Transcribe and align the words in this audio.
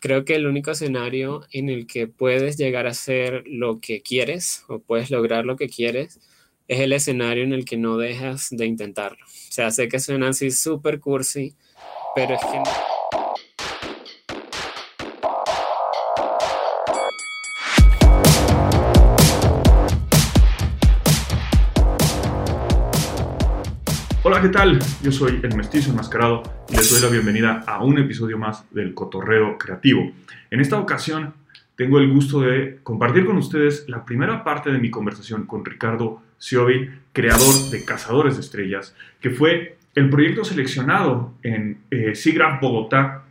creo 0.00 0.24
que 0.24 0.34
el 0.34 0.46
único 0.46 0.72
escenario 0.72 1.46
en 1.52 1.68
el 1.68 1.86
que 1.86 2.08
puedes 2.08 2.56
llegar 2.56 2.86
a 2.86 2.90
hacer 2.90 3.44
lo 3.46 3.80
que 3.80 4.02
quieres 4.02 4.64
o 4.68 4.80
puedes 4.80 5.10
lograr 5.10 5.44
lo 5.44 5.56
que 5.56 5.68
quieres 5.68 6.18
es 6.66 6.80
el 6.80 6.92
escenario 6.92 7.44
en 7.44 7.52
el 7.52 7.64
que 7.64 7.76
no 7.76 7.96
dejas 7.96 8.48
de 8.50 8.66
intentarlo. 8.66 9.24
O 9.26 9.52
sea, 9.52 9.70
sé 9.70 9.88
que 9.88 9.98
suena 9.98 10.28
así 10.28 10.50
súper 10.50 11.00
cursi, 11.00 11.54
pero 12.14 12.34
es 12.34 12.40
que... 12.40 12.99
¿qué 24.42 24.48
tal? 24.48 24.78
Yo 25.02 25.12
soy 25.12 25.38
el 25.42 25.54
mestizo 25.54 25.90
enmascarado 25.90 26.42
y 26.70 26.76
les 26.76 26.90
doy 26.90 27.02
la 27.02 27.08
bienvenida 27.08 27.62
a 27.66 27.84
un 27.84 27.98
episodio 27.98 28.38
más 28.38 28.64
del 28.72 28.94
Cotorreo 28.94 29.58
Creativo. 29.58 30.12
En 30.50 30.60
esta 30.60 30.78
ocasión 30.78 31.34
tengo 31.76 31.98
el 31.98 32.10
gusto 32.10 32.40
de 32.40 32.78
compartir 32.82 33.26
con 33.26 33.36
ustedes 33.36 33.84
la 33.88 34.02
primera 34.02 34.42
parte 34.42 34.72
de 34.72 34.78
mi 34.78 34.90
conversación 34.90 35.44
con 35.44 35.62
Ricardo 35.62 36.22
Siovi, 36.38 36.88
creador 37.12 37.70
de 37.70 37.84
Cazadores 37.84 38.36
de 38.36 38.40
Estrellas, 38.40 38.96
que 39.20 39.28
fue 39.28 39.76
el 39.94 40.08
proyecto 40.08 40.42
seleccionado 40.42 41.34
en 41.42 41.82
eh, 41.90 42.14
Bogotá 42.62 43.24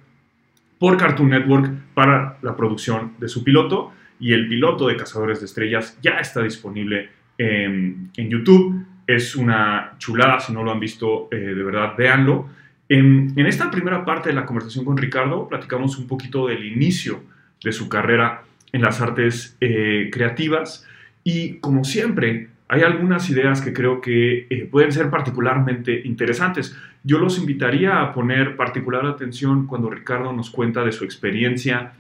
por 0.78 0.96
Cartoon 0.96 1.30
Network 1.30 1.72
para 1.96 2.38
la 2.44 2.56
producción 2.56 3.14
de 3.18 3.30
su 3.30 3.44
piloto 3.44 3.94
y 4.20 4.34
el 4.34 4.48
piloto 4.48 4.88
de 4.88 4.96
Cazadores 4.96 5.40
de 5.40 5.48
Estrellas 5.48 5.98
ya 6.04 6.20
está 6.20 6.44
disponible 6.44 7.10
en 7.40 8.12
YouTube 8.16 8.86
es 9.10 9.36
una 9.36 9.96
chulada, 9.98 10.40
si 10.40 10.54
no 10.54 10.64
lo 10.64 10.72
han 10.72 10.80
visto, 10.80 11.30
eh, 11.32 11.38
de 11.38 11.64
verdad, 11.64 11.96
véanlo. 11.98 12.48
En, 12.88 13.34
esta 13.38 13.72
primera 13.72 14.06
parte 14.06 14.30
de 14.30 14.36
la 14.36 14.46
conversación 14.46 14.86
con 14.86 14.98
Ricardo, 14.98 15.48
platicamos 15.48 15.98
un 15.98 16.08
poquito 16.08 16.46
del 16.46 16.64
inicio 16.64 17.24
de 17.64 17.72
su 17.72 17.90
carrera 17.90 18.44
en 18.72 18.84
las 18.84 19.02
artes 19.02 19.58
eh, 19.62 20.12
creativas 20.14 20.86
y, 21.24 21.56
como 21.56 21.86
siempre, 21.86 22.50
hay 22.68 22.82
algunas 22.84 23.28
ideas 23.32 23.62
que 23.62 23.74
creo 23.74 24.00
que 24.00 24.46
eh, 24.48 24.68
pueden 24.70 24.92
ser 24.92 25.10
particularmente 25.10 26.02
interesantes. 26.06 26.78
Yo 27.04 27.18
los 27.18 27.40
invitaría 27.40 28.02
a 28.02 28.14
poner 28.14 28.56
particular 28.56 29.08
atención 29.08 29.66
cuando 29.66 29.90
Ricardo 29.90 30.34
nos 30.34 30.52
cuenta 30.52 30.84
de 30.84 30.92
su 30.92 31.04
experiencia 31.04 31.94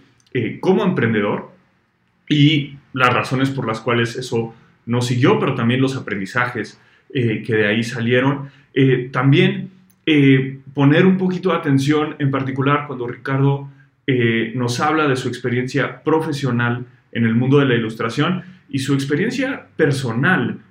como 0.59 0.83
emprendedor 0.83 1.49
y 2.29 2.77
las 2.93 3.11
razones 3.11 3.49
por 3.49 3.65
las 3.65 3.79
cuales 3.79 4.15
eso 4.15 4.53
no 4.85 5.01
siguió, 5.01 5.39
pero 5.39 5.55
también 5.55 5.81
los 5.81 5.95
aprendizajes 5.95 6.79
eh, 7.11 7.41
que 7.43 7.55
de 7.55 7.67
ahí 7.67 7.83
salieron. 7.83 8.49
Eh, 8.71 9.09
también 9.11 9.71
eh, 10.05 10.59
poner 10.75 11.07
un 11.07 11.17
poquito 11.17 11.49
de 11.49 11.55
atención, 11.55 12.15
en 12.19 12.29
particular 12.29 12.85
cuando 12.87 13.07
Ricardo 13.07 13.69
nos 14.55 14.79
habla 14.79 15.07
de 15.07 15.15
su 15.15 15.27
experiencia 15.27 16.01
profesional 16.01 16.83
en 17.11 17.25
el 17.25 17.35
mundo 17.35 17.59
de 17.59 17.67
la 17.67 17.75
ilustración 17.75 18.41
y 18.67 18.79
su 18.79 18.95
experiencia 18.95 19.67
personal 19.75 20.61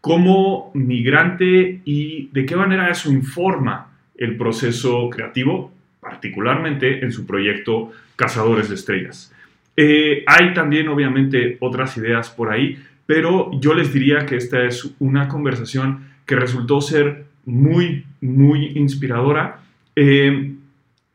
como 0.00 0.72
migrante 0.74 1.80
y 1.84 2.30
de 2.32 2.44
qué 2.44 2.56
manera 2.56 2.90
eso 2.90 3.12
informa 3.12 3.92
el 4.18 4.36
proceso 4.36 5.08
creativo, 5.10 5.72
particularmente 6.00 7.04
en 7.04 7.12
su 7.12 7.24
proyecto 7.24 7.92
Cazadores 8.16 8.68
de 8.68 8.74
Estrellas. 8.74 9.32
hay 9.76 10.52
también, 10.54 10.88
obviamente, 10.88 11.56
otras 11.60 11.96
ideas 11.98 12.30
por 12.30 12.50
ahí, 12.50 12.76
pero 13.06 13.50
yo 13.60 13.74
les 13.74 13.92
diría 13.92 14.26
que 14.26 14.36
esta 14.36 14.64
es 14.64 14.94
una 14.98 15.28
conversación 15.28 16.08
que 16.26 16.36
resultó 16.36 16.80
ser 16.80 17.26
muy, 17.44 18.06
muy 18.20 18.72
inspiradora 18.76 19.60
eh, 19.94 20.54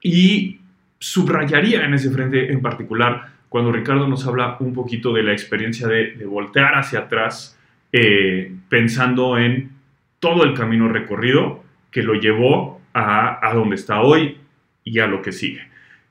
y 0.01 0.59
subrayaría 0.99 1.85
en 1.85 1.93
ese 1.93 2.11
frente 2.11 2.51
en 2.51 2.61
particular 2.61 3.29
cuando 3.49 3.71
Ricardo 3.71 4.07
nos 4.07 4.27
habla 4.27 4.57
un 4.59 4.73
poquito 4.73 5.11
de 5.11 5.23
la 5.23 5.31
experiencia 5.31 5.87
de, 5.87 6.23
voltear 6.25 6.77
hacia 6.77 6.99
atrás 6.99 7.57
eh, 7.91 8.53
pensando 8.69 9.37
en 9.39 9.71
todo 10.19 10.43
el 10.43 10.53
camino 10.53 10.87
recorrido 10.87 11.63
que 11.89 12.03
lo 12.03 12.13
llevó 12.13 12.79
a, 12.93 13.47
a 13.47 13.53
donde 13.53 13.75
está 13.75 14.01
hoy 14.01 14.37
y 14.83 14.99
a 14.99 15.07
lo 15.07 15.21
que 15.21 15.31
sigue. 15.31 15.61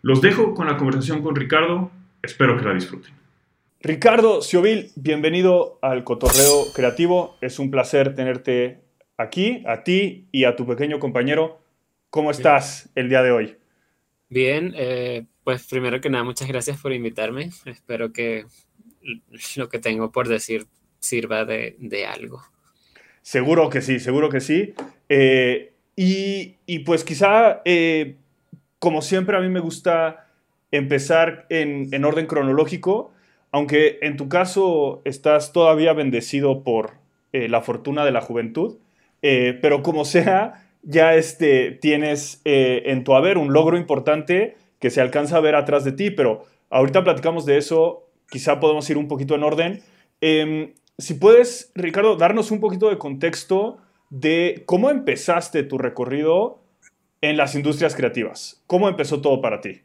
Los 0.02 0.20
dejo 0.20 0.54
con 0.54 0.66
la 0.66 0.76
conversación 0.76 1.22
con 1.22 1.36
Ricardo, 1.36 1.92
espero 2.22 2.56
que 2.56 2.64
la 2.64 2.74
disfruten. 2.74 3.17
Ricardo 3.80 4.42
Siovil, 4.42 4.90
bienvenido 4.96 5.78
al 5.82 6.02
Cotorreo 6.02 6.72
Creativo. 6.74 7.36
Es 7.40 7.60
un 7.60 7.70
placer 7.70 8.16
tenerte 8.16 8.80
aquí, 9.16 9.62
a 9.68 9.84
ti 9.84 10.26
y 10.32 10.44
a 10.44 10.56
tu 10.56 10.66
pequeño 10.66 10.98
compañero. 10.98 11.60
¿Cómo 12.10 12.32
estás 12.32 12.90
el 12.96 13.08
día 13.08 13.22
de 13.22 13.30
hoy? 13.30 13.56
Bien, 14.28 14.74
eh, 14.76 15.26
pues 15.44 15.64
primero 15.68 16.00
que 16.00 16.10
nada, 16.10 16.24
muchas 16.24 16.48
gracias 16.48 16.80
por 16.80 16.92
invitarme. 16.92 17.50
Espero 17.66 18.12
que 18.12 18.46
lo 19.54 19.68
que 19.68 19.78
tengo 19.78 20.10
por 20.10 20.26
decir 20.26 20.66
sirva 20.98 21.44
de, 21.44 21.76
algo. 22.04 22.42
Seguro 23.22 23.70
que 23.70 23.80
sí, 23.80 24.00
seguro 24.00 24.28
que 24.28 24.40
sí. 24.40 24.74
Eh, 25.08 25.72
y, 25.94 26.80
pues 26.80 27.04
quizá, 27.04 27.62
eh, 27.64 28.16
como 28.80 29.02
siempre, 29.02 29.36
a 29.36 29.40
mí 29.40 29.48
me 29.48 29.60
gusta 29.60 30.26
empezar 30.72 31.46
en, 31.48 31.94
en 31.94 32.04
orden 32.04 32.26
cronológico 32.26 33.12
aunque 33.50 33.98
en 34.02 34.16
tu 34.16 34.28
caso 34.28 35.02
estás 35.04 35.52
todavía 35.52 35.92
bendecido 35.92 36.62
por 36.62 36.92
eh, 37.32 37.48
la 37.48 37.62
fortuna 37.62 38.04
de 38.04 38.12
la 38.12 38.20
juventud, 38.20 38.78
eh, 39.22 39.58
pero 39.60 39.82
como 39.82 40.04
sea, 40.04 40.68
ya 40.82 41.14
este, 41.14 41.72
tienes 41.72 42.40
eh, 42.44 42.82
en 42.86 43.04
tu 43.04 43.14
haber 43.14 43.38
un 43.38 43.52
logro 43.52 43.76
importante 43.76 44.56
que 44.78 44.90
se 44.90 45.00
alcanza 45.00 45.36
a 45.36 45.40
ver 45.40 45.54
atrás 45.54 45.84
de 45.84 45.92
ti, 45.92 46.10
pero 46.10 46.44
ahorita 46.70 47.04
platicamos 47.04 47.46
de 47.46 47.58
eso, 47.58 48.08
quizá 48.30 48.60
podemos 48.60 48.88
ir 48.90 48.96
un 48.96 49.08
poquito 49.08 49.34
en 49.34 49.42
orden. 49.42 49.82
Em, 50.20 50.74
si 50.98 51.14
puedes, 51.14 51.72
Ricardo, 51.74 52.16
darnos 52.16 52.50
un 52.50 52.60
poquito 52.60 52.88
de 52.88 52.98
contexto 52.98 53.78
de 54.10 54.62
cómo 54.66 54.90
empezaste 54.90 55.62
tu 55.62 55.78
recorrido 55.78 56.62
en 57.20 57.36
las 57.36 57.54
industrias 57.54 57.94
creativas. 57.94 58.62
¿Cómo 58.66 58.88
empezó 58.88 59.20
todo 59.20 59.40
para 59.40 59.60
ti? 59.60 59.82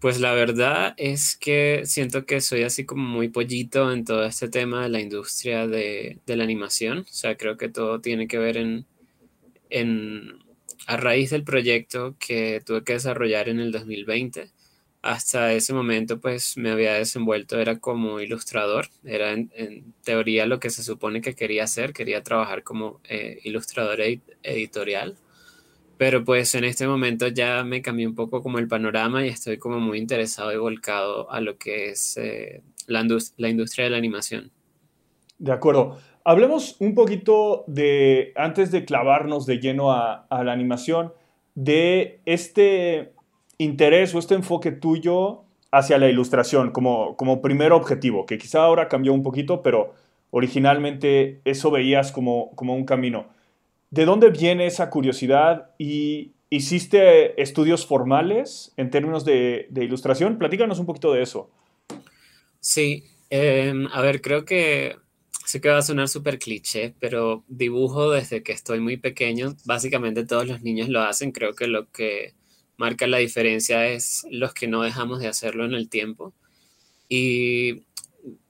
Pues 0.00 0.20
la 0.20 0.32
verdad 0.34 0.94
es 0.98 1.36
que 1.36 1.82
siento 1.84 2.26
que 2.26 2.40
soy 2.40 2.62
así 2.62 2.84
como 2.84 3.04
muy 3.04 3.28
pollito 3.30 3.90
en 3.90 4.04
todo 4.04 4.24
este 4.24 4.48
tema 4.48 4.82
de 4.82 4.90
la 4.90 5.00
industria 5.00 5.66
de, 5.66 6.20
la 6.26 6.44
animación. 6.44 7.00
O 7.00 7.12
sea, 7.12 7.36
creo 7.36 7.56
que 7.56 7.70
todo 7.70 8.00
tiene 8.00 8.28
que 8.28 8.38
ver 8.38 8.58
en, 8.58 8.86
en, 9.70 10.44
a 10.86 10.96
raíz 10.96 11.30
del 11.30 11.44
proyecto 11.44 12.16
que 12.18 12.62
tuve 12.64 12.84
que 12.84 12.94
desarrollar 12.94 13.48
en 13.48 13.60
el 13.60 13.72
2020. 13.72 14.50
Hasta 15.02 15.52
ese 15.52 15.74
momento 15.74 16.20
pues 16.20 16.56
me 16.56 16.70
había 16.70 16.94
desenvuelto, 16.94 17.60
era 17.60 17.78
como 17.78 18.20
ilustrador, 18.20 18.88
era 19.04 19.32
en, 19.32 19.94
teoría 20.02 20.46
lo 20.46 20.60
que 20.60 20.70
se 20.70 20.82
supone 20.82 21.20
que 21.20 21.34
quería 21.34 21.64
hacer, 21.64 21.92
quería 21.92 22.22
trabajar 22.22 22.62
como 22.62 23.00
eh, 23.04 23.38
ilustrador 23.44 24.00
editorial 24.42 25.16
pero 25.96 26.24
pues 26.24 26.54
en 26.54 26.64
este 26.64 26.86
momento 26.86 27.28
ya 27.28 27.64
me 27.64 27.82
cambió 27.82 28.08
un 28.08 28.14
poco 28.14 28.42
como 28.42 28.58
el 28.58 28.68
panorama 28.68 29.24
y 29.24 29.28
estoy 29.28 29.58
como 29.58 29.80
muy 29.80 29.98
interesado 29.98 30.52
y 30.52 30.56
volcado 30.56 31.30
a 31.30 31.40
lo 31.40 31.56
que 31.58 31.90
es 31.90 32.16
eh, 32.16 32.62
la, 32.86 33.00
industria 33.48 33.84
de 33.84 33.90
la 33.90 33.96
animación. 33.96 34.50
De 35.38 35.52
acuerdo. 35.52 35.98
Hablemos 36.26 36.76
un 36.80 36.94
poquito 36.94 37.64
de, 37.66 38.32
antes 38.34 38.70
de 38.70 38.86
clavarnos 38.86 39.44
de 39.44 39.58
lleno 39.58 39.92
a, 39.92 40.26
a, 40.30 40.42
la 40.42 40.52
animación, 40.52 41.12
de 41.54 42.20
este 42.24 43.12
interés 43.58 44.14
o 44.14 44.18
este 44.18 44.34
enfoque 44.34 44.72
tuyo 44.72 45.44
hacia 45.70 45.98
la 45.98 46.08
ilustración 46.08 46.70
como, 46.70 47.16
como 47.16 47.42
primer 47.42 47.72
objetivo, 47.72 48.26
que 48.26 48.38
quizá 48.38 48.62
ahora 48.62 48.88
cambió 48.88 49.12
un 49.12 49.22
poquito, 49.22 49.62
pero 49.62 49.92
originalmente 50.30 51.40
eso 51.44 51.70
veías 51.70 52.10
como, 52.10 52.52
como 52.54 52.74
un 52.74 52.84
camino. 52.84 53.26
¿De 53.94 54.06
dónde 54.06 54.30
viene 54.30 54.66
esa 54.66 54.90
curiosidad 54.90 55.70
y 55.78 56.32
hiciste 56.50 57.40
estudios 57.40 57.86
formales 57.86 58.72
en 58.76 58.90
términos 58.90 59.24
de, 59.24 59.68
ilustración? 59.72 60.36
Platícanos 60.36 60.80
un 60.80 60.86
poquito 60.86 61.12
de 61.12 61.22
eso. 61.22 61.48
Sí, 62.58 63.04
em, 63.30 63.86
a 63.92 64.00
ver, 64.00 64.20
creo 64.20 64.44
que 64.44 64.96
sé 65.46 65.60
que 65.60 65.68
va 65.68 65.78
a 65.78 65.82
sonar 65.82 66.08
súper 66.08 66.40
cliché, 66.40 66.96
pero 66.98 67.44
dibujo 67.46 68.10
desde 68.10 68.42
que 68.42 68.50
estoy 68.50 68.80
muy 68.80 68.96
pequeño. 68.96 69.54
Básicamente 69.64 70.26
todos 70.26 70.48
los 70.48 70.60
niños 70.62 70.88
lo 70.88 71.00
hacen. 71.02 71.30
Creo 71.30 71.54
que 71.54 71.68
lo 71.68 71.88
que 71.92 72.34
marca 72.76 73.06
la 73.06 73.18
diferencia 73.18 73.86
es 73.86 74.26
los 74.28 74.54
que 74.54 74.66
no 74.66 74.82
dejamos 74.82 75.20
de 75.20 75.28
hacerlo 75.28 75.64
en 75.66 75.74
el 75.74 75.88
tiempo. 75.88 76.34
Y 77.08 77.84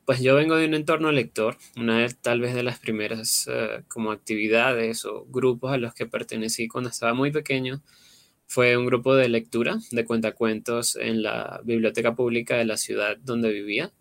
pues 0.04 0.20
yo 0.20 0.34
vengo 0.34 0.56
de 0.56 0.66
un 0.66 0.74
entorno 0.74 1.12
lector, 1.12 1.56
una 1.76 2.00
de 2.00 2.08
tal 2.10 2.40
vez 2.40 2.54
de 2.54 2.62
las 2.62 2.78
primeras 2.78 3.48
eh, 3.50 3.82
como 3.88 4.12
actividades 4.12 5.04
o 5.04 5.24
grupos 5.26 5.72
a 5.72 5.78
los 5.78 5.94
que 5.94 6.06
pertenecí 6.06 6.68
cuando 6.68 6.90
estaba 6.90 7.14
muy 7.14 7.30
pequeño 7.30 7.82
fue 8.46 8.76
un 8.76 8.86
grupo 8.86 9.14
de 9.16 9.28
lectura 9.28 9.78
de 9.90 10.04
cuentacuentos 10.04 10.96
en 10.96 11.22
la 11.22 11.60
biblioteca 11.64 12.14
pública 12.14 12.56
de 12.56 12.64
la 12.66 12.76
ciudad 12.76 13.16
donde 13.18 13.52
vivía. 13.52 13.92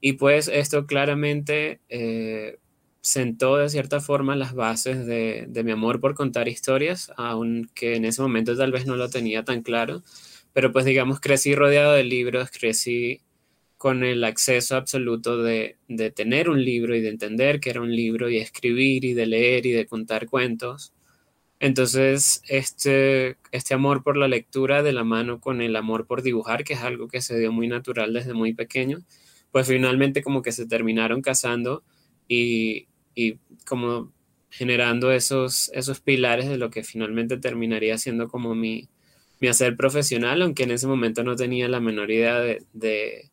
Y 0.00 0.14
pues 0.14 0.48
esto 0.48 0.86
claramente 0.86 1.80
eh, 1.88 2.58
sentó 3.00 3.56
de 3.56 3.68
cierta 3.68 4.00
forma 4.00 4.36
las 4.36 4.54
bases 4.54 5.06
de, 5.06 5.46
de 5.48 5.64
mi 5.64 5.72
amor 5.72 6.00
por 6.00 6.14
contar 6.14 6.48
historias, 6.48 7.12
aunque 7.16 7.96
en 7.96 8.04
ese 8.04 8.22
momento 8.22 8.56
tal 8.56 8.72
vez 8.72 8.86
no 8.86 8.96
lo 8.96 9.10
tenía 9.10 9.44
tan 9.44 9.62
claro, 9.62 10.02
pero 10.52 10.72
pues 10.72 10.84
digamos 10.84 11.20
crecí 11.20 11.54
rodeado 11.54 11.92
de 11.94 12.04
libros, 12.04 12.50
crecí 12.50 13.23
con 13.84 14.02
el 14.02 14.24
acceso 14.24 14.76
absoluto 14.76 15.42
de, 15.42 15.76
de, 15.88 16.10
tener 16.10 16.48
un 16.48 16.64
libro 16.64 16.96
y 16.96 17.02
de 17.02 17.10
entender 17.10 17.60
que 17.60 17.68
era 17.68 17.82
un 17.82 17.94
libro 17.94 18.30
y 18.30 18.38
escribir 18.38 19.04
y 19.04 19.12
de 19.12 19.26
leer 19.26 19.66
y 19.66 19.72
de 19.72 19.84
contar 19.84 20.26
cuentos. 20.26 20.94
Entonces, 21.60 22.40
este, 22.48 23.36
este 23.52 23.74
amor 23.74 24.02
por 24.02 24.16
la 24.16 24.26
lectura 24.26 24.82
de 24.82 24.94
la 24.94 25.04
mano 25.04 25.38
con 25.38 25.60
el 25.60 25.76
amor 25.76 26.06
por 26.06 26.22
dibujar, 26.22 26.64
que 26.64 26.72
es 26.72 26.80
algo 26.80 27.08
que 27.08 27.20
se 27.20 27.38
dio 27.38 27.52
muy 27.52 27.68
natural 27.68 28.14
desde 28.14 28.32
muy 28.32 28.54
pequeño, 28.54 29.04
pues 29.52 29.68
finalmente 29.68 30.22
como 30.22 30.40
que 30.40 30.52
se 30.52 30.66
terminaron 30.66 31.20
casando 31.20 31.84
y, 32.26 32.88
y 33.14 33.34
como 33.66 34.14
generando 34.48 35.12
esos, 35.12 35.70
esos 35.74 36.00
pilares 36.00 36.48
de 36.48 36.56
lo 36.56 36.70
que 36.70 36.84
finalmente 36.84 37.36
terminaría 37.36 37.98
siendo 37.98 38.28
como 38.28 38.54
mi, 38.54 38.88
mi 39.40 39.48
hacer 39.48 39.76
profesional, 39.76 40.40
aunque 40.40 40.62
en 40.62 40.70
ese 40.70 40.86
momento 40.86 41.22
no 41.22 41.36
tenía 41.36 41.68
la 41.68 41.80
menor 41.80 42.10
idea 42.10 42.40
de, 42.40 42.62
de 42.72 43.30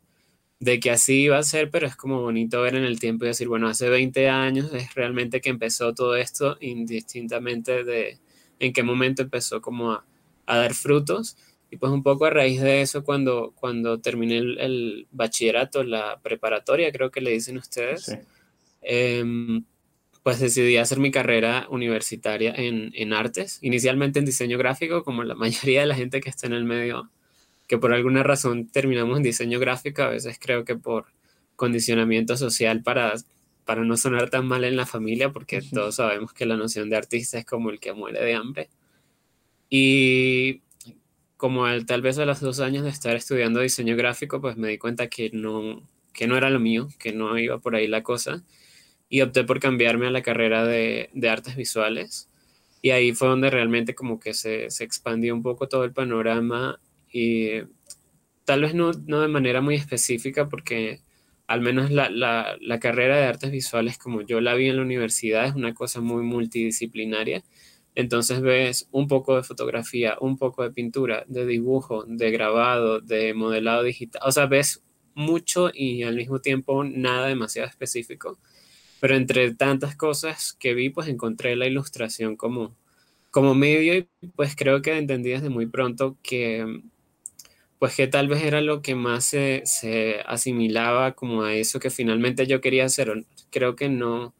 de 0.62 0.80
que 0.80 0.92
así 0.92 1.24
iba 1.24 1.40
a 1.40 1.44
ser, 1.44 1.72
pero 1.72 1.88
es 1.88 1.96
como 1.96 2.22
bonito 2.22 2.62
ver 2.62 2.76
en 2.76 2.84
el 2.84 3.00
tiempo 3.00 3.26
y 3.26 3.30
decir, 3.30 3.48
bueno, 3.48 3.68
hace 3.68 3.90
20 3.90 4.30
años 4.30 4.72
es 4.76 4.94
realmente 4.94 5.42
que 5.42 5.50
empezó 5.50 5.96
todo 5.96 6.16
esto, 6.16 6.58
indistintamente 6.62 7.84
de 7.84 8.20
en 8.60 8.72
qué 8.72 8.84
momento 8.84 9.24
empezó 9.24 9.60
como 9.60 9.92
a, 9.92 10.06
dar 10.46 10.76
frutos. 10.76 11.36
Y 11.72 11.78
pues 11.78 11.92
un 11.92 12.04
poco 12.04 12.26
a 12.26 12.30
raíz 12.30 12.62
de 12.62 12.82
eso, 12.82 13.04
cuando, 13.04 13.54
cuando 13.56 14.02
terminé 14.02 14.38
el, 14.38 15.08
bachillerato, 15.12 15.84
la 15.84 16.20
preparatoria, 16.22 16.92
creo 16.92 17.10
que 17.10 17.22
le 17.22 17.32
dicen 17.32 17.58
ustedes, 17.58 18.16
em, 18.84 19.64
pues 20.22 20.40
decidí 20.40 20.78
hacer 20.78 21.00
mi 21.00 21.10
carrera 21.10 21.66
universitaria 21.72 22.54
en, 22.56 22.92
en 22.96 23.14
artes, 23.14 23.58
inicialmente 23.64 24.20
en 24.20 24.26
diseño 24.26 24.60
gráfico, 24.60 25.04
como 25.04 25.24
la 25.24 25.34
mayoría 25.44 25.82
de 25.82 25.88
la 25.88 25.96
gente 25.96 26.22
que 26.22 26.30
está 26.30 26.46
en 26.46 26.54
el 26.54 26.66
medio 26.66 27.10
que 27.72 27.78
por 27.78 27.94
alguna 27.94 28.22
razón 28.22 28.68
terminamos 28.68 29.16
en 29.16 29.24
diseño 29.24 29.58
gráfico, 29.58 30.02
a 30.02 30.10
veces 30.10 30.38
creo 30.38 30.66
que 30.66 30.76
por 30.76 31.06
condicionamiento 31.56 32.36
social 32.36 32.84
para, 32.84 33.14
para 33.64 33.86
no 33.86 33.96
sonar 33.96 34.30
tan 34.30 34.46
mal 34.46 34.66
en 34.66 34.76
la 34.76 34.86
familia, 34.86 35.32
porque 35.32 35.62
todos 35.62 35.96
sabemos 35.96 36.34
que 36.34 36.46
la 36.46 36.58
noción 36.58 36.90
de 36.90 36.98
artista 36.98 37.40
es 37.40 37.46
como 37.46 37.70
el 37.70 37.80
que 37.80 37.94
muere 37.94 38.22
de 38.22 38.34
hambre. 38.34 38.70
Y 39.70 40.64
como 41.38 41.64
tal 41.86 42.02
vez 42.02 42.20
a 42.20 42.26
los 42.26 42.42
dos 42.42 42.60
años 42.60 42.84
de 42.84 42.90
estar 42.90 43.16
estudiando 43.16 43.62
diseño 43.62 43.96
gráfico, 43.96 44.42
pues 44.42 44.58
me 44.58 44.68
di 44.68 44.78
cuenta 44.78 45.08
que 45.08 45.30
no, 45.32 45.82
que 46.12 46.28
no 46.28 46.36
era 46.36 46.50
lo 46.50 46.60
mío, 46.60 46.90
que 47.00 47.14
no 47.14 47.40
iba 47.40 47.60
por 47.60 47.78
ahí 47.78 47.88
la 47.88 48.04
cosa, 48.04 48.44
y 49.08 49.22
opté 49.22 49.46
por 49.46 49.62
cambiarme 49.62 50.08
a 50.08 50.12
la 50.12 50.24
carrera 50.24 50.66
de, 50.66 51.10
de 51.14 51.30
artes 51.30 51.56
visuales. 51.56 52.28
Y 52.82 52.90
ahí 52.90 53.14
fue 53.14 53.30
donde 53.30 53.50
realmente 53.50 53.96
como 53.96 54.20
que 54.20 54.34
se, 54.34 54.70
se 54.72 54.84
expandió 54.84 55.34
un 55.34 55.42
poco 55.42 55.70
todo 55.70 55.86
el 55.86 55.94
panorama 55.94 56.82
y 57.12 57.62
tal 58.46 58.62
vez 58.62 58.74
no, 58.74 58.92
no 59.06 59.22
de 59.22 59.28
manera 59.28 59.62
muy 59.62 59.76
específica 59.76 60.50
porque 60.50 61.02
al 61.48 61.62
menos 61.62 61.92
la, 61.92 62.10
la, 62.10 62.58
la, 62.62 62.80
carrera 62.80 63.18
de 63.18 63.26
artes 63.26 63.52
visuales 63.52 63.98
como 63.98 64.22
yo 64.22 64.40
la 64.42 64.54
vi 64.56 64.70
en 64.70 64.78
la 64.78 64.82
universidad 64.84 65.46
es 65.46 65.56
una 65.56 65.74
cosa 65.74 66.00
muy 66.02 66.24
multidisciplinaria. 66.24 67.44
Entonces 67.94 68.42
ves 68.42 68.88
un 68.92 69.08
poco 69.08 69.36
de 69.36 69.44
fotografía, 69.44 70.18
un 70.22 70.38
poco 70.38 70.64
de 70.64 70.72
pintura, 70.72 71.26
de 71.28 71.46
dibujo, 71.46 72.06
de 72.08 72.32
grabado, 72.32 73.02
de 73.02 73.34
modelado 73.34 73.84
digital. 73.84 74.22
O 74.26 74.32
sea, 74.32 74.46
ves 74.46 74.82
mucho 75.14 75.72
y 75.74 76.04
al 76.04 76.16
mismo 76.16 76.40
tiempo 76.40 76.84
nada 76.86 77.28
demasiado 77.28 77.68
específico. 77.68 78.40
Pero 79.02 79.16
entre 79.16 79.54
tantas 79.56 79.96
cosas 79.96 80.54
que 80.60 80.74
vi, 80.74 80.90
pues 80.90 81.08
encontré 81.08 81.56
la 81.56 81.68
ilustración 81.68 82.38
como, 82.38 82.76
como 83.30 83.56
medio 83.56 83.98
y 83.98 84.08
pues 84.36 84.56
creo 84.56 84.82
que 84.82 84.98
entendí 84.98 85.32
desde 85.32 85.50
muy 85.50 85.66
pronto 85.68 86.18
que 86.24 86.82
pues 87.82 87.96
que 87.96 88.06
tal 88.06 88.28
vez 88.28 88.44
era 88.44 88.62
lo 88.62 88.84
que 88.84 88.94
más 88.94 89.26
se, 89.26 89.64
asimilaba 90.28 91.14
como 91.14 91.42
a 91.42 91.56
eso 91.56 91.80
que 91.80 91.90
finalmente 91.90 92.46
yo 92.46 92.62
quería 92.62 92.86
hacer. 92.86 93.26
Creo 93.50 93.76
que 93.76 93.90
no, 93.90 94.26
o 94.26 94.34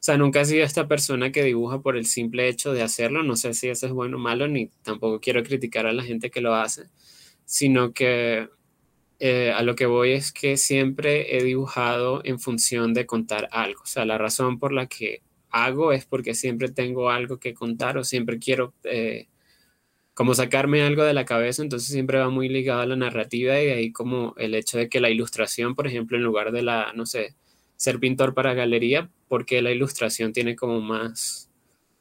sea, 0.00 0.18
nunca 0.18 0.42
he 0.42 0.44
sido 0.44 0.64
esta 0.64 0.86
persona 0.86 1.32
que 1.32 1.42
dibuja 1.42 1.80
por 1.80 1.96
el 1.96 2.04
simple 2.04 2.46
hecho 2.46 2.74
de 2.74 2.82
hacerlo. 2.82 3.22
No 3.22 3.36
sé 3.36 3.54
si 3.54 3.68
eso 3.68 3.86
es 3.86 3.92
bueno 3.94 4.18
o 4.18 4.20
malo, 4.20 4.48
ni 4.48 4.66
tampoco 4.82 5.18
quiero 5.18 5.42
criticar 5.42 5.86
a 5.86 5.94
la 5.94 6.02
gente 6.02 6.30
que 6.30 6.42
lo 6.42 6.54
hace, 6.54 6.82
sino 7.46 7.94
que 7.94 8.50
eh, 9.18 9.50
a 9.52 9.62
lo 9.62 9.76
que 9.76 9.86
voy 9.86 10.12
es 10.12 10.30
que 10.30 10.58
siempre 10.58 11.38
he 11.38 11.42
dibujado 11.42 12.20
en 12.22 12.38
función 12.38 12.92
de 12.92 13.06
contar 13.06 13.48
algo. 13.50 13.80
O 13.82 13.86
sea, 13.86 14.04
la 14.04 14.18
razón 14.18 14.58
por 14.58 14.74
la 14.74 14.88
que 14.88 15.22
hago 15.48 15.92
es 15.92 16.04
porque 16.04 16.34
siempre 16.34 16.68
tengo 16.68 17.08
algo 17.08 17.38
que 17.38 17.54
contar 17.54 17.96
o 17.96 18.04
siempre 18.04 18.38
quiero... 18.38 18.74
Eh, 18.84 19.28
como 20.14 20.34
sacarme 20.34 20.82
algo 20.82 21.02
de 21.04 21.14
la 21.14 21.24
cabeza, 21.24 21.62
entonces 21.62 21.88
siempre 21.88 22.18
va 22.18 22.30
muy 22.30 22.48
ligado 22.48 22.80
a 22.80 22.86
la 22.86 22.96
narrativa 22.96 23.60
y 23.60 23.68
ahí 23.68 23.92
como 23.92 24.34
el 24.38 24.54
hecho 24.54 24.78
de 24.78 24.88
que 24.88 25.00
la 25.00 25.10
ilustración, 25.10 25.74
por 25.74 25.86
ejemplo, 25.86 26.16
en 26.16 26.22
lugar 26.22 26.52
de 26.52 26.62
la, 26.62 26.92
no 26.94 27.04
sé, 27.04 27.34
ser 27.76 27.98
pintor 27.98 28.34
para 28.34 28.54
galería, 28.54 29.10
porque 29.28 29.60
la 29.62 29.72
ilustración 29.72 30.32
tiene 30.32 30.56
como 30.56 30.80
más 30.80 31.50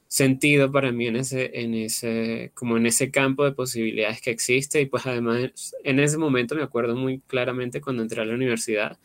sentido 0.08 0.72
para 0.72 0.92
mí 0.92 1.08
en 1.08 1.16
ese, 1.16 1.60
en 1.62 1.74
ese, 1.74 2.52
como 2.54 2.78
en 2.78 2.86
ese 2.86 3.10
campo 3.10 3.46
de 3.46 3.54
posibilidades 3.54 4.22
que 4.22 4.30
existe. 4.30 4.82
Y 4.82 4.86
pues 4.86 5.08
además 5.08 5.76
en 5.84 6.00
ese 6.00 6.20
momento 6.20 6.56
me 6.56 6.62
acuerdo 6.64 6.96
muy 6.96 7.20
claramente 7.22 7.82
cuando 7.82 8.04
entré 8.04 8.22
a 8.22 8.26
la 8.26 8.36
universidad, 8.36 9.00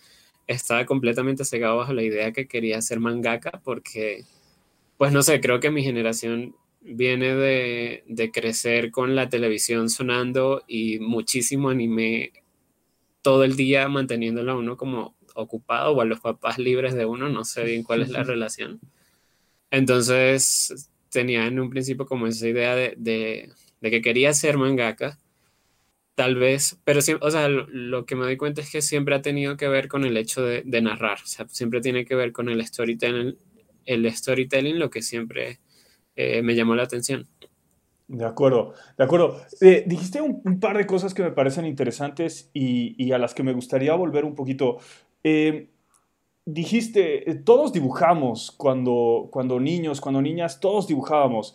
estaba 0.47 0.85
completamente 0.87 1.45
cegado 1.47 1.79
bajo 1.79 1.95
la 1.95 2.03
idea 2.03 2.33
que 2.33 2.47
quería 2.47 2.83
ser 2.83 3.01
mangaka 3.01 3.61
porque, 3.65 4.25
pues 4.99 5.13
no 5.13 5.23
sé, 5.23 5.41
creo 5.41 5.61
que 5.61 5.71
mi 5.71 5.83
generación 5.83 6.55
viene 6.81 7.35
de, 7.35 8.31
crecer 8.33 8.91
con 8.91 9.15
la 9.15 9.29
televisión 9.29 9.91
sonando 9.91 10.65
y 10.67 10.99
muchísimo 10.99 11.71
anime 11.71 12.33
todo 13.23 13.45
el 13.45 13.57
día 13.57 13.89
manteniéndolo 13.89 14.53
a 14.53 14.57
uno 14.57 14.77
como 14.77 15.17
ocupado 15.35 15.93
o 15.93 16.01
a 16.01 16.05
los 16.05 16.21
papás 16.21 16.59
libres 16.59 16.95
de 16.95 17.05
uno, 17.05 17.29
no 17.29 17.45
sé 17.45 17.65
bien 17.65 17.83
cuál 17.83 18.03
es 18.03 18.11
la 18.11 18.23
relación. 18.25 18.81
Entonces 19.71 20.91
tenía 21.11 21.47
en 21.47 21.61
un 21.61 21.71
principio 21.71 22.07
como 22.07 22.27
esa 22.27 22.49
idea 22.49 22.75
de, 22.75 23.51
que 23.81 24.03
quería 24.03 24.33
ser 24.35 24.57
mangaka, 24.57 25.19
tal 26.15 26.35
vez, 26.35 26.79
pero 26.85 27.01
o 27.21 27.31
sea, 27.31 27.49
lo, 27.49 28.05
que 28.05 28.17
me 28.17 28.25
doy 28.25 28.37
cuenta 28.37 28.61
es 28.61 28.71
que 28.71 28.83
siempre 28.83 29.15
ha 29.15 29.23
tenido 29.23 29.57
que 29.57 29.69
ver 29.69 29.89
con 29.89 30.05
el 30.05 30.17
hecho 30.17 30.43
de, 30.43 30.65
narrar, 30.83 31.19
o 31.23 31.27
sea, 31.27 31.47
siempre 31.49 31.81
tiene 31.81 32.05
que 32.05 32.15
ver 32.15 32.33
con 32.33 32.49
el 32.49 32.65
storytelling, 32.67 33.37
el 33.85 34.13
storytelling, 34.13 34.79
lo 34.79 34.91
que 34.91 35.03
siempre 35.03 35.61
eh, 36.19 36.43
me 36.43 36.57
llamó 36.57 36.75
la 36.75 36.83
atención. 36.83 37.29
De 38.09 38.25
acuerdo, 38.25 38.75
de 38.97 39.05
acuerdo. 39.05 39.41
Eh, 39.61 39.85
dijiste 39.87 40.21
un, 40.21 40.59
par 40.59 40.77
de 40.77 40.85
cosas 40.85 41.15
que 41.15 41.23
me 41.23 41.31
parecen 41.31 41.65
interesantes 41.65 42.51
y, 42.53 43.13
a 43.13 43.19
las 43.19 43.35
que 43.35 43.45
me 43.45 43.53
gustaría 43.53 43.95
volver 43.95 44.25
un 44.25 44.35
poquito. 44.35 44.79
Eh, 45.23 45.69
dijiste, 46.45 47.41
todos 47.45 47.73
dibujamos 47.73 48.51
cuando, 48.51 49.29
cuando 49.31 49.61
niños, 49.61 50.01
cuando 50.01 50.21
niñas, 50.21 50.59
todos 50.59 50.89
dibujábamos. 50.89 51.55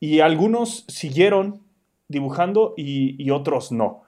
Y 0.00 0.20
algunos 0.20 0.84
siguieron 0.88 1.62
dibujando 2.06 2.74
y, 2.76 3.30
otros 3.30 3.72
no. 3.72 4.02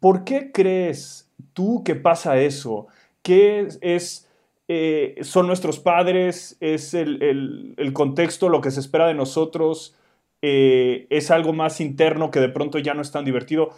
¿Por 0.00 0.24
qué 0.24 0.50
crees 0.50 1.30
tú 1.52 1.84
que 1.84 1.94
pasa 1.94 2.40
eso? 2.40 2.88
¿Qué 3.22 3.68
es 3.80 4.23
eh, 4.66 5.16
son 5.22 5.46
nuestros 5.46 5.78
padres, 5.78 6.56
es 6.60 6.94
el, 6.94 7.74
contexto, 7.92 8.48
lo 8.48 8.60
que 8.60 8.70
se 8.70 8.80
espera 8.80 9.06
de 9.06 9.14
nosotros, 9.14 9.94
eh, 10.40 11.06
es 11.10 11.30
algo 11.30 11.52
más 11.52 11.80
interno 11.80 12.30
que 12.30 12.40
de 12.40 12.48
pronto 12.48 12.78
ya 12.78 12.94
no 12.94 13.02
es 13.02 13.10
tan 13.10 13.24
divertido. 13.24 13.70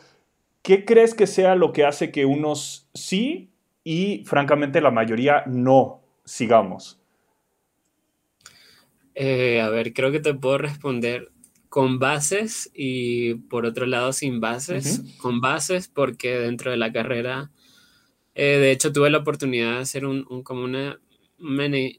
¿Qué 0.63 0.85
crees 0.85 1.15
que 1.15 1.27
sea 1.27 1.55
lo 1.55 1.73
que 1.73 1.85
hace 1.85 2.11
que 2.11 2.25
unos 2.25 2.89
sí 2.95 3.51
y 3.85 4.25
francamente 4.27 4.81
la 4.81 4.91
mayoría 4.91 5.45
no 5.47 6.01
sigamos? 6.25 7.01
Eh, 9.15 9.61
a 9.61 9.69
ver, 9.71 9.93
creo 9.93 10.13
que 10.13 10.21
te 10.21 10.35
puedo 10.35 10.59
responder 10.59 11.31
con 11.69 11.99
bases 11.99 12.71
y 12.75 13.35
por 13.35 13.67
otro 13.67 13.87
lado 13.87 14.13
sin 14.13 14.41
bases. 14.41 15.03
Con 15.19 15.41
bases 15.41 15.89
porque 15.89 16.39
dentro 16.39 16.71
de 16.71 16.77
la 16.77 16.93
carrera 16.93 17.51
eh, 18.39 18.59
de 18.59 18.71
hecho, 18.71 18.93
tuve 18.93 19.09
la 19.09 19.19
oportunidad 19.19 19.77
de 19.77 19.81
hacer 19.81 20.05
un, 20.05 20.25
como 20.43 20.63
una 20.63 21.01
mini, 21.39 21.99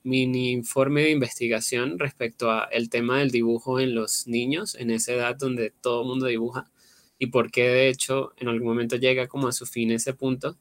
informe 0.52 1.02
de 1.02 1.10
investigación 1.10 1.98
respecto 1.98 2.52
a 2.52 2.66
el 2.72 2.92
tema 2.92 3.18
del 3.18 3.32
dibujo 3.32 3.80
en 3.80 3.96
los 3.96 4.28
niños, 4.28 4.76
en 4.76 4.92
esa 4.92 5.14
edad 5.14 5.36
donde 5.36 5.72
todo 5.82 6.04
el 6.04 6.08
mundo 6.08 6.28
dibuja, 6.28 6.70
y 7.18 7.28
por 7.28 7.50
qué 7.50 7.70
de 7.70 7.90
hecho 7.90 8.34
en 8.38 8.50
algún 8.50 8.68
momento 8.68 8.98
llega 8.98 9.28
como 9.28 9.48
a 9.48 9.52
su 9.52 9.66
fin 9.66 9.90
ese 9.90 10.14
punto. 10.14 10.60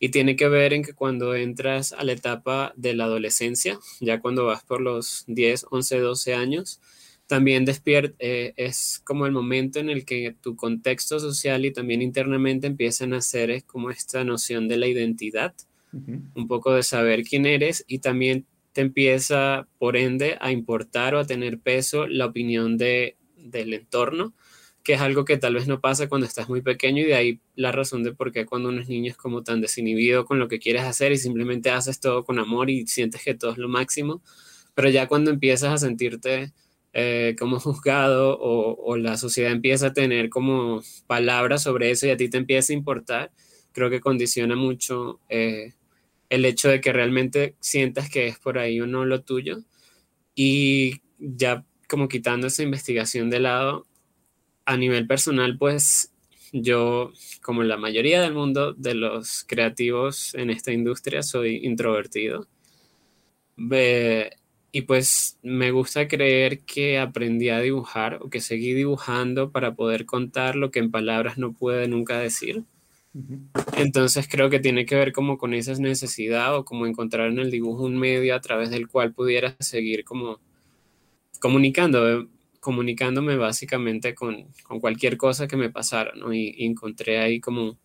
Y 0.00 0.08
tiene 0.08 0.34
que 0.34 0.48
ver 0.48 0.72
en 0.72 0.82
que 0.82 0.94
cuando 0.94 1.36
entras 1.36 1.92
a 1.92 2.02
la 2.02 2.12
etapa 2.12 2.72
de 2.76 2.94
la 2.94 3.04
adolescencia, 3.04 3.78
ya 4.00 4.20
cuando 4.20 4.44
vas 4.44 4.64
por 4.64 4.80
los 4.80 5.22
10, 5.28 5.66
11, 5.70 6.00
12 6.00 6.34
años, 6.34 6.80
también 7.32 7.64
despierta, 7.64 8.14
eh, 8.18 8.52
es 8.58 9.00
como 9.06 9.24
el 9.24 9.32
momento 9.32 9.78
en 9.78 9.88
el 9.88 10.04
que 10.04 10.36
tu 10.42 10.54
contexto 10.54 11.18
social 11.18 11.64
y 11.64 11.72
también 11.72 12.02
internamente 12.02 12.66
empiezan 12.66 13.14
a 13.14 13.18
hacer 13.18 13.50
es 13.50 13.64
como 13.64 13.88
esta 13.88 14.22
noción 14.22 14.68
de 14.68 14.76
la 14.76 14.86
identidad, 14.86 15.54
un 15.94 16.46
poco 16.46 16.74
de 16.74 16.82
saber 16.82 17.22
quién 17.22 17.46
eres 17.46 17.86
y 17.88 18.00
también 18.00 18.44
te 18.74 18.82
empieza, 18.82 19.66
por 19.78 19.96
ende, 19.96 20.36
a 20.42 20.52
importar 20.52 21.14
o 21.14 21.20
a 21.20 21.24
tener 21.24 21.58
peso 21.58 22.06
la 22.06 22.26
opinión 22.26 22.76
de, 22.76 23.16
del 23.38 23.72
entorno, 23.72 24.34
que 24.82 24.92
es 24.92 25.00
algo 25.00 25.24
que 25.24 25.38
tal 25.38 25.54
vez 25.54 25.66
no 25.66 25.80
pasa 25.80 26.10
cuando 26.10 26.26
estás 26.26 26.50
muy 26.50 26.60
pequeño 26.60 27.00
y 27.02 27.06
de 27.06 27.14
ahí 27.14 27.40
la 27.54 27.72
razón 27.72 28.02
de 28.02 28.12
por 28.12 28.30
qué 28.30 28.44
cuando 28.44 28.68
uno 28.68 28.82
es 28.82 28.90
niño 28.90 29.10
es 29.10 29.16
como 29.16 29.42
tan 29.42 29.62
desinhibido 29.62 30.26
con 30.26 30.38
lo 30.38 30.48
que 30.48 30.58
quieres 30.58 30.82
hacer 30.82 31.12
y 31.12 31.16
simplemente 31.16 31.70
haces 31.70 31.98
todo 31.98 32.24
con 32.24 32.38
amor 32.38 32.68
y 32.68 32.86
sientes 32.86 33.22
que 33.24 33.32
todo 33.32 33.52
es 33.52 33.58
lo 33.58 33.70
máximo, 33.70 34.20
pero 34.74 34.90
ya 34.90 35.08
cuando 35.08 35.30
empiezas 35.30 35.72
a 35.72 35.78
sentirte 35.78 36.52
eh, 36.92 37.36
como 37.38 37.58
juzgado 37.58 38.38
o, 38.38 38.96
la 38.96 39.16
sociedad 39.16 39.52
empieza 39.52 39.88
a 39.88 39.92
tener 39.92 40.28
como 40.28 40.82
palabras 41.06 41.62
sobre 41.62 41.90
eso 41.90 42.06
y 42.06 42.10
a 42.10 42.16
ti 42.16 42.28
te 42.28 42.38
empieza 42.38 42.72
a 42.72 42.76
importar, 42.76 43.32
creo 43.72 43.90
que 43.90 44.00
condiciona 44.00 44.56
mucho 44.56 45.20
eh, 45.28 45.72
el 46.28 46.44
hecho 46.44 46.68
de 46.68 46.80
que 46.80 46.92
realmente 46.92 47.56
sientas 47.60 48.10
que 48.10 48.26
es 48.26 48.38
por 48.38 48.58
ahí 48.58 48.80
o 48.80 48.86
no 48.86 49.04
lo 49.04 49.22
tuyo. 49.22 49.62
Y 50.34 51.02
ya 51.18 51.64
como 51.88 52.08
quitando 52.08 52.46
esa 52.46 52.62
investigación 52.62 53.30
de 53.30 53.40
lado, 53.40 53.86
a 54.64 54.76
nivel 54.76 55.06
personal, 55.06 55.58
pues 55.58 56.12
yo, 56.52 57.12
como 57.42 57.62
la 57.62 57.76
mayoría 57.76 58.20
del 58.20 58.34
mundo 58.34 58.74
de 58.74 58.94
los 58.94 59.44
creativos 59.44 60.34
en 60.34 60.50
esta 60.50 60.72
industria, 60.72 61.22
soy 61.22 61.64
introvertido. 61.64 62.46
Y 64.72 64.82
pues 64.82 65.38
me 65.42 65.70
gusta 65.70 66.08
creer 66.08 66.60
que 66.60 66.98
aprendí 66.98 67.50
a 67.50 67.60
dibujar 67.60 68.18
o 68.22 68.30
que 68.30 68.40
seguí 68.40 68.72
dibujando 68.72 69.52
para 69.52 69.74
poder 69.74 70.06
contar 70.06 70.56
lo 70.56 70.70
que 70.70 70.78
en 70.78 70.90
palabras 70.90 71.36
no 71.36 71.52
puede 71.52 71.88
nunca 71.88 72.18
decir. 72.18 72.64
Entonces 73.76 74.26
creo 74.26 74.48
que 74.48 74.60
tiene 74.60 74.86
que 74.86 74.94
ver 74.94 75.12
como 75.12 75.36
con 75.36 75.52
esa 75.52 75.74
necesidad 75.74 76.56
o 76.56 76.64
como 76.64 76.86
encontrar 76.86 77.30
en 77.30 77.38
el 77.38 77.50
dibujo 77.50 77.84
un 77.84 77.98
medio 77.98 78.34
a 78.34 78.40
través 78.40 78.70
del 78.70 78.88
cual 78.88 79.12
pudiera 79.12 79.54
seguir 79.60 80.04
como 80.04 80.40
comunicando, 81.38 82.28
comunicándome 82.60 83.36
básicamente 83.36 84.14
con, 84.14 84.46
cualquier 84.80 85.18
cosa 85.18 85.46
que 85.46 85.58
me 85.58 85.68
pasara, 85.68 86.12
¿no? 86.14 86.32
Y, 86.32 86.64
encontré 86.64 87.18
ahí 87.18 87.40
como, 87.40 87.76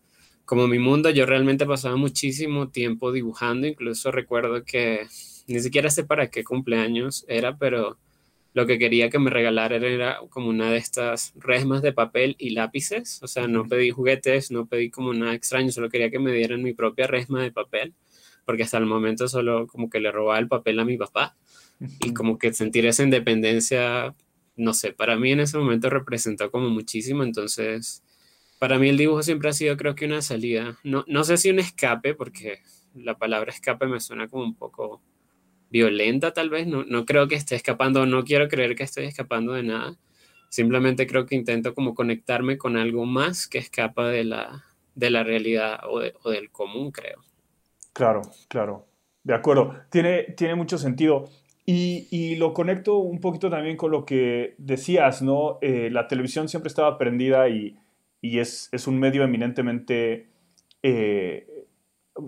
como 0.46 0.66
mi 0.66 0.78
mundo. 0.78 1.10
Yo 1.10 1.26
realmente 1.26 1.66
pasaba 1.66 1.96
muchísimo 1.96 2.70
tiempo 2.70 3.12
dibujando, 3.12 3.66
incluso 3.66 4.10
recuerdo 4.10 4.64
que 4.64 5.06
ni 5.54 5.60
siquiera 5.60 5.90
sé 5.90 6.04
para 6.04 6.30
qué 6.30 6.44
cumpleaños 6.44 7.24
era, 7.28 7.56
pero 7.56 7.98
lo 8.54 8.66
que 8.66 8.78
quería 8.78 9.10
que 9.10 9.18
me 9.18 9.30
regalaran 9.30 9.84
era 9.84 10.18
como 10.30 10.48
una 10.48 10.70
de 10.70 10.78
estas 10.78 11.32
resmas 11.36 11.82
de 11.82 11.92
papel 11.92 12.36
y 12.38 12.50
lápices. 12.50 13.22
O 13.22 13.28
sea, 13.28 13.46
no 13.46 13.66
pedí 13.66 13.90
juguetes, 13.90 14.50
no 14.50 14.66
pedí 14.66 14.90
como 14.90 15.12
nada 15.14 15.34
extraño, 15.34 15.70
solo 15.70 15.88
quería 15.88 16.10
que 16.10 16.18
me 16.18 16.32
dieran 16.32 16.62
mi 16.62 16.74
propia 16.74 17.06
resma 17.06 17.42
de 17.42 17.52
papel, 17.52 17.94
porque 18.44 18.62
hasta 18.62 18.78
el 18.78 18.86
momento 18.86 19.28
solo 19.28 19.66
como 19.66 19.88
que 19.88 20.00
le 20.00 20.10
robaba 20.10 20.38
el 20.38 20.48
papel 20.48 20.78
a 20.80 20.84
mi 20.84 20.96
papá 20.96 21.36
y 22.00 22.12
como 22.12 22.38
que 22.38 22.52
sentir 22.52 22.86
esa 22.86 23.02
independencia, 23.02 24.14
no 24.56 24.74
sé, 24.74 24.92
para 24.92 25.16
mí 25.16 25.32
en 25.32 25.40
ese 25.40 25.58
momento 25.58 25.88
representó 25.90 26.50
como 26.50 26.68
muchísimo. 26.68 27.22
Entonces, 27.22 28.02
para 28.58 28.78
mí 28.78 28.88
el 28.88 28.96
dibujo 28.96 29.22
siempre 29.22 29.50
ha 29.50 29.52
sido 29.52 29.76
creo 29.76 29.94
que 29.94 30.06
una 30.06 30.22
salida. 30.22 30.78
No, 30.82 31.04
no 31.06 31.24
sé 31.24 31.36
si 31.36 31.50
un 31.50 31.60
escape, 31.60 32.14
porque 32.14 32.60
la 32.94 33.18
palabra 33.18 33.52
escape 33.52 33.86
me 33.86 34.00
suena 34.00 34.28
como 34.28 34.44
un 34.44 34.56
poco 34.56 35.00
violenta 35.70 36.32
tal 36.32 36.50
vez, 36.50 36.66
no, 36.66 36.84
no 36.84 37.04
creo 37.04 37.28
que 37.28 37.34
esté 37.34 37.54
escapando, 37.54 38.06
no 38.06 38.24
quiero 38.24 38.48
creer 38.48 38.74
que 38.74 38.84
estoy 38.84 39.04
escapando 39.04 39.52
de 39.52 39.62
nada, 39.62 39.96
simplemente 40.48 41.06
creo 41.06 41.26
que 41.26 41.34
intento 41.34 41.74
como 41.74 41.94
conectarme 41.94 42.58
con 42.58 42.76
algo 42.76 43.04
más 43.04 43.48
que 43.48 43.58
escapa 43.58 44.08
de 44.08 44.24
la, 44.24 44.64
de 44.94 45.10
la 45.10 45.22
realidad 45.22 45.80
o, 45.88 46.30
del 46.30 46.50
común, 46.50 46.90
creo. 46.90 47.20
Claro, 47.92 48.22
claro, 48.48 48.86
de 49.22 49.34
acuerdo, 49.34 49.74
tiene, 49.90 50.34
tiene 50.36 50.54
mucho 50.54 50.78
sentido. 50.78 51.28
Y, 51.70 52.36
lo 52.36 52.54
conecto 52.54 52.96
un 52.96 53.20
poquito 53.20 53.50
también 53.50 53.76
con 53.76 53.90
lo 53.90 54.06
que 54.06 54.54
decías, 54.56 55.20
¿no? 55.20 55.58
Eh, 55.60 55.90
la 55.92 56.08
televisión 56.08 56.48
siempre 56.48 56.68
estaba 56.68 56.96
prendida 56.96 57.46
y, 57.50 57.76
es, 58.22 58.70
es, 58.72 58.86
un 58.86 58.98
medio 58.98 59.22
eminentemente 59.22 60.30
eh, 60.82 61.57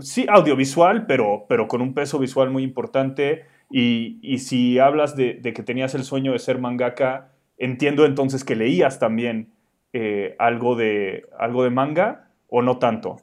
sí, 0.01 0.27
audiovisual, 0.29 1.07
pero, 1.07 1.47
pero 1.49 1.69
con 1.69 1.81
un 1.81 1.95
peso 1.95 2.19
visual 2.19 2.51
muy 2.51 2.63
importante. 2.63 3.45
Y, 3.71 4.39
si 4.39 4.79
hablas 4.79 5.17
de, 5.17 5.41
que 5.41 5.63
tenías 5.63 5.95
el 5.95 6.05
sueño 6.05 6.33
de 6.33 6.39
ser 6.39 6.59
mangaka, 6.59 7.33
entiendo 7.57 8.05
entonces 8.05 8.45
que 8.45 8.57
leías 8.57 8.99
también 8.99 9.53
eh, 9.93 10.35
algo, 10.39 10.77
de, 10.77 11.27
algo 11.39 11.63
de 11.63 11.71
manga 11.71 12.31
o 12.49 12.63
no 12.63 12.79
tanto. 12.79 13.17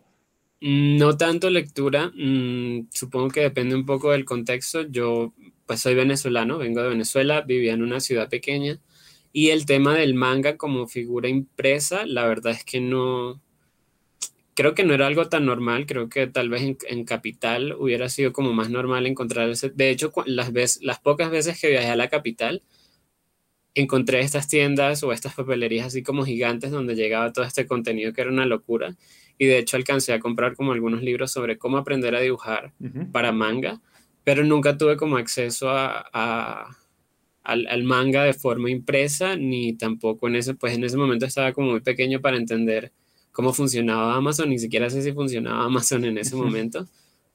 No 0.61 1.17
tanto 1.17 1.49
lectura, 1.49 2.11
mm, 2.15 2.87
supongo 2.91 3.29
que 3.29 3.41
depende 3.41 3.75
un 3.75 3.85
poco 3.85 4.11
del 4.11 4.25
contexto. 4.25 4.83
Yo 4.83 5.33
pues 5.65 5.81
soy 5.81 5.95
venezolano, 5.95 6.57
vengo 6.57 6.81
de 6.81 6.89
Venezuela, 6.89 7.41
vivía 7.41 7.73
en 7.73 7.83
una 7.83 7.99
ciudad 7.99 8.29
pequeña 8.29 8.79
y 9.37 9.51
el 9.51 9.67
tema 9.67 9.93
del 9.93 10.15
manga 10.15 10.57
como 10.57 10.87
figura 10.87 11.29
impresa, 11.29 12.07
la 12.07 12.25
verdad 12.25 12.53
es 12.53 12.63
que 12.63 12.79
no, 12.81 13.39
creo 14.57 14.73
que 14.73 14.83
no 14.83 14.95
era 14.95 15.05
algo 15.05 15.29
tan 15.29 15.45
normal, 15.45 15.85
creo 15.85 16.09
que 16.09 16.25
tal 16.25 16.49
vez 16.49 16.63
en, 16.87 17.05
capital 17.05 17.75
hubiera 17.77 18.09
sido 18.09 18.33
como 18.33 18.53
más 18.53 18.71
normal 18.71 19.05
encontrar 19.05 19.47
ese. 19.49 19.69
De 19.69 19.91
hecho, 19.91 20.11
las, 20.25 20.51
veces, 20.51 20.81
las 20.81 20.97
pocas 20.99 21.29
veces 21.29 21.61
que 21.61 21.69
viajé 21.69 21.89
a 21.89 21.95
la 21.95 22.09
capital, 22.09 22.63
encontré 23.75 24.21
estas 24.21 24.47
tiendas 24.47 25.03
o 25.03 25.13
estas 25.13 25.35
papelerías 25.35 25.85
así 25.85 26.01
como 26.01 26.25
gigantes 26.25 26.71
donde 26.71 26.95
llegaba 26.95 27.31
todo 27.31 27.45
este 27.45 27.67
contenido 27.67 28.13
que 28.13 28.21
era 28.21 28.31
una 28.31 28.47
locura. 28.47 28.95
Y 29.37 29.45
de 29.45 29.59
hecho 29.59 29.77
alcancé 29.77 30.13
a 30.13 30.19
comprar 30.19 30.55
como 30.55 30.71
algunos 30.71 31.03
libros 31.03 31.31
sobre 31.31 31.59
cómo 31.59 31.77
aprender 31.77 32.15
a 32.15 32.19
dibujar 32.19 32.73
para 33.11 33.31
manga, 33.31 33.79
pero 34.23 34.43
nunca 34.43 34.75
tuve 34.75 34.97
como 34.97 35.17
acceso 35.17 35.69
a, 35.69 36.75
al, 37.43 37.67
al, 37.67 37.83
manga 37.83 38.23
de 38.23 38.33
forma 38.33 38.71
impresa, 38.71 39.35
ni 39.35 39.73
tampoco 39.73 40.27
en 40.27 40.37
ese, 40.37 40.55
pues 40.55 40.73
en 40.73 40.83
ese 40.83 40.97
momento 40.97 41.27
estaba 41.27 41.53
como 41.53 41.69
muy 41.69 41.81
pequeño 41.81 42.21
para 42.21 42.37
entender 42.37 42.91
cómo 43.37 43.53
funcionaba 43.53 44.15
Amazon, 44.15 44.49
ni 44.49 44.57
siquiera 44.57 44.89
sé 44.89 45.03
si 45.03 45.11
funcionaba 45.11 45.63
Amazon 45.65 46.03
en 46.05 46.17
ese 46.17 46.35
momento. 46.35 46.87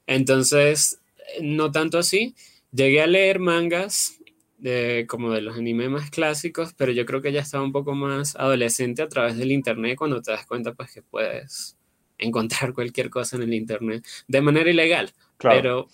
Entonces, 0.05 0.99
no 1.41 1.71
tanto 1.71 1.97
así. 1.97 2.35
Llegué 2.73 3.01
a 3.01 3.07
leer 3.07 3.39
mangas 3.39 4.19
de, 4.57 5.05
como 5.07 5.31
de 5.31 5.39
los 5.39 5.55
animes 5.55 5.89
más 5.89 6.09
clásicos, 6.09 6.73
pero 6.73 6.91
yo 6.91 7.05
creo 7.05 7.21
que 7.21 7.31
ya 7.31 7.39
estaba 7.39 7.63
un 7.63 7.71
poco 7.71 7.93
más 7.95 8.35
adolescente 8.35 9.01
a 9.01 9.07
través 9.07 9.37
del 9.37 9.53
internet 9.53 9.97
cuando 9.97 10.21
te 10.21 10.31
das 10.31 10.45
cuenta 10.45 10.73
pues 10.73 10.91
que 10.91 11.03
puedes 11.03 11.77
encontrar 12.17 12.73
cualquier 12.73 13.09
cosa 13.09 13.37
en 13.37 13.43
el 13.43 13.53
internet 13.53 14.05
de 14.27 14.41
manera 14.41 14.69
ilegal. 14.69 15.13
Claro. 15.37 15.55
Pero, 15.55 15.87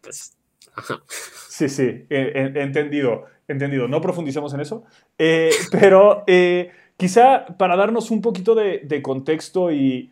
pues, 0.00 0.36
Sí, 1.48 1.68
sí, 1.68 2.04
entendido, 2.08 3.24
entendido. 3.48 3.88
No 3.88 4.00
profundicemos 4.00 4.54
en 4.54 4.60
eso, 4.60 4.84
eh, 5.18 5.50
pero... 5.72 6.22
Eh, 6.28 6.70
Quizá 6.96 7.46
para 7.58 7.76
darnos 7.76 8.10
un 8.10 8.22
poquito 8.22 8.54
de, 8.54 9.02
contexto 9.02 9.70
y 9.70 10.10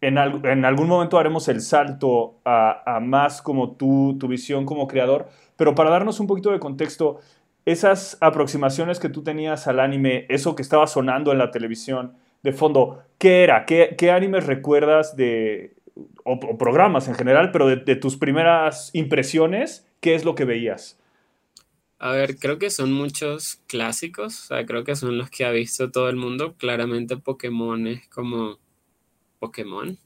en, 0.00 0.18
algún 0.18 0.88
momento 0.88 1.18
haremos 1.18 1.48
el 1.48 1.60
salto 1.60 2.38
a, 2.44 2.98
más 3.00 3.40
como 3.42 3.72
tu 3.72 4.16
visión 4.28 4.64
como 4.66 4.88
creador, 4.88 5.28
pero 5.56 5.74
para 5.74 5.90
darnos 5.90 6.20
un 6.20 6.26
poquito 6.26 6.50
de 6.50 6.58
contexto, 6.58 7.18
esas 7.64 8.16
aproximaciones 8.20 8.98
que 8.98 9.10
tú 9.10 9.22
tenías 9.22 9.68
al 9.68 9.80
anime, 9.80 10.24
eso 10.30 10.54
que 10.54 10.62
estaba 10.62 10.86
sonando 10.86 11.32
en 11.32 11.38
la 11.38 11.50
televisión 11.50 12.14
de 12.42 12.52
fondo, 12.52 13.02
¿qué 13.18 13.44
era? 13.44 13.66
¿Qué, 13.66 13.94
qué 13.98 14.10
animes 14.10 14.46
recuerdas 14.46 15.16
de, 15.16 15.74
o, 16.24 16.38
programas 16.56 17.08
en 17.08 17.14
general, 17.14 17.50
pero 17.50 17.66
de 17.66 17.96
tus 17.96 18.16
primeras 18.16 18.90
impresiones? 18.94 19.86
¿Qué 20.00 20.14
es 20.14 20.24
lo 20.24 20.34
que 20.34 20.44
veías? 20.44 20.97
A 22.00 22.12
ver, 22.12 22.38
creo 22.38 22.58
que 22.58 22.70
son 22.70 22.92
muchos 22.92 23.60
clásicos, 23.66 24.44
o 24.44 24.46
sea, 24.46 24.66
creo 24.66 24.84
que 24.84 24.94
son 24.94 25.18
los 25.18 25.30
que 25.30 25.44
ha 25.44 25.50
visto 25.50 25.90
todo 25.90 26.08
el 26.08 26.16
mundo. 26.16 26.54
Claramente 26.56 27.16
Pokémon 27.16 27.88
es 27.88 28.06
como 28.08 28.58
Pokémon. 29.40 29.98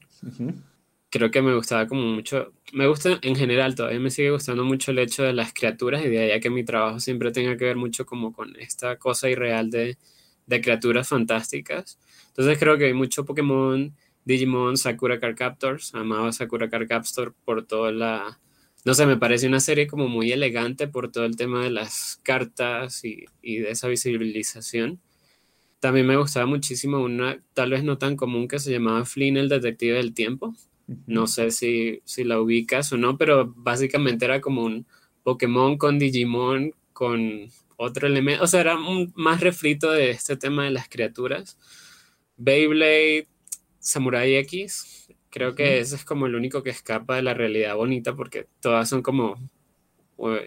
Creo 1.11 1.29
que 1.29 1.43
me 1.43 1.53
gustaba 1.53 1.87
como 1.87 2.01
mucho, 2.01 2.51
me 2.71 2.87
gusta 2.87 3.19
en 3.21 3.35
general, 3.35 3.75
todavía 3.75 3.99
me 3.99 4.09
sigue 4.09 4.31
gustando 4.31 4.63
mucho 4.63 4.89
el 4.89 4.97
hecho 4.97 5.21
de 5.21 5.33
las 5.33 5.53
criaturas 5.53 6.03
y 6.03 6.09
de 6.09 6.33
ahí 6.33 6.39
que 6.39 6.49
mi 6.49 6.63
trabajo 6.63 6.99
siempre 6.99 7.31
tenga 7.31 7.55
que 7.55 7.65
ver 7.65 7.75
mucho 7.75 8.07
como 8.07 8.33
con 8.33 8.55
esta 8.59 8.97
cosa 8.97 9.29
irreal 9.29 9.69
de, 9.69 9.99
de 10.47 10.61
criaturas 10.61 11.07
fantásticas. 11.07 11.99
Entonces 12.29 12.57
creo 12.57 12.79
que 12.79 12.85
hay 12.85 12.93
mucho 12.93 13.25
Pokémon, 13.25 13.95
Digimon, 14.25 14.77
Sakura 14.77 15.19
Card 15.19 15.35
Captors, 15.35 15.93
amaba 15.93 16.31
Sakura 16.31 16.67
Card 16.67 16.87
Captor 16.87 17.35
por 17.45 17.67
toda 17.67 17.91
la 17.91 18.39
no 18.85 18.93
sé, 18.93 19.05
me 19.05 19.17
parece 19.17 19.47
una 19.47 19.61
serie 19.61 19.87
como 19.87 20.07
muy 20.07 20.31
elegante 20.31 20.87
por 20.87 21.11
todo 21.11 21.25
el 21.25 21.37
tema 21.37 21.63
de 21.63 21.69
las 21.69 22.19
cartas 22.23 23.03
y, 23.05 23.25
de 23.41 23.71
esa 23.71 23.87
visibilización. 23.87 24.99
También 25.79 26.07
me 26.07 26.17
gustaba 26.17 26.45
muchísimo 26.45 26.99
una, 26.99 27.41
tal 27.53 27.71
vez 27.71 27.83
no 27.83 27.97
tan 27.97 28.15
común, 28.15 28.47
que 28.47 28.59
se 28.59 28.71
llamaba 28.71 29.05
Flynn, 29.05 29.37
el 29.37 29.49
detective 29.49 29.95
del 29.97 30.13
tiempo. 30.13 30.53
No 31.07 31.27
sé 31.27 31.51
si, 31.51 32.01
si 32.03 32.23
la 32.25 32.41
ubicas 32.41 32.91
o 32.91 32.97
no, 32.97 33.17
pero 33.17 33.53
básicamente 33.55 34.25
era 34.25 34.41
como 34.41 34.63
un 34.63 34.85
Pokémon 35.23 35.77
con 35.77 35.97
Digimon, 35.97 36.73
con 36.91 37.49
otro 37.77 38.07
elemento. 38.07 38.43
O 38.43 38.47
sea, 38.47 38.61
era 38.61 38.77
un, 38.77 39.13
más 39.15 39.41
refrito 39.41 39.91
de 39.91 40.11
este 40.11 40.35
tema 40.35 40.65
de 40.65 40.71
las 40.71 40.89
criaturas. 40.89 41.57
Beyblade, 42.37 43.27
Samurai 43.79 44.35
X, 44.37 45.02
Creo 45.33 45.55
que 45.55 45.79
ese 45.79 45.95
es 45.95 46.05
como 46.05 46.27
el 46.27 46.35
único 46.35 46.61
que 46.61 46.69
escapa 46.69 47.15
de 47.15 47.23
la 47.23 47.33
realidad 47.33 47.75
bonita 47.75 48.13
porque 48.13 48.45
todas 48.59 48.87
son 48.87 49.01
como 49.01 49.35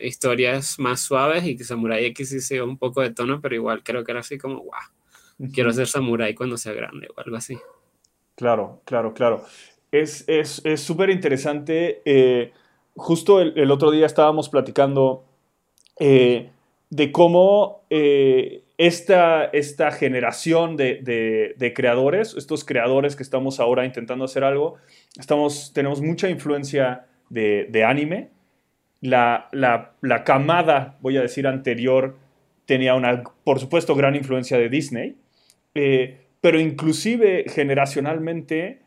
historias 0.00 0.78
más 0.78 1.00
suaves 1.00 1.44
y 1.44 1.56
que 1.56 1.64
Samurai 1.64 2.04
X 2.04 2.28
sí 2.28 2.40
se 2.40 2.62
un 2.62 2.78
poco 2.78 3.00
de 3.02 3.10
tono, 3.10 3.40
pero 3.40 3.56
igual 3.56 3.82
creo 3.82 4.04
que 4.04 4.12
era 4.12 4.20
así 4.20 4.38
como, 4.38 4.60
wow, 4.60 5.50
quiero 5.52 5.72
ser 5.72 5.88
Samurai 5.88 6.36
cuando 6.36 6.56
sea 6.56 6.72
grande 6.72 7.08
o 7.08 7.20
algo 7.20 7.34
así. 7.34 7.58
Claro, 8.36 8.80
claro, 8.84 9.12
claro. 9.12 9.44
Es 9.90 10.24
súper 10.76 11.10
es, 11.10 11.16
interesante. 11.16 12.02
Eh, 12.04 12.52
justo 12.94 13.40
el, 13.40 13.68
otro 13.72 13.90
día 13.90 14.06
estábamos 14.06 14.48
platicando 14.48 15.24
eh, 15.98 16.48
de 16.90 17.10
cómo 17.10 17.82
eh, 17.90 18.62
esta, 18.78 19.44
esta, 19.46 19.90
generación 19.90 20.76
de, 20.76 21.54
de, 21.56 21.72
creadores, 21.72 22.34
estos 22.36 22.64
creadores 22.64 23.16
que 23.16 23.22
estamos 23.22 23.58
ahora 23.58 23.84
intentando 23.84 24.24
hacer 24.24 24.44
algo, 24.44 24.76
estamos, 25.18 25.72
tenemos 25.72 26.00
mucha 26.02 26.28
influencia 26.28 27.06
de, 27.30 27.84
anime. 27.86 28.30
La, 29.00 29.48
la, 29.52 29.92
la, 30.00 30.24
camada, 30.24 30.96
voy 31.00 31.16
a 31.16 31.22
decir, 31.22 31.46
anterior 31.46 32.16
tenía 32.64 32.94
una, 32.94 33.22
por 33.44 33.60
supuesto, 33.60 33.94
gran 33.94 34.16
influencia 34.16 34.58
de 34.58 34.68
Disney, 34.68 35.16
eh, 35.74 36.18
pero 36.40 36.58
inclusive 36.58 37.44
generacionalmente, 37.48 38.80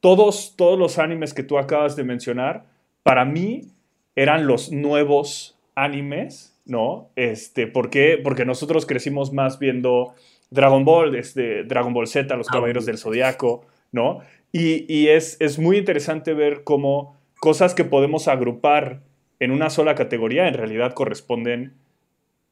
todos, 0.00 0.54
todos 0.56 0.78
los 0.78 0.98
animes 0.98 1.34
que 1.34 1.42
tú 1.42 1.58
acabas 1.58 1.96
de 1.96 2.04
mencionar, 2.04 2.64
para 3.02 3.24
mí 3.24 3.68
eran 4.16 4.46
los 4.46 4.72
nuevos 4.72 5.58
animes, 5.74 6.55
¿no? 6.66 7.10
Este, 7.16 7.66
¿Por 7.66 7.90
qué? 7.90 8.20
Porque 8.22 8.44
nosotros 8.44 8.86
crecimos 8.86 9.32
más 9.32 9.58
viendo 9.58 10.14
Dragon 10.50 10.84
Ball, 10.84 11.12
desde 11.12 11.64
Dragon 11.64 11.92
Ball 11.92 12.06
Z, 12.06 12.34
Los 12.36 12.48
ah, 12.48 12.52
Caballeros 12.52 12.86
del 12.86 12.98
Zodiaco, 12.98 13.64
¿no? 13.92 14.20
Y, 14.52 15.08
es, 15.08 15.36
es, 15.38 15.58
muy 15.58 15.76
interesante 15.76 16.32
ver 16.32 16.64
cómo 16.64 17.14
cosas 17.40 17.74
que 17.74 17.84
podemos 17.84 18.26
agrupar 18.26 19.02
en 19.38 19.50
una 19.50 19.68
sola 19.68 19.94
categoría 19.94 20.48
en 20.48 20.54
realidad 20.54 20.94
corresponden 20.94 21.74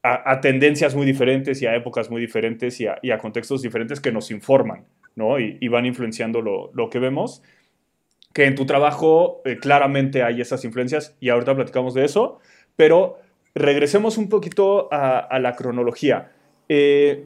a, 0.03 0.39
tendencias 0.39 0.93
muy 0.93 1.03
diferentes 1.03 1.63
y 1.63 1.65
a 1.65 1.75
épocas 1.75 2.11
muy 2.11 2.21
diferentes 2.21 2.79
y 2.79 2.85
a, 2.87 3.17
contextos 3.17 3.63
diferentes 3.63 3.99
que 3.99 4.11
nos 4.11 4.29
informan, 4.29 4.85
¿no? 5.15 5.39
Y, 5.39 5.67
van 5.67 5.87
influenciando 5.87 6.41
lo, 6.41 6.69
lo, 6.75 6.91
que 6.91 6.99
vemos. 6.99 7.41
Que 8.33 8.45
en 8.45 8.53
tu 8.53 8.67
trabajo 8.67 9.41
eh, 9.45 9.57
claramente 9.57 10.21
hay 10.21 10.41
esas 10.41 10.63
influencias 10.63 11.17
y 11.19 11.29
ahorita 11.29 11.55
platicamos 11.55 11.95
de 11.95 12.05
eso, 12.05 12.39
pero 12.75 13.17
regresemos 13.55 14.17
un 14.17 14.29
poquito 14.29 14.89
a, 14.91 15.39
la 15.39 15.55
cronología. 15.55 16.31
Eh, 16.69 17.25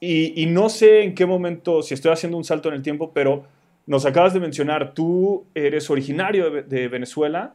y, 0.00 0.46
no 0.46 0.68
sé 0.68 1.02
en 1.02 1.14
qué 1.14 1.24
momento, 1.24 1.82
si 1.82 1.94
estoy 1.94 2.12
haciendo 2.12 2.36
un 2.36 2.44
salto 2.44 2.68
en 2.68 2.74
el 2.74 2.82
tiempo, 2.82 3.12
pero 3.14 3.44
nos 3.86 4.04
acabas 4.04 4.34
de 4.34 4.40
mencionar, 4.40 4.92
tú 4.92 5.46
eres 5.54 5.88
originario 5.88 6.50
de, 6.50 6.88
Venezuela, 6.88 7.54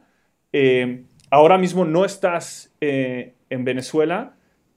eh, 0.52 1.04
ahora 1.30 1.58
mismo 1.58 1.84
no 1.84 2.04
estás 2.04 2.72
en 2.80 3.64
Venezuela, 3.64 4.36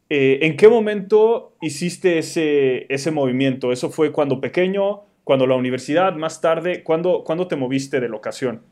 eh, 0.09 0.39
¿En 0.41 0.57
qué 0.57 0.67
momento 0.67 1.55
hiciste 1.61 2.17
ese, 2.17 2.91
ese 2.91 3.11
movimiento? 3.11 3.71
¿Eso 3.71 3.91
fue 3.91 4.11
cuando 4.11 4.41
pequeño, 4.41 5.01
cuando 5.23 5.45
la 5.45 5.55
universidad, 5.55 6.15
más 6.15 6.41
tarde? 6.41 6.83
¿Cuándo, 6.83 7.23
te 7.47 7.55
moviste 7.55 7.99
de 7.99 8.09
locación? 8.09 8.63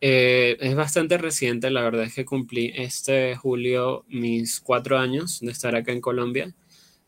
Eh, 0.00 0.56
es 0.60 0.74
bastante 0.74 1.16
reciente, 1.18 1.70
la 1.70 1.82
verdad 1.82 2.04
es 2.04 2.14
que 2.14 2.24
cumplí 2.24 2.72
este 2.74 3.34
julio 3.34 4.04
mis 4.08 4.60
cuatro 4.60 4.98
años 4.98 5.40
de 5.40 5.50
estar 5.50 5.74
acá 5.74 5.92
en 5.92 6.00
Colombia. 6.00 6.54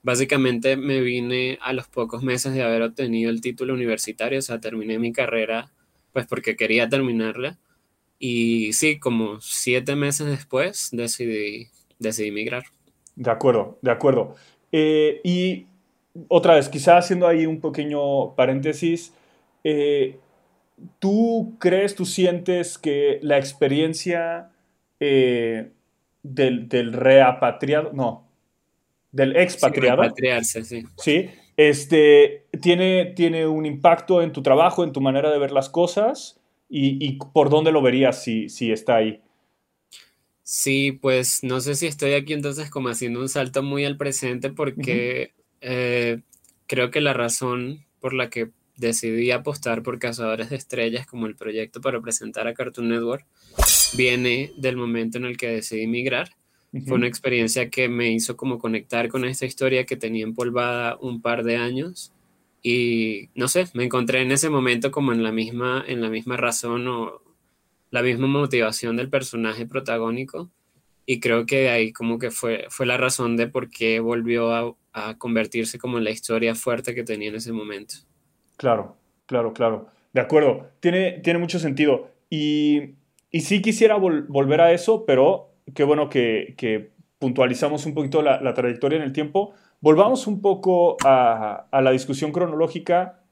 Básicamente 0.03 0.77
me 0.77 1.01
vine 1.01 1.59
a 1.61 1.73
los 1.73 1.87
pocos 1.89 2.23
meses 2.23 2.55
de 2.55 2.63
haber 2.63 2.83
obtenido 2.83 3.31
el 3.31 3.41
título 3.41 3.75
universitario, 3.75 4.39
o 4.39 4.43
sea, 4.43 4.61
terminé 4.61 4.99
mi 4.99 5.13
carrera 5.13 5.71
pues 6.13 6.27
porque 6.27 6.57
quería 6.57 6.89
terminarla. 6.89 7.59
Y 8.19 8.73
sí, 8.73 8.99
como 8.99 9.41
siete 9.41 9.95
meses 9.95 10.27
después 10.27 10.89
decidí, 10.93 11.69
decidí 11.99 12.33
migrar. 12.33 12.65
De 13.15 13.31
acuerdo, 13.31 13.79
de 13.83 13.91
acuerdo. 13.91 14.35
Eh, 14.73 15.21
y 15.23 15.67
otra 16.29 16.55
vez, 16.55 16.69
quizá 16.69 16.97
haciendo 16.97 17.29
ahí 17.29 17.47
un 17.47 17.61
pequeño 17.61 18.35
paréntesis, 18.35 19.13
eh, 19.63 20.17
¿tú 20.99 21.57
crees, 21.59 21.95
tú 21.95 22.05
sientes 22.05 22.79
que 22.79 23.19
la 23.23 23.39
experiencia 23.39 24.51
eh, 25.01 25.71
del, 26.23 26.69
del, 26.69 26.93
reapatriado, 26.93 27.93
no, 27.93 28.29
del 29.13 29.37
expatriado, 29.37 30.03
sí, 30.43 30.65
sí. 30.65 30.85
sí 30.97 31.31
este, 31.59 32.47
tiene, 32.63 33.07
tiene 33.17 33.45
un 33.49 33.67
impacto 33.67 34.23
en 34.23 34.33
tu 34.33 34.43
trabajo, 34.43 34.85
en 34.85 34.93
tu 34.93 35.01
manera 35.01 35.29
de 35.29 35.41
ver 35.41 35.51
las 35.51 35.69
cosas 35.69 36.41
y, 36.69 37.05
y 37.05 37.19
por 37.19 37.51
dónde 37.51 37.73
lo 37.73 37.83
verías 37.83 38.23
si, 38.23 38.49
si 38.49 38.71
está 38.71 38.97
ahí? 38.97 39.21
Sí, 40.45 40.93
pues 40.93 41.43
no 41.43 41.61
sé 41.61 41.75
si 41.75 41.89
estoy 41.89 42.13
aquí 42.13 42.33
entonces 42.33 42.71
como 42.71 42.91
haciendo 42.91 43.19
un 43.19 43.29
salto 43.29 43.65
muy 43.65 43.85
al 43.85 43.97
presente 43.97 44.51
porque 44.51 45.33
eh, 45.61 46.21
creo 46.69 46.93
que 46.93 47.01
la 47.01 47.13
razón 47.13 47.85
por 47.99 48.15
la 48.15 48.31
que 48.31 48.53
decidí 48.79 49.31
apostar 49.31 49.83
por 49.83 49.99
Cazadores 49.99 50.51
de 50.51 50.57
Estrellas 50.57 51.07
como 51.07 51.27
el 51.27 51.37
proyecto 51.37 51.81
para 51.81 52.01
presentar 52.01 52.47
a 52.47 52.55
Cartoon 52.55 52.89
Network 52.89 53.27
viene 53.97 54.53
del 54.57 54.77
momento 54.77 55.19
en 55.19 55.25
el 55.25 55.37
que 55.37 55.49
decidí 55.49 55.87
migrar. 55.87 56.31
Fue 56.87 56.97
una 56.97 57.07
experiencia 57.07 57.71
que 57.71 57.89
me 57.89 58.13
hizo 58.13 58.37
como 58.37 58.59
conectar 58.59 59.09
con 59.09 59.25
esta 59.25 59.47
historia 59.47 59.87
que 59.87 59.97
tenía 59.97 60.25
empolvada 60.25 60.99
un 61.01 61.23
par 61.23 61.43
de 61.43 61.57
años 61.57 62.13
y 62.63 63.31
no 63.35 63.49
sé, 63.49 63.69
me 63.73 63.85
encontré 63.85 64.21
en 64.21 64.33
ese 64.33 64.51
momento 64.51 64.91
como 64.91 65.13
en 65.13 65.23
la 65.23 65.33
misma, 65.33 65.83
en 65.87 66.03
la 66.03 66.11
misma 66.11 66.37
razón 66.37 66.87
o, 66.89 67.23
la 67.91 68.03
misma 68.03 68.27
motivación 68.27 68.97
del 68.97 69.09
personaje 69.09 69.67
protagónico 69.67 70.51
y 71.07 71.21
creo 71.21 71.47
que 71.47 71.61
de 71.61 71.71
ahí 71.71 71.93
como 71.93 72.19
que 72.19 72.31
fue, 72.31 72.67
fue 72.69 72.85
la 72.85 72.99
razón 72.99 73.37
de 73.37 73.49
por 73.49 73.71
qué 73.71 74.01
volvió 74.01 74.53
a, 74.53 74.75
convertirse 75.17 75.79
como 75.79 75.99
en 75.99 76.03
la 76.03 76.11
historia 76.11 76.57
fuerte 76.57 76.93
que 76.93 77.05
tenía 77.05 77.29
en 77.29 77.37
ese 77.37 77.53
momento. 77.53 77.95
Claro, 78.59 78.97
claro, 79.25 79.55
claro. 79.55 79.87
De 80.13 80.21
acuerdo, 80.21 80.67
tiene, 80.81 81.21
tiene 81.21 81.39
mucho 81.39 81.59
sentido. 81.59 82.09
Y, 82.29 82.97
y 83.31 83.41
sí 83.41 83.63
quisiera 83.63 83.97
volver 83.97 84.61
a 84.61 84.73
eso, 84.73 85.07
pero 85.07 85.53
qué 85.75 85.85
bueno 85.85 86.11
que, 86.11 86.91
puntualizamos 87.19 87.87
un 87.87 87.95
poquito 87.95 88.21
la, 88.21 88.53
trayectoria 88.53 88.97
en 88.97 89.05
el 89.05 89.13
tiempo. 89.15 89.55
Volvamos 89.81 90.27
un 90.27 90.43
poco 90.43 90.99
a, 91.07 91.69
a 91.71 91.81
la 91.81 91.93
discusión 91.93 92.33
cronológica. 92.33 93.23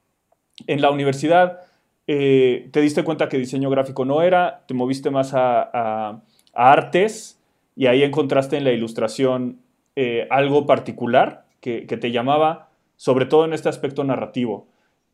En 0.65 0.81
la 0.81 0.89
universidad, 0.89 1.59
eh, 2.07 2.69
te 2.71 2.79
diste 2.79 3.03
cuenta 3.03 3.27
que 3.27 3.37
diseño 3.37 3.69
gráfico 3.69 4.05
no 4.05 4.21
era, 4.21 4.63
te 4.65 4.73
moviste 4.73 5.11
más 5.11 5.33
a, 5.33 6.21
artes 6.53 7.39
y 7.75 7.85
ahí 7.85 8.01
encontraste 8.01 8.57
en 8.57 8.63
la 8.63 8.71
ilustración 8.71 9.59
eh, 9.95 10.25
algo 10.31 10.65
particular 10.65 11.45
que, 11.59 11.81
te 11.85 12.11
llamaba, 12.11 12.69
sobre 12.95 13.25
todo 13.25 13.45
en 13.45 13.53
este 13.53 13.69
aspecto 13.69 14.03
narrativo. 14.03 14.67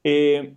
Eh, 0.03 0.55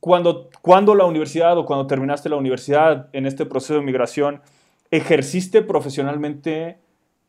cuando, 0.00 0.50
cuando 0.62 0.94
la 0.94 1.04
universidad 1.04 1.56
o 1.58 1.64
cuando 1.64 1.86
terminaste 1.86 2.28
la 2.28 2.36
universidad 2.36 3.08
en 3.12 3.26
este 3.26 3.46
proceso 3.46 3.74
de 3.74 3.82
migración, 3.82 4.42
¿ejerciste 4.90 5.62
profesionalmente 5.62 6.78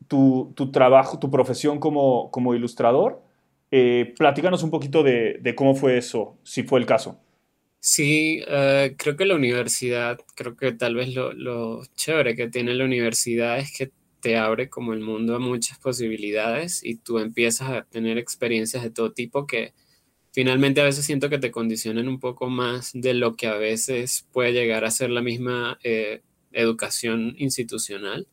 tu, 0.07 0.53
trabajo, 0.71 1.19
tu 1.19 1.29
profesión 1.29 1.79
como, 1.79 2.31
como 2.31 2.55
ilustrador? 2.55 3.21
platícanos 4.17 4.63
un 4.63 4.71
poquito 4.71 5.03
de, 5.03 5.39
de 5.41 5.53
cómo 5.53 5.75
fue 5.75 5.97
eso, 5.97 6.37
si 6.43 6.63
fue 6.63 6.79
el 6.79 6.85
caso. 6.85 7.19
Sí, 7.79 8.43
eh, 8.47 8.95
creo 8.97 9.15
que 9.15 9.25
la 9.25 9.35
universidad, 9.35 10.17
creo 10.35 10.55
que 10.57 10.73
tal 10.73 10.95
vez 10.95 11.13
lo, 11.13 11.31
lo, 11.33 11.85
chévere 11.95 12.35
que 12.35 12.49
tiene 12.49 12.73
la 12.73 12.85
universidad 12.85 13.59
es 13.59 13.71
que 13.71 13.91
te 14.19 14.35
abre 14.37 14.69
como 14.69 14.93
el 14.93 14.99
mundo 15.01 15.35
a 15.35 15.39
muchas 15.39 15.77
posibilidades 15.79 16.83
y 16.83 16.95
tú 16.95 17.19
empiezas 17.19 17.69
a 17.69 17.83
tener 17.83 18.17
experiencias 18.17 18.83
de 18.83 18.89
todo 18.89 19.13
tipo 19.13 19.47
que 19.47 19.73
finalmente 20.37 20.81
a 20.81 20.83
veces 20.83 21.03
siento 21.03 21.29
que 21.29 21.39
te 21.39 21.49
condicionan 21.49 22.07
un 22.07 22.19
poco 22.19 22.47
más 22.47 22.91
de 22.93 23.15
lo 23.15 23.35
que 23.35 23.47
a 23.47 23.55
veces 23.55 24.27
puede 24.31 24.53
llegar 24.53 24.85
a 24.85 24.91
ser 24.91 25.09
la 25.09 25.23
misma 25.23 25.79
eh, 25.83 26.21
educación 26.51 27.33
institucional. 27.39 28.27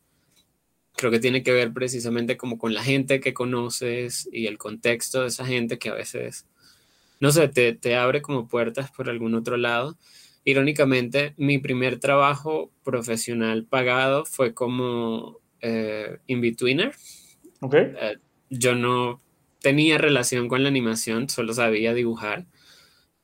Creo 0.97 1.11
que 1.11 1.19
tiene 1.19 1.43
que 1.43 1.53
ver 1.53 1.73
precisamente 1.73 2.37
como 2.37 2.59
con 2.59 2.75
la 2.75 2.83
gente 2.83 3.21
que 3.21 3.33
conoces 3.33 4.29
y 4.31 4.49
el 4.49 4.59
contexto 4.59 5.23
de 5.23 5.29
esa 5.29 5.47
gente 5.47 5.79
que 5.79 5.88
a 5.88 5.95
veces 5.95 6.45
no 7.21 7.33
sé, 7.33 7.49
te, 7.49 7.97
abre 7.97 8.21
como 8.21 8.49
puertas 8.49 8.90
por 8.90 9.09
algún 9.09 9.35
otro 9.35 9.57
lado. 9.57 9.97
Irónicamente, 10.45 11.33
mi 11.38 11.57
primer 11.57 12.01
trabajo 12.01 12.71
profesional 12.85 13.64
pagado 13.64 14.27
fue 14.27 14.53
como 14.53 15.38
eh, 15.62 16.19
in-betweener. 16.27 16.93
Ok. 17.62 17.77
Eh, 17.77 18.19
yo 18.51 18.75
no 18.75 19.23
tenía 19.64 19.96
relación 19.96 20.46
con 20.46 20.62
la 20.62 20.68
animación, 20.68 21.31
solo 21.31 21.55
sabía 21.55 21.94
dibujar. 21.94 22.46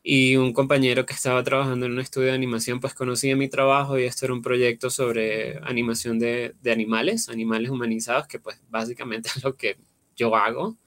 Y 0.02 0.36
un 0.36 0.54
compañero 0.54 1.04
que 1.04 1.12
estaba 1.12 1.44
trabajando 1.44 1.84
en 1.84 1.92
un 1.92 2.00
estudio 2.00 2.28
de 2.28 2.34
animación, 2.34 2.80
pues 2.80 2.94
conocía 2.94 3.36
mi 3.36 3.50
trabajo 3.50 3.98
y 3.98 4.04
esto 4.04 4.24
era 4.24 4.34
un 4.34 4.40
proyecto 4.40 4.88
sobre 4.88 5.58
animación 5.58 6.18
de, 6.18 6.54
de 6.62 6.72
animales, 6.72 7.28
animales 7.28 7.70
humanizados, 7.70 8.26
que 8.26 8.40
pues 8.40 8.58
básicamente 8.70 9.28
es 9.36 9.44
lo 9.44 9.54
que 9.54 9.76
yo 10.16 10.34
hago. 10.34 10.78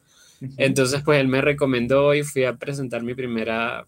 Entonces, 0.57 1.03
pues 1.05 1.21
él 1.21 1.27
me 1.27 1.41
recomendó 1.41 2.15
y 2.15 2.23
fui 2.23 2.45
a 2.45 2.57
presentar 2.57 3.03
mi 3.03 3.13
primera 3.13 3.87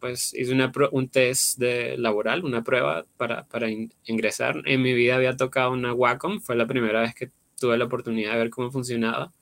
pues 0.00 0.34
hice 0.34 0.52
una 0.52 0.70
un 0.92 1.08
test 1.08 1.58
de 1.58 1.96
laboral, 1.98 2.44
una 2.44 2.62
prueba 2.62 3.06
para, 3.16 3.46
para 3.48 3.68
ingresar. 4.04 4.62
En 4.66 4.82
mi 4.82 4.92
vida 4.94 5.16
había 5.16 5.36
tocado 5.36 5.72
una 5.72 5.94
Wacom, 5.94 6.40
fue 6.40 6.54
la 6.54 6.66
primera 6.66 7.00
vez 7.00 7.14
que 7.14 7.32
tuve 7.58 7.78
la 7.78 7.86
oportunidad 7.86 8.32
de 8.32 8.38
ver 8.38 8.50
cómo 8.50 8.70
funcionaba. 8.70 9.32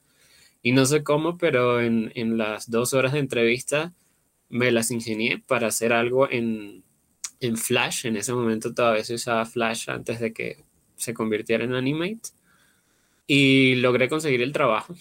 Y 0.66 0.72
no 0.72 0.84
sé 0.84 1.04
cómo, 1.04 1.38
pero 1.38 1.80
en, 1.80 2.10
en 2.16 2.38
las 2.38 2.68
dos 2.68 2.92
horas 2.92 3.12
de 3.12 3.20
entrevista 3.20 3.94
me 4.48 4.72
las 4.72 4.90
ingenié 4.90 5.38
para 5.46 5.68
hacer 5.68 5.92
algo 5.92 6.28
en, 6.28 6.82
en 7.38 7.56
Flash. 7.56 8.04
En 8.04 8.16
ese 8.16 8.32
momento 8.32 8.74
todavía 8.74 9.04
se 9.04 9.14
usaba 9.14 9.46
Flash 9.46 9.88
antes 9.88 10.18
de 10.18 10.32
que 10.32 10.64
se 10.96 11.14
convirtiera 11.14 11.62
en 11.62 11.72
Animate. 11.72 12.30
Y 13.28 13.76
logré 13.76 14.08
conseguir 14.08 14.42
el 14.42 14.50
trabajo. 14.50 14.96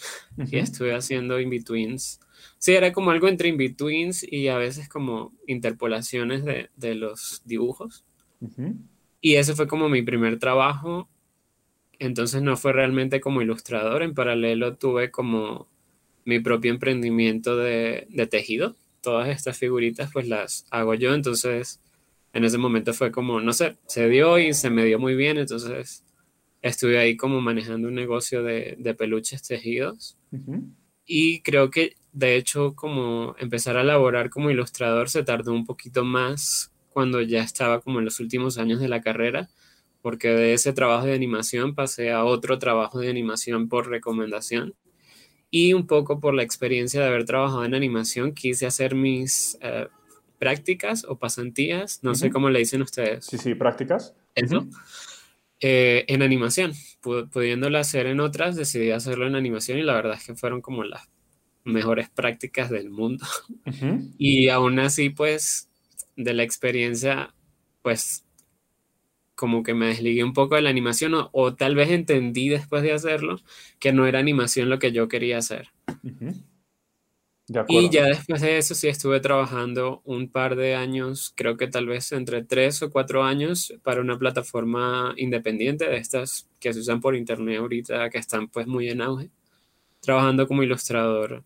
Y 0.52 0.58
estuve 0.58 0.94
haciendo 0.94 1.40
in-betweens 1.40 2.20
Sí, 2.60 2.74
era 2.74 2.94
como 2.94 3.10
algo 3.10 3.28
entre 3.28 3.50
in-betweens 3.50 4.22
y 4.22 4.50
a 4.50 4.60
veces 4.60 4.88
como 4.88 5.34
interpolaciones 5.48 6.46
de, 6.46 6.70
de 6.76 6.94
los 6.94 7.42
dibujos. 7.44 8.06
Y 9.20 9.34
ese 9.34 9.56
fue 9.56 9.68
como 9.68 9.90
mi 9.90 10.04
primer 10.04 10.38
trabajo. 10.38 11.10
Entonces 12.00 12.42
no 12.42 12.58
fue 12.58 12.74
realmente 12.74 13.22
como 13.22 13.42
ilustrador. 13.42 14.04
En 14.04 14.14
paralelo 14.14 14.76
tuve 14.76 15.12
como 15.12 15.68
mi 16.26 16.40
propio 16.40 16.72
emprendimiento 16.72 17.58
de, 17.58 18.08
de 18.10 18.28
tejido. 18.28 18.76
Todas 19.02 19.30
estas 19.30 19.58
figuritas 19.58 20.10
pues 20.12 20.28
las 20.28 20.66
hago 20.72 20.94
yo. 20.96 21.14
Entonces 21.14 21.82
en 22.34 22.44
ese 22.44 22.58
momento 22.58 22.94
fue 22.94 23.12
como, 23.12 23.40
no 23.40 23.54
sé, 23.54 23.78
se 23.88 24.10
dio 24.10 24.38
y 24.40 24.54
se 24.54 24.70
me 24.70 24.86
dio 24.86 25.00
muy 25.00 25.16
bien. 25.16 25.38
Entonces 25.38 26.04
estuve 26.62 26.98
ahí 26.98 27.16
como 27.16 27.42
manejando 27.42 27.88
un 27.88 27.96
negocio 27.96 28.44
de, 28.44 28.76
de 28.80 28.94
peluches 28.94 29.44
tejidos. 29.44 30.18
Y 31.06 31.42
creo 31.42 31.70
que 31.70 31.96
de 32.16 32.38
hecho, 32.38 32.76
como 32.76 33.36
empezar 33.40 33.76
a 33.76 33.84
laborar 33.84 34.30
como 34.30 34.50
ilustrador 34.50 35.10
se 35.10 35.24
tardó 35.24 35.52
un 35.52 35.66
poquito 35.66 36.06
más 36.06 36.72
cuando 36.92 37.22
ya 37.22 37.44
estaba 37.44 37.82
como 37.82 38.00
en 38.00 38.06
los 38.06 38.22
últimos 38.22 38.58
años 38.58 38.80
de 38.80 38.88
la 38.88 39.02
carrera, 39.02 39.50
porque 40.06 40.28
de 40.28 40.54
ese 40.54 40.72
trabajo 40.72 41.08
de 41.08 41.16
animación 41.16 41.74
pasé 41.74 42.12
a 42.12 42.26
otro 42.26 42.60
trabajo 42.60 43.00
de 43.00 43.10
animación 43.10 43.68
por 43.68 43.90
recomendación. 43.90 44.76
Y 45.50 45.74
un 45.74 45.88
poco 45.88 46.20
por 46.20 46.36
la 46.36 46.44
experiencia 46.44 47.02
de 47.02 47.08
haber 47.08 47.26
trabajado 47.26 47.66
en 47.66 47.74
animación, 47.74 48.36
quise 48.36 48.68
hacer 48.68 48.94
mis 48.94 49.58
eh, 49.62 49.88
prácticas 50.38 51.06
o 51.06 51.18
pasantías, 51.18 52.04
no 52.04 52.14
sé 52.14 52.30
cómo 52.30 52.52
le 52.52 52.60
dicen 52.60 52.84
ustedes. 52.84 53.26
Sí, 53.26 53.40
sí, 53.40 53.56
prácticas. 53.56 54.14
Eso. 54.36 54.68
Eh, 55.60 56.06
en 56.08 56.22
animación, 56.22 56.74
pudiéndolo 57.02 57.80
hacer 57.80 58.06
en 58.06 58.20
otras, 58.20 58.56
decidí 58.56 58.92
hacerlo 58.92 59.26
en 59.26 59.34
animación 59.34 59.80
y 59.80 59.82
la 59.82 59.96
verdad 59.96 60.18
es 60.20 60.24
que 60.24 60.36
fueron 60.36 60.62
como 60.62 60.84
las 60.84 61.10
mejores 61.64 62.12
prácticas 62.12 62.70
del 62.70 62.92
mundo. 62.92 63.26
Y 64.20 64.50
aún 64.50 64.78
así, 64.78 65.10
pues, 65.10 65.68
de 66.16 66.36
la 66.36 66.44
experiencia, 66.44 67.34
pues, 67.82 68.26
como 69.36 69.64
que 69.64 69.74
me 69.74 69.88
desligué 69.88 70.24
un 70.24 70.34
poco 70.34 70.56
de 70.56 70.62
la 70.62 70.70
animación 70.70 71.14
o, 71.32 71.54
tal 71.56 71.76
vez 71.76 71.90
entendí 71.90 72.50
después 72.50 72.84
de 72.84 72.94
hacerlo 72.94 73.40
que 73.80 73.94
no 73.94 74.08
era 74.08 74.20
animación 74.20 74.70
lo 74.70 74.80
que 74.80 74.92
yo 74.92 75.08
quería 75.08 75.38
hacer. 75.38 75.70
y 77.68 77.90
ya 77.90 78.06
después 78.06 78.42
de 78.42 78.58
eso 78.58 78.74
sí 78.74 78.88
estuve 78.88 79.20
trabajando 79.20 80.02
un 80.06 80.30
par 80.30 80.56
de 80.56 80.76
años, 80.76 81.34
creo 81.36 81.58
que 81.58 81.68
tal 81.68 81.86
vez 81.86 82.12
entre 82.12 82.44
tres 82.44 82.82
o 82.82 82.90
cuatro 82.90 83.24
años 83.24 83.74
para 83.84 84.02
una 84.02 84.18
plataforma 84.18 85.14
independiente 85.18 85.88
de 85.88 85.98
estas 85.98 86.50
que 86.60 86.74
se 86.74 86.80
usan 86.80 87.02
por 87.02 87.16
internet 87.16 87.60
ahorita, 87.60 88.10
que 88.10 88.18
están 88.18 88.48
pues 88.48 88.66
muy 88.66 88.90
en 88.90 89.02
auge, 89.02 89.30
trabajando 90.02 90.48
como 90.48 90.64
ilustrador 90.64 91.44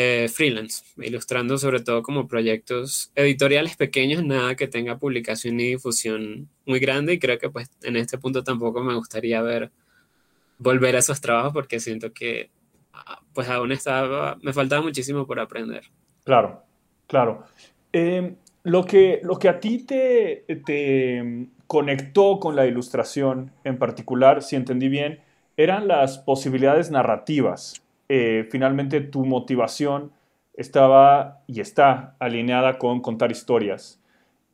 eh, 0.00 0.28
freelance, 0.28 0.84
ilustrando 0.98 1.58
sobre 1.58 1.80
todo 1.80 2.04
como 2.04 2.28
proyectos 2.28 3.10
editoriales 3.16 3.76
pequeños, 3.76 4.24
nada 4.24 4.54
que 4.54 4.68
tenga 4.68 4.96
publicación 4.96 5.56
ni 5.56 5.64
difusión 5.70 6.48
muy 6.66 6.78
grande 6.78 7.14
y 7.14 7.18
creo 7.18 7.36
que 7.36 7.50
pues 7.50 7.68
en 7.82 7.96
este 7.96 8.16
punto 8.16 8.44
tampoco 8.44 8.80
me 8.84 8.94
gustaría 8.94 9.42
ver 9.42 9.72
volver 10.56 10.94
a 10.94 11.00
esos 11.00 11.20
trabajos 11.20 11.52
porque 11.52 11.80
siento 11.80 12.12
que 12.12 12.48
ah, 12.92 13.20
pues 13.32 13.48
aún 13.48 13.72
estaba, 13.72 14.38
me 14.40 14.52
faltaba 14.52 14.82
muchísimo 14.82 15.26
por 15.26 15.40
aprender. 15.40 15.82
Claro, 16.22 16.62
claro. 17.08 17.42
Em, 17.90 18.36
lo, 18.62 18.84
que, 18.84 19.18
lo 19.24 19.36
que 19.36 19.48
a 19.48 19.58
ti 19.58 19.78
te, 19.78 20.44
te 20.64 21.48
conectó 21.66 22.38
con 22.38 22.54
la 22.54 22.68
ilustración 22.68 23.50
en 23.64 23.80
particular, 23.80 24.44
si 24.44 24.54
entendí 24.54 24.88
bien, 24.88 25.22
eran 25.56 25.88
las 25.88 26.18
posibilidades 26.18 26.92
narrativas 26.92 27.82
eh, 28.08 28.48
finalmente 28.50 29.00
tu 29.00 29.24
motivación 29.24 30.12
estaba 30.54 31.42
y 31.46 31.60
está 31.60 32.16
alineada 32.18 32.78
con 32.78 33.00
contar 33.00 33.30
historias. 33.30 34.00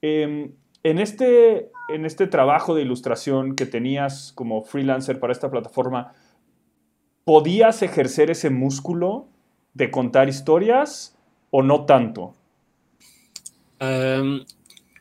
Em, 0.03 0.53
en, 0.83 0.99
este, 0.99 1.71
en 1.89 2.05
este 2.05 2.27
trabajo 2.27 2.75
de 2.75 2.83
ilustración 2.83 3.57
que 3.57 3.65
tenías 3.65 4.33
como 4.33 4.63
freelancer 4.65 5.19
para 5.19 5.33
esta 5.33 5.51
plataforma, 5.51 6.13
¿podías 7.25 7.83
ejercer 7.83 8.31
ese 8.31 8.51
músculo 8.51 9.29
de 9.73 9.91
contar 9.91 10.29
historias 10.29 11.17
o 11.51 11.63
no 11.63 11.87
tanto? 11.87 12.35
Em, 13.79 14.45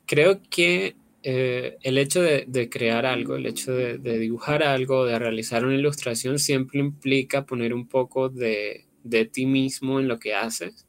creo 0.06 0.40
que 0.50 0.96
eh, 1.24 1.78
el 1.82 1.98
hecho 1.98 2.22
de, 2.22 2.70
crear 2.70 3.06
algo, 3.06 3.36
el 3.36 3.46
hecho 3.46 3.72
de, 3.74 3.98
dibujar 4.20 4.62
algo, 4.62 5.06
de 5.06 5.18
realizar 5.18 5.66
una 5.66 5.76
ilustración, 5.76 6.38
siempre 6.38 6.80
implica 6.80 7.46
poner 7.46 7.74
un 7.74 7.88
poco 7.88 8.30
de, 8.30 8.86
ti 9.32 9.46
mismo 9.46 10.00
en 10.00 10.08
lo 10.10 10.20
que 10.20 10.36
haces. 10.36 10.86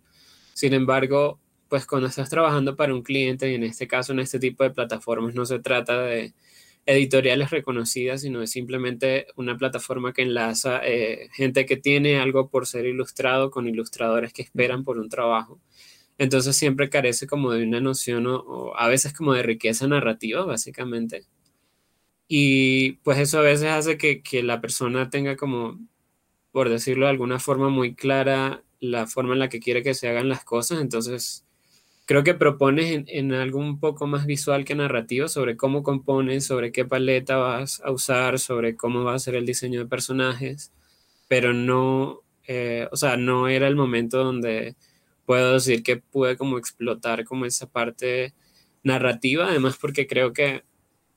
Sin 0.52 0.74
embargo, 0.74 1.40
pues 1.68 1.86
cuando 1.86 2.08
estás 2.08 2.30
trabajando 2.30 2.76
para 2.76 2.94
un 2.94 3.02
cliente, 3.02 3.50
y 3.50 3.54
en 3.54 3.62
este 3.62 3.86
caso 3.86 4.12
en 4.12 4.20
este 4.20 4.38
tipo 4.40 4.64
de 4.64 4.70
plataformas, 4.70 5.34
no 5.34 5.46
se 5.46 5.60
trata 5.60 6.02
de 6.02 6.34
editoriales 6.86 7.50
reconocidas, 7.50 8.22
sino 8.22 8.40
de 8.40 8.46
simplemente 8.46 9.26
una 9.36 9.56
plataforma 9.56 10.12
que 10.12 10.22
enlaza 10.22 10.80
eh, 10.84 11.28
gente 11.32 11.64
que 11.64 11.76
tiene 11.76 12.18
algo 12.18 12.50
por 12.50 12.66
ser 12.66 12.86
ilustrado 12.86 13.50
con 13.50 13.68
ilustradores 13.68 14.32
que 14.32 14.42
esperan 14.42 14.84
por 14.84 14.98
un 14.98 15.08
trabajo. 15.08 15.60
Entonces 16.18 16.57
siempre 16.57 16.90
carece 16.90 17.27
como 17.27 17.53
de 17.53 17.64
una 17.64 17.81
noción 17.81 18.27
o, 18.27 18.72
a 18.77 18.88
veces 18.88 19.12
como 19.12 19.35
de 19.35 19.42
riqueza 19.42 19.87
narrativa, 19.88 20.44
básicamente. 20.44 21.27
Y 22.29 22.92
pues 23.05 23.18
eso 23.18 23.38
a 23.38 23.42
veces 23.42 23.68
hace 23.68 23.98
que, 23.98 24.42
la 24.42 24.61
persona 24.61 25.11
tenga 25.11 25.37
como, 25.37 25.79
por 26.53 26.68
decirlo 26.68 27.07
de 27.07 27.11
alguna 27.11 27.38
forma 27.40 27.68
muy 27.68 27.94
clara, 27.94 28.62
la 28.81 29.07
forma 29.07 29.35
en 29.35 29.40
la 29.40 29.48
que 29.48 29.61
quiere 29.61 29.83
que 29.83 29.94
se 29.94 30.09
hagan 30.09 30.29
las 30.29 30.44
cosas. 30.44 30.81
Entonces 30.81 31.46
creo 32.07 32.24
que 32.24 32.35
propones 32.35 32.92
en, 32.92 33.05
en 33.09 33.33
algo 33.35 33.59
un 33.59 33.81
poco 33.81 34.07
más 34.07 34.27
visual 34.27 34.64
que 34.64 34.74
narrativo 34.74 35.29
sobre 35.29 35.57
cómo 35.57 35.83
compones, 35.83 36.46
sobre 36.46 36.72
qué 36.72 36.85
paleta 36.85 37.37
vas 37.37 37.81
a 37.85 37.90
usar, 37.92 38.38
sobre 38.38 38.77
cómo 38.77 39.05
va 39.05 39.14
a 39.14 39.18
ser 39.18 39.35
el 39.37 39.46
diseño 39.46 39.81
de 39.81 39.87
personajes, 39.87 40.72
pero 41.29 41.53
no, 41.55 42.22
eh, 42.46 42.88
o 42.92 42.96
sea, 42.96 43.16
no 43.16 43.48
era 43.48 43.68
el 43.68 43.77
momento 43.77 44.22
donde 44.22 44.77
puedo 45.26 45.54
decir 45.54 45.82
que 45.82 45.96
pude 45.96 46.37
como 46.37 46.58
explotar 46.58 47.24
como 47.24 47.46
esa 47.46 47.68
parte 47.70 48.34
narrativa, 48.82 49.48
además 49.48 49.76
porque 49.80 50.06
creo 50.06 50.32
que 50.32 50.64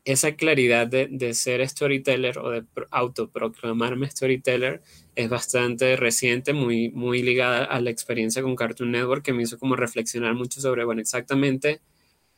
esa 0.06 0.38
claridad 0.38 0.88
de, 0.88 1.34
ser 1.34 1.67
storyteller 1.67 2.39
o 2.39 2.50
de 2.52 2.63
autoproclamarme 2.91 4.10
storyteller 4.10 4.82
es 5.15 5.28
bastante 5.30 5.98
reciente, 5.98 6.54
muy, 6.54 6.89
muy 6.91 7.22
ligada 7.22 7.65
a 7.65 7.82
la 7.82 7.89
experiencia 7.89 8.41
con 8.41 8.56
Cartoon 8.56 8.91
Network 8.91 9.26
que 9.26 9.34
me 9.34 9.43
hizo 9.43 9.60
como 9.60 9.76
reflexionar 9.76 10.34
mucho 10.34 10.62
sobre, 10.62 10.86
bueno, 10.86 11.02
exactamente 11.02 11.82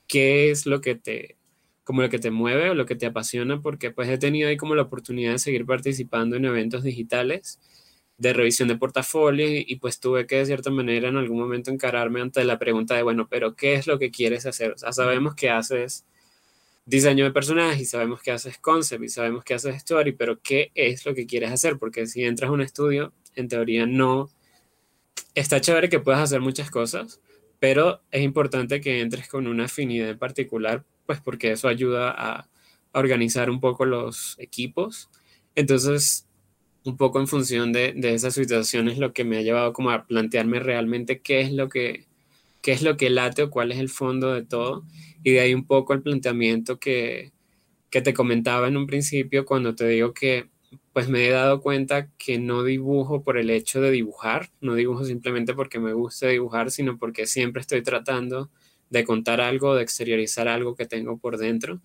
qué 0.08 0.50
es 0.50 0.66
lo 0.66 0.82
que 0.82 0.96
te, 0.96 1.38
como 1.84 2.02
lo 2.02 2.10
que 2.10 2.18
te 2.18 2.32
mueve 2.32 2.72
o 2.72 2.74
lo 2.74 2.88
que 2.88 2.96
te 2.96 3.06
apasiona, 3.06 3.62
porque 3.62 3.92
pues 3.92 4.10
he 4.10 4.18
tenido 4.18 4.50
ahí 4.50 4.58
como 4.58 4.74
la 4.74 4.82
oportunidad 4.82 5.34
de 5.34 5.40
seguir 5.40 5.68
participando 5.68 6.38
en 6.38 6.46
eventos 6.46 6.84
digitales 6.84 7.60
de 8.20 8.34
revisión 8.34 8.68
de 8.68 8.76
portafolio 8.76 9.48
y, 9.50 9.76
pues 9.78 10.00
tuve 10.00 10.28
que 10.28 10.36
de 10.36 10.46
cierta 10.46 10.70
manera 10.70 11.08
en 11.08 11.18
algún 11.18 11.40
momento 11.40 11.72
encararme 11.72 12.22
ante 12.22 12.44
la 12.44 12.60
pregunta 12.60 12.96
de, 12.96 13.02
bueno, 13.02 13.28
pero 13.30 13.56
¿qué 13.56 13.74
es 13.74 13.88
lo 13.88 13.98
que 13.98 14.12
quieres 14.12 14.46
hacer? 14.46 14.74
O 14.74 14.78
sea, 14.78 14.92
sabemos 14.92 15.36
que 15.36 15.50
haces 15.50 16.06
diseño 16.86 17.24
de 17.24 17.32
personajes 17.32 17.80
y 17.80 17.86
sabemos 17.86 18.22
que 18.22 18.32
haces 18.32 18.58
concept 18.58 19.04
y 19.04 19.10
sabemos 19.10 19.46
que 19.46 19.54
haces 19.54 19.76
story, 19.78 20.12
pero 20.12 20.40
¿qué 20.42 20.72
es 20.76 21.06
lo 21.06 21.16
que 21.16 21.26
quieres 21.26 21.52
hacer? 21.52 21.78
Porque 21.78 22.08
si 22.08 22.24
entras 22.24 22.50
a 22.50 22.54
un 22.54 22.62
estudio, 22.62 23.14
en 23.36 23.48
teoría 23.48 23.86
no... 23.86 24.30
Está 25.34 25.62
chévere 25.62 25.88
que 25.88 26.00
puedas 26.00 26.22
hacer 26.22 26.42
muchas 26.42 26.70
cosas, 26.70 27.22
pero 27.60 28.02
es 28.12 28.22
importante 28.22 28.82
que 28.82 29.00
entres 29.00 29.30
con 29.30 29.48
una 29.48 29.66
afinidad 29.66 30.10
en 30.10 30.18
particular, 30.18 30.84
pues 31.06 31.22
porque 31.22 31.52
eso 31.52 31.70
ayuda 31.70 32.14
a 32.18 32.50
organizar 32.92 33.50
un 33.50 33.62
poco 33.62 33.86
los 33.86 34.36
equipos. 34.40 35.10
Entonces, 35.56 36.29
un 36.86 36.98
poco 36.98 37.20
en 37.20 37.28
función 37.28 37.72
de, 37.74 37.94
de 37.94 38.14
esas 38.14 38.34
situaciones 38.36 38.98
lo 38.98 39.14
que 39.14 39.24
me 39.24 39.38
ha 39.38 39.42
llevado 39.42 39.74
como 39.74 39.92
a 39.92 40.06
plantearme 40.06 40.60
realmente 40.60 41.22
qué 41.22 41.42
es 41.42 41.52
lo 41.52 41.70
que 41.70 42.08
qué 42.62 42.72
es 42.74 42.82
lo 42.82 42.98
que 42.98 43.10
late 43.10 43.44
o 43.44 43.50
cuál 43.50 43.72
es 43.72 43.80
el 43.80 43.90
fondo 43.90 44.34
de 44.34 44.44
todo 44.44 44.86
y 45.24 45.32
de 45.32 45.42
ahí 45.42 45.54
un 45.54 45.66
poco 45.66 45.94
el 45.94 46.02
planteamiento 46.02 46.80
que, 46.80 47.32
que 47.90 48.02
te 48.02 48.14
comentaba 48.14 48.68
en 48.68 48.78
un 48.78 48.88
principio 48.88 49.46
cuando 49.46 49.76
te 49.76 49.88
digo 49.88 50.14
que 50.14 50.50
pues 50.94 51.10
me 51.10 51.28
he 51.28 51.32
dado 51.32 51.62
cuenta 51.62 52.10
que 52.18 52.38
no 52.40 52.64
dibujo 52.64 53.24
por 53.24 53.38
el 53.38 53.50
hecho 53.50 53.82
de 53.82 53.92
dibujar, 53.92 54.50
no 54.62 54.76
dibujo 54.76 55.04
simplemente 55.06 55.54
porque 55.54 55.80
me 55.80 55.94
gusta 55.94 56.28
dibujar, 56.28 56.72
sino 56.72 56.98
porque 56.98 57.26
siempre 57.26 57.62
estoy 57.62 57.82
tratando 57.82 58.50
de 58.90 59.04
contar 59.04 59.42
algo, 59.42 59.76
de 59.76 59.84
exteriorizar 59.84 60.48
algo 60.48 60.76
que 60.76 60.86
tengo 60.86 61.18
por 61.18 61.38
dentro. 61.38 61.80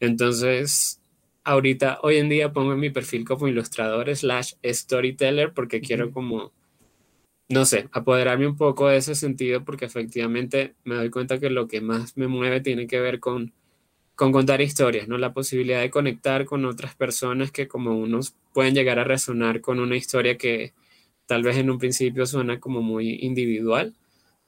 Entonces, 0.00 1.00
ahorita, 1.44 1.98
hoy 2.02 2.16
en 2.16 2.28
día 2.28 2.52
pongo 2.52 2.72
en 2.72 2.80
mi 2.80 2.90
perfil 2.90 3.24
como 3.24 3.48
ilustrador 3.48 4.14
slash 4.14 4.54
storyteller 4.64 5.52
porque 5.52 5.80
quiero 5.80 6.10
como, 6.12 6.52
no 7.48 7.64
sé, 7.64 7.88
apoderarme 7.92 8.46
un 8.46 8.56
poco 8.56 8.88
de 8.88 8.96
ese 8.98 9.14
sentido 9.14 9.64
porque 9.64 9.84
efectivamente 9.84 10.74
me 10.84 10.96
doy 10.96 11.10
cuenta 11.10 11.38
que 11.38 11.50
lo 11.50 11.68
que 11.68 11.80
más 11.80 12.16
me 12.16 12.26
mueve 12.28 12.60
tiene 12.60 12.86
que 12.86 13.00
ver 13.00 13.20
con, 13.20 13.52
con 14.16 14.32
contar 14.32 14.60
historias, 14.60 15.08
¿no? 15.08 15.18
La 15.18 15.34
posibilidad 15.34 15.80
de 15.80 15.90
conectar 15.90 16.46
con 16.46 16.64
otras 16.64 16.94
personas 16.94 17.50
que 17.52 17.68
como 17.68 17.96
unos 17.98 18.34
pueden 18.52 18.74
llegar 18.74 18.98
a 18.98 19.04
resonar 19.04 19.60
con 19.60 19.80
una 19.80 19.96
historia 19.96 20.38
que 20.38 20.72
tal 21.26 21.42
vez 21.42 21.56
en 21.56 21.70
un 21.70 21.78
principio 21.78 22.26
suena 22.26 22.60
como 22.60 22.82
muy 22.82 23.18
individual 23.22 23.94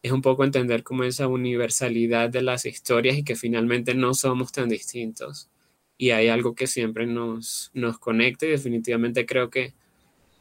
es 0.02 0.12
un 0.12 0.22
poco 0.22 0.44
entender 0.44 0.82
como 0.84 1.04
esa 1.04 1.26
universalidad 1.28 2.30
de 2.30 2.42
las 2.42 2.64
historias 2.66 3.16
y 3.18 3.24
que 3.24 3.36
finalmente 3.36 3.94
no 3.94 4.14
somos 4.14 4.52
tan 4.52 4.68
distintos. 4.68 5.50
Y 5.98 6.10
hay 6.10 6.28
algo 6.28 6.54
que 6.54 6.66
siempre 6.66 7.06
nos, 7.06 7.70
nos 7.74 7.98
conecta 7.98 8.46
y 8.46 8.50
definitivamente 8.50 9.24
creo 9.24 9.50
que 9.50 9.72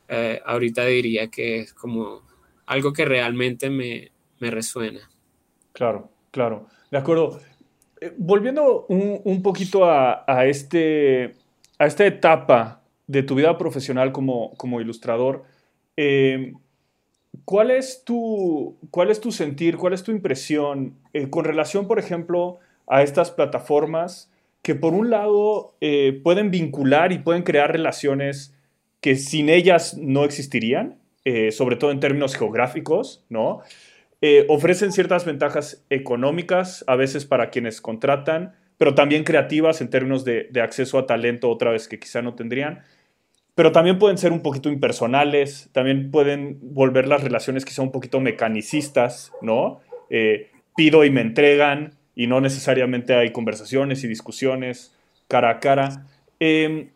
eh, 0.07 0.41
ahorita 0.45 0.85
diría 0.85 1.27
que 1.27 1.59
es 1.59 1.73
como 1.73 2.21
algo 2.65 2.93
que 2.93 3.05
realmente 3.05 3.69
me, 3.69 4.11
me 4.39 4.51
resuena. 4.51 5.09
Claro, 5.71 6.09
claro. 6.31 6.67
De 6.91 6.97
acuerdo. 6.97 7.39
Eh, 8.01 8.13
volviendo 8.17 8.85
un, 8.87 9.21
un 9.23 9.41
poquito 9.41 9.85
a, 9.85 10.25
a, 10.27 10.45
este, 10.45 11.35
a 11.79 11.85
esta 11.85 12.05
etapa 12.05 12.81
de 13.07 13.23
tu 13.23 13.35
vida 13.35 13.57
profesional 13.57 14.11
como, 14.11 14.53
como 14.55 14.81
ilustrador, 14.81 15.43
eh, 15.95 16.53
¿Cuál 17.43 17.71
es 17.71 18.03
tu, 18.05 18.77
cuál 18.91 19.11
es 19.11 19.19
tu 19.19 19.31
sentir, 19.31 19.77
cuál 19.77 19.93
es 19.93 20.03
tu 20.03 20.11
impresión 20.11 20.95
con 21.29 21.43
relación, 21.43 21.87
por 21.87 21.99
ejemplo, 21.99 22.59
a 22.87 23.03
estas 23.03 23.31
plataformas 23.31 24.31
que 24.65 24.73
por 24.73 24.95
un 24.95 25.11
lado 25.11 25.77
eh, 25.79 26.19
pueden 26.23 26.49
vincular 26.49 27.11
y 27.11 27.19
pueden 27.19 27.43
crear 27.43 27.71
relaciones 27.71 28.57
que 28.99 29.15
sin 29.15 29.49
ellas 29.49 29.95
no 29.95 30.25
existirían, 30.25 30.97
eh, 31.23 31.51
sobre 31.51 31.75
todo 31.75 31.91
en 31.91 31.99
términos 31.99 32.35
geográficos, 32.35 33.23
¿no? 33.29 33.61
ofrecen 34.47 34.91
ciertas 34.91 35.23
ventajas 35.23 35.85
económicas 35.91 36.83
a 36.87 36.95
veces 36.95 37.25
para 37.25 37.51
quienes 37.51 37.79
contratan, 37.79 38.55
pero 38.79 38.95
también 38.95 39.23
creativas 39.23 39.81
en 39.81 39.91
términos 39.91 40.25
de, 40.25 40.49
acceso 40.63 40.97
a 40.97 41.05
talento 41.05 41.47
otra 41.47 41.69
vez 41.69 41.87
que 41.87 41.99
quizá 41.99 42.23
no 42.23 42.33
tendrían 42.33 42.81
pero 43.53 43.71
también 43.71 43.99
pueden 43.99 44.17
ser 44.17 44.31
un 44.33 44.41
poquito 44.41 44.69
impersonales, 44.69 45.69
también 45.73 46.09
pueden 46.09 46.57
volver 46.61 47.07
las 47.07 47.23
relaciones 47.23 47.63
quizá 47.63 47.83
un 47.83 47.91
poquito 47.91 48.19
mecanicistas, 48.19 49.31
¿no? 49.41 49.79
Eh, 50.09 50.49
pido 50.75 51.05
y 51.05 51.09
me 51.09 51.21
entregan 51.21 51.94
y 52.15 52.27
no 52.27 52.41
necesariamente 52.41 53.13
hay 53.13 53.31
conversaciones 53.31 54.03
y 54.03 54.07
discusiones 54.07 54.95
cara 55.27 55.49
a 55.49 55.59
cara. 55.59 56.07
Em, 56.39 56.89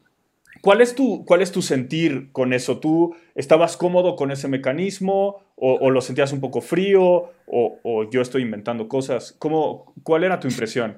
¿cuál, 0.62 0.82
es 0.82 0.96
tu, 0.96 1.26
¿Cuál 1.26 1.42
es 1.42 1.52
tu 1.52 1.62
sentir 1.62 2.30
con 2.32 2.54
eso? 2.54 2.80
¿Tú 2.80 3.16
estabas 3.36 3.78
cómodo 3.78 4.16
con 4.16 4.32
ese 4.32 4.48
mecanismo 4.48 5.44
o, 5.56 5.92
lo 5.92 6.00
sentías 6.02 6.32
un 6.32 6.40
poco 6.40 6.62
frío 6.62 7.32
o, 7.48 8.10
yo 8.10 8.22
estoy 8.22 8.44
inventando 8.44 8.88
cosas? 8.88 9.36
¿Cómo, 9.40 9.94
¿Cuál 10.04 10.24
era 10.24 10.40
tu 10.40 10.48
impresión? 10.48 10.98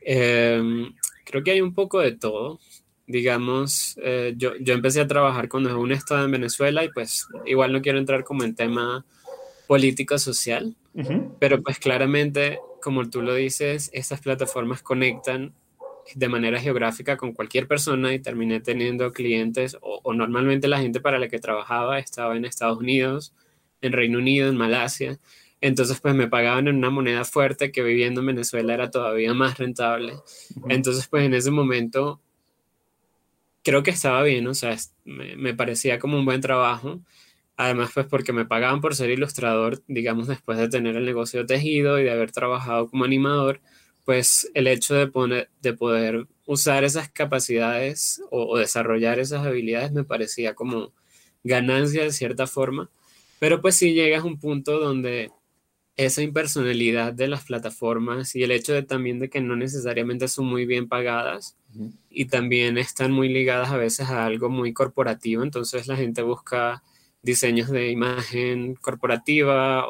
Em, 0.00 0.92
creo 1.24 1.42
que 1.42 1.52
hay 1.52 1.60
un 1.60 1.74
poco 1.74 2.00
de 2.00 2.12
todo 2.12 2.60
digamos, 3.10 3.98
eh, 4.04 4.34
yo, 4.36 4.52
yo, 4.60 4.72
empecé 4.72 5.00
a 5.00 5.08
trabajar 5.08 5.48
cuando 5.48 5.70
aún 5.70 5.90
estaba 5.90 6.22
en 6.22 6.30
Venezuela 6.30 6.84
y 6.84 6.90
pues 6.90 7.26
igual 7.44 7.72
no 7.72 7.82
quiero 7.82 7.98
entrar 7.98 8.22
como 8.22 8.44
en 8.44 8.54
tema 8.54 9.04
político 9.66 10.16
social, 10.18 10.76
pero 11.40 11.60
pues 11.62 11.78
claramente, 11.78 12.60
como 12.82 13.08
tú 13.08 13.22
lo 13.22 13.34
dices, 13.34 13.90
estas 13.92 14.20
plataformas 14.20 14.82
conectan 14.82 15.54
de 16.14 16.28
manera 16.28 16.60
geográfica 16.60 17.16
con 17.16 17.32
cualquier 17.32 17.68
persona 17.68 18.12
y 18.12 18.18
terminé 18.18 18.60
teniendo 18.60 19.12
clientes 19.12 19.76
o, 19.80 20.00
o, 20.02 20.12
normalmente 20.12 20.66
la 20.66 20.80
gente 20.80 21.00
para 21.00 21.18
la 21.18 21.28
que 21.28 21.38
trabajaba 21.38 21.98
estaba 21.98 22.36
en 22.36 22.44
Estados 22.44 22.78
Unidos, 22.78 23.34
en 23.80 23.92
Reino 23.92 24.18
Unido, 24.18 24.48
en 24.48 24.56
Malasia. 24.56 25.18
Entonces 25.60 26.00
pues 26.00 26.14
me 26.14 26.26
pagaban 26.26 26.68
en 26.68 26.76
una 26.76 26.90
moneda 26.90 27.24
fuerte 27.24 27.70
que 27.70 27.82
viviendo 27.82 28.20
en 28.20 28.28
Venezuela 28.28 28.74
era 28.74 28.90
todavía 28.90 29.34
más 29.34 29.58
rentable. 29.58 30.14
Entonces 30.68 31.06
pues 31.06 31.24
en 31.24 31.34
ese 31.34 31.50
momento 31.50 32.20
creo 33.62 33.82
que 33.82 33.90
estaba 33.90 34.22
bien, 34.22 34.46
o 34.46 34.54
sea, 34.54 34.76
me, 35.04 35.54
parecía 35.54 35.98
como 35.98 36.18
un 36.18 36.24
buen 36.24 36.40
trabajo. 36.40 37.00
Además, 37.60 37.90
pues 37.92 38.06
porque 38.06 38.32
me 38.32 38.46
pagaban 38.46 38.80
por 38.80 38.94
ser 38.94 39.10
ilustrador, 39.10 39.82
digamos, 39.86 40.28
después 40.28 40.56
de 40.56 40.70
tener 40.70 40.96
el 40.96 41.04
negocio 41.04 41.44
tejido 41.44 41.98
y 41.98 42.04
de 42.04 42.10
haber 42.10 42.32
trabajado 42.32 42.88
como 42.88 43.04
animador, 43.04 43.60
pues 44.06 44.50
el 44.54 44.66
hecho 44.66 44.94
de, 44.94 45.08
poner, 45.08 45.50
de 45.60 45.74
poder 45.74 46.26
usar 46.46 46.84
esas 46.84 47.10
capacidades 47.10 48.22
o, 48.30 48.56
desarrollar 48.56 49.18
esas 49.18 49.44
habilidades 49.44 49.92
me 49.92 50.04
parecía 50.04 50.54
como 50.54 50.94
ganancia 51.44 52.02
de 52.02 52.12
cierta 52.12 52.46
forma. 52.46 52.88
Pero 53.38 53.60
pues 53.60 53.76
sí 53.76 53.92
llegas 53.92 54.22
a 54.22 54.26
un 54.26 54.38
punto 54.38 54.80
donde 54.80 55.30
esa 55.96 56.22
impersonalidad 56.22 57.12
de 57.12 57.28
las 57.28 57.44
plataformas 57.44 58.34
y 58.36 58.42
el 58.42 58.52
hecho 58.52 58.72
de 58.72 58.84
también 58.84 59.18
de 59.18 59.28
que 59.28 59.42
no 59.42 59.54
necesariamente 59.54 60.28
son 60.28 60.46
muy 60.46 60.64
bien 60.64 60.88
pagadas 60.88 61.58
y 62.08 62.24
también 62.24 62.78
están 62.78 63.12
muy 63.12 63.28
ligadas 63.28 63.68
a 63.68 63.76
veces 63.76 64.08
a 64.08 64.24
algo 64.24 64.48
muy 64.48 64.72
corporativo, 64.72 65.42
entonces 65.42 65.88
la 65.88 65.96
gente 65.96 66.22
busca 66.22 66.82
diseños 67.22 67.70
de 67.70 67.90
imagen 67.90 68.74
corporativa, 68.74 69.86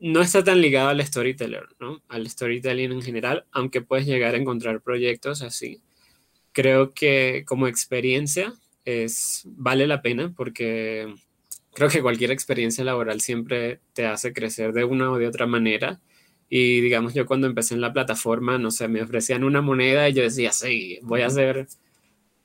no 0.00 0.20
está 0.20 0.44
tan 0.44 0.60
ligado 0.60 0.88
al 0.90 1.04
storyteller, 1.04 1.66
¿no? 1.80 2.02
Al 2.08 2.28
storytelling 2.28 2.92
en 2.92 3.02
general, 3.02 3.46
aunque 3.52 3.80
puedes 3.80 4.06
llegar 4.06 4.34
a 4.34 4.38
encontrar 4.38 4.80
proyectos 4.80 5.42
así. 5.42 5.82
Creo 6.52 6.94
que 6.94 7.44
como 7.46 7.68
experiencia 7.68 8.54
es 8.84 9.42
vale 9.44 9.86
la 9.86 10.02
pena 10.02 10.32
porque 10.36 11.14
creo 11.74 11.88
que 11.88 12.02
cualquier 12.02 12.30
experiencia 12.30 12.84
laboral 12.84 13.20
siempre 13.20 13.80
te 13.92 14.06
hace 14.06 14.32
crecer 14.32 14.72
de 14.72 14.84
una 14.84 15.10
o 15.12 15.18
de 15.18 15.26
otra 15.26 15.46
manera. 15.46 16.00
Y 16.48 16.80
digamos, 16.80 17.14
yo 17.14 17.26
cuando 17.26 17.46
empecé 17.46 17.74
en 17.74 17.80
la 17.80 17.92
plataforma, 17.92 18.58
no 18.58 18.70
sé, 18.70 18.88
me 18.88 19.02
ofrecían 19.02 19.44
una 19.44 19.60
moneda 19.60 20.08
y 20.08 20.14
yo 20.14 20.22
decía, 20.22 20.52
sí, 20.52 20.98
voy 21.02 21.22
a 21.22 21.26
hacer 21.26 21.68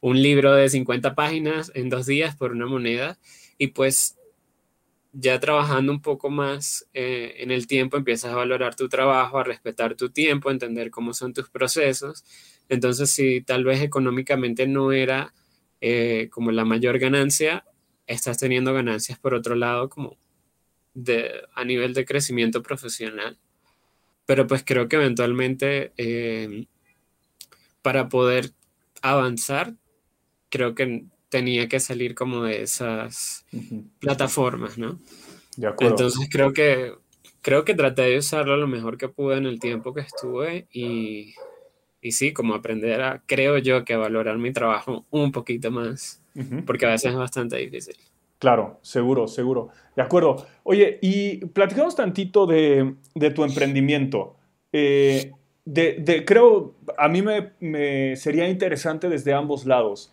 un 0.02 0.22
libro 0.22 0.54
de 0.54 0.70
50 0.70 1.16
páginas 1.16 1.72
en 1.76 1.90
dos 1.90 2.06
días 2.06 2.36
por 2.36 2.52
una 2.52 2.66
moneda. 2.66 3.18
Y 3.63 3.67
pues 3.67 4.17
ya 5.13 5.39
trabajando 5.39 5.93
un 5.93 6.02
poco 6.02 6.30
más 6.30 6.86
eh, 6.93 7.36
en 7.38 7.49
el 7.49 7.65
tiempo, 7.65 7.95
empiezas 7.95 8.34
a 8.34 8.36
valorar 8.36 8.76
tu 8.76 8.89
trabajo, 8.89 9.39
a 9.39 9.45
respetar 9.45 9.95
tu 9.95 10.10
tiempo, 10.10 10.49
a 10.49 10.52
entender 10.52 10.91
cómo 10.91 11.13
son 11.13 11.32
tus 11.32 11.49
procesos. 11.49 12.26
Entonces, 12.67 13.10
si 13.10 13.39
tal 13.39 13.63
vez 13.63 13.82
económicamente 13.82 14.67
no 14.67 14.91
era 14.91 15.34
eh, 15.80 16.28
como 16.30 16.52
la 16.52 16.65
mayor 16.65 16.99
ganancia, 16.99 17.63
estás 18.06 18.38
teniendo 18.38 18.73
ganancias 18.73 19.17
por 19.17 19.34
otro 19.34 19.56
lado 19.56 19.88
como 19.88 20.17
de, 20.93 21.32
a 21.56 21.63
nivel 21.63 21.93
de 21.93 22.04
crecimiento 22.04 22.62
profesional. 22.62 23.39
Pero 24.26 24.45
pues 24.45 24.62
creo 24.65 24.89
que 24.89 24.97
eventualmente 24.97 25.93
eh, 25.95 26.67
para 27.82 28.10
poder 28.10 28.52
avanzar, 29.02 29.76
creo 30.49 30.76
que 30.76 31.06
tenía 31.34 31.67
que 31.67 31.80
salir 31.80 32.13
como 32.13 32.43
de 32.43 32.62
esas 32.62 33.43
plataformas, 34.00 34.78
¿no? 34.78 35.00
De 35.58 35.65
acuerdo. 35.65 35.96
Entonces 35.96 36.30
creo 36.32 36.54
que 36.54 36.93
creo 37.41 37.65
que 37.65 37.74
traté 37.74 38.04
de 38.04 38.19
usarlo 38.19 38.56
lo 38.56 38.67
mejor 38.67 39.00
que 39.00 39.10
pude 39.10 39.38
en 39.38 39.48
el 39.48 39.60
tiempo 39.60 39.96
que 39.96 40.02
estuve 40.02 40.67
y, 40.72 41.34
y 42.02 42.12
sí, 42.12 42.34
como 42.34 42.54
aprender 42.54 43.02
a, 43.02 43.24
creo 43.26 43.58
yo, 43.58 43.84
que 43.84 43.96
a 43.96 43.98
valorar 43.98 44.38
mi 44.38 44.54
trabajo 44.54 45.06
un 45.10 45.32
poquito 45.32 45.72
más 45.72 46.22
porque 46.67 46.86
a 46.86 46.89
veces 46.89 47.12
es 47.12 47.17
bastante 47.17 47.58
difícil. 47.58 47.96
Claro, 48.38 48.80
seguro, 48.82 49.28
seguro. 49.28 49.69
De 49.96 50.04
acuerdo. 50.04 50.46
Oye, 50.63 51.00
y 51.02 51.46
platicamos 51.48 51.96
tantito 51.96 52.46
de, 52.46 52.96
tu 53.34 53.43
emprendimiento. 53.43 54.36
Eh, 54.72 55.32
de, 55.65 56.24
creo, 56.26 56.76
a 56.98 57.08
mí 57.08 57.24
me, 57.24 58.15
sería 58.15 58.48
interesante 58.50 59.10
desde 59.10 59.34
ambos 59.34 59.65
lados. 59.65 60.12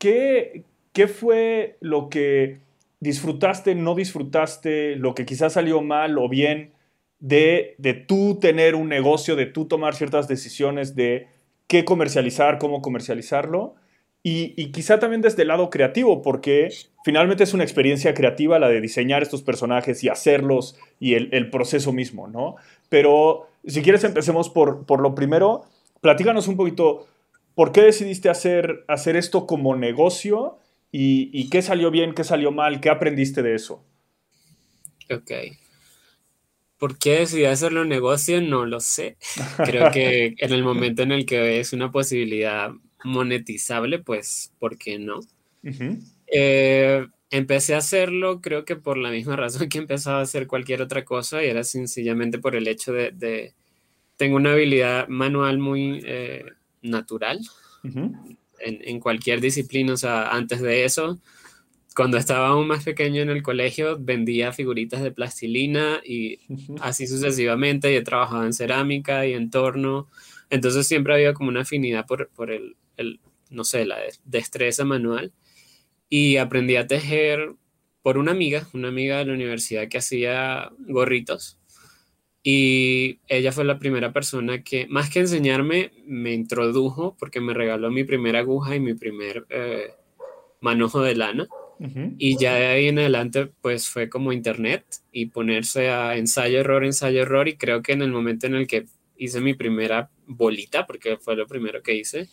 ¿Qué, 0.00 0.64
¿Qué 0.94 1.06
fue 1.06 1.76
lo 1.80 2.08
que 2.08 2.58
disfrutaste, 3.00 3.74
no 3.74 3.94
disfrutaste, 3.94 4.96
lo 4.96 5.14
que 5.14 5.26
quizás 5.26 5.52
salió 5.52 5.82
mal 5.82 6.18
o 6.18 6.28
bien 6.28 6.72
de, 7.18 7.74
de 7.76 7.92
tú 7.92 8.38
tener 8.40 8.74
un 8.74 8.88
negocio, 8.88 9.36
de 9.36 9.44
tú 9.44 9.66
tomar 9.66 9.94
ciertas 9.94 10.26
decisiones 10.26 10.96
de 10.96 11.28
qué 11.66 11.84
comercializar, 11.84 12.58
cómo 12.58 12.80
comercializarlo? 12.80 13.74
Y, 14.22 14.70
quizá 14.72 14.98
también 14.98 15.22
desde 15.22 15.42
el 15.42 15.48
lado 15.48 15.70
creativo, 15.70 16.20
porque 16.20 16.68
finalmente 17.04 17.44
es 17.44 17.54
una 17.54 17.64
experiencia 17.64 18.12
creativa 18.12 18.58
la 18.58 18.68
de 18.68 18.80
diseñar 18.80 19.22
estos 19.22 19.42
personajes 19.42 20.04
y 20.04 20.08
hacerlos 20.08 20.78
y 20.98 21.14
el, 21.14 21.50
proceso 21.50 21.92
mismo, 21.92 22.28
¿no? 22.28 22.56
Pero 22.90 23.48
si 23.66 23.80
quieres 23.82 24.04
empecemos 24.04 24.50
por, 24.50 24.84
por 24.84 25.00
lo 25.00 25.14
primero, 25.14 25.64
platícanos 26.02 26.48
un 26.48 26.56
poquito, 26.58 27.06
¿por 27.60 27.72
qué 27.72 27.82
decidiste 27.82 28.30
hacer, 28.30 28.86
hacer 28.88 29.16
esto 29.16 29.46
como 29.46 29.76
negocio 29.76 30.56
y, 30.90 31.28
y 31.38 31.50
qué 31.50 31.60
salió 31.60 31.90
bien, 31.90 32.14
qué 32.14 32.24
salió 32.24 32.52
mal, 32.52 32.80
qué 32.80 32.88
aprendiste 32.88 33.42
de 33.42 33.54
eso? 33.54 33.84
Ok. 35.10 35.30
¿Por 36.78 36.96
qué 36.96 37.18
decidí 37.18 37.44
hacerlo 37.44 37.84
negocio? 37.84 38.40
No 38.40 38.64
lo 38.64 38.80
sé. 38.80 39.18
Creo 39.66 39.90
que 39.90 40.36
en 40.38 40.52
el 40.54 40.64
momento 40.64 41.02
en 41.02 41.12
el 41.12 41.26
que 41.26 41.60
es 41.60 41.74
una 41.74 41.92
posibilidad 41.92 42.70
monetizable, 43.04 43.98
pues, 43.98 44.54
¿por 44.58 44.78
qué 44.78 44.98
no? 44.98 45.20
Eh, 46.32 47.06
empecé 47.28 47.74
a 47.74 47.78
hacerlo, 47.78 48.40
creo 48.40 48.64
que 48.64 48.76
por 48.76 48.96
la 48.96 49.10
misma 49.10 49.36
razón 49.36 49.68
que 49.68 49.76
empezaba 49.76 50.20
a 50.20 50.22
hacer 50.22 50.46
cualquier 50.46 50.80
otra 50.80 51.04
cosa, 51.04 51.44
y 51.44 51.48
era 51.48 51.62
sencillamente 51.62 52.38
por 52.38 52.56
el 52.56 52.66
hecho 52.68 52.94
de, 52.94 53.52
tengo 54.16 54.36
una 54.36 54.52
habilidad 54.52 55.08
manual 55.08 55.58
muy 55.58 56.00
eh, 56.06 56.46
natural 56.82 57.40
en, 57.82 58.36
en, 58.60 59.00
cualquier 59.00 59.40
disciplina, 59.40 59.94
o 59.94 59.96
sea, 59.96 60.30
antes 60.30 60.60
de 60.60 60.84
eso, 60.84 61.18
cuando 61.94 62.18
estaba 62.18 62.48
aún 62.48 62.66
más 62.66 62.84
pequeño 62.84 63.22
en 63.22 63.30
el 63.30 63.42
colegio, 63.42 63.98
vendía 63.98 64.52
figuritas 64.52 65.02
de 65.02 65.12
plastilina 65.12 66.00
y 66.04 66.38
así 66.80 67.06
sucesivamente, 67.06 67.92
y 67.92 67.96
he 67.96 68.02
trabajado 68.02 68.44
en 68.44 68.52
cerámica 68.52 69.26
y 69.26 69.32
en 69.32 69.50
torno, 69.50 70.08
entonces 70.50 70.86
siempre 70.86 71.14
había 71.14 71.34
como 71.34 71.48
una 71.48 71.62
afinidad 71.62 72.06
por, 72.06 72.28
por 72.30 72.50
el, 72.50 72.76
el, 72.96 73.20
no 73.50 73.64
sé, 73.64 73.86
la 73.86 73.98
destreza 74.24 74.84
manual, 74.84 75.32
y 76.08 76.36
aprendí 76.36 76.76
a 76.76 76.86
tejer 76.86 77.54
por 78.02 78.18
una 78.18 78.32
amiga, 78.32 78.66
una 78.72 78.88
amiga 78.88 79.18
de 79.18 79.26
la 79.26 79.34
universidad 79.34 79.88
que 79.88 79.98
hacía 79.98 80.70
gorritos, 80.78 81.59
y 82.42 83.20
ella 83.28 83.52
fue 83.52 83.64
la 83.64 83.78
primera 83.78 84.12
persona 84.12 84.62
que, 84.62 84.86
más 84.88 85.10
que 85.10 85.20
enseñarme, 85.20 85.92
me 86.06 86.32
introdujo 86.32 87.16
porque 87.18 87.40
me 87.40 87.52
regaló 87.52 87.90
mi 87.90 88.04
primera 88.04 88.38
aguja 88.38 88.74
y 88.74 88.80
mi 88.80 88.94
primer 88.94 89.46
eh, 89.50 89.90
manojo 90.60 91.02
de 91.02 91.14
lana. 91.14 91.48
Y 92.18 92.36
ya 92.36 92.56
de 92.56 92.66
ahí 92.66 92.88
en 92.88 92.98
adelante, 92.98 93.46
pues 93.62 93.88
fue 93.88 94.10
como 94.10 94.34
internet 94.34 94.84
y 95.12 95.26
ponerse 95.26 95.88
a 95.88 96.14
ensayo, 96.18 96.60
error, 96.60 96.84
ensayo, 96.84 97.22
error. 97.22 97.48
Y 97.48 97.56
creo 97.56 97.80
que 97.80 97.92
en 97.92 98.02
el 98.02 98.12
momento 98.12 98.46
en 98.46 98.54
el 98.54 98.66
que 98.66 98.84
hice 99.16 99.40
mi 99.40 99.54
primera 99.54 100.10
bolita, 100.26 100.86
porque 100.86 101.16
fue 101.16 101.36
lo 101.36 101.46
primero 101.46 101.82
que 101.82 101.94
hice, 101.94 102.28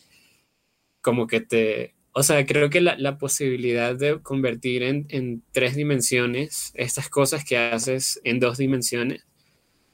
como 0.99 1.27
que 1.27 1.39
te... 1.39 1.95
O 2.11 2.23
sea, 2.23 2.45
creo 2.45 2.69
que 2.69 2.81
la, 2.81 2.97
la 2.97 3.17
posibilidad 3.17 3.95
de 3.95 4.21
convertir 4.21 4.83
en, 4.83 5.05
en, 5.07 5.43
tres 5.53 5.77
dimensiones 5.77 6.73
estas 6.75 7.07
cosas 7.07 7.45
que 7.45 7.57
haces 7.57 8.19
en 8.25 8.41
dos 8.41 8.57
dimensiones 8.57 9.27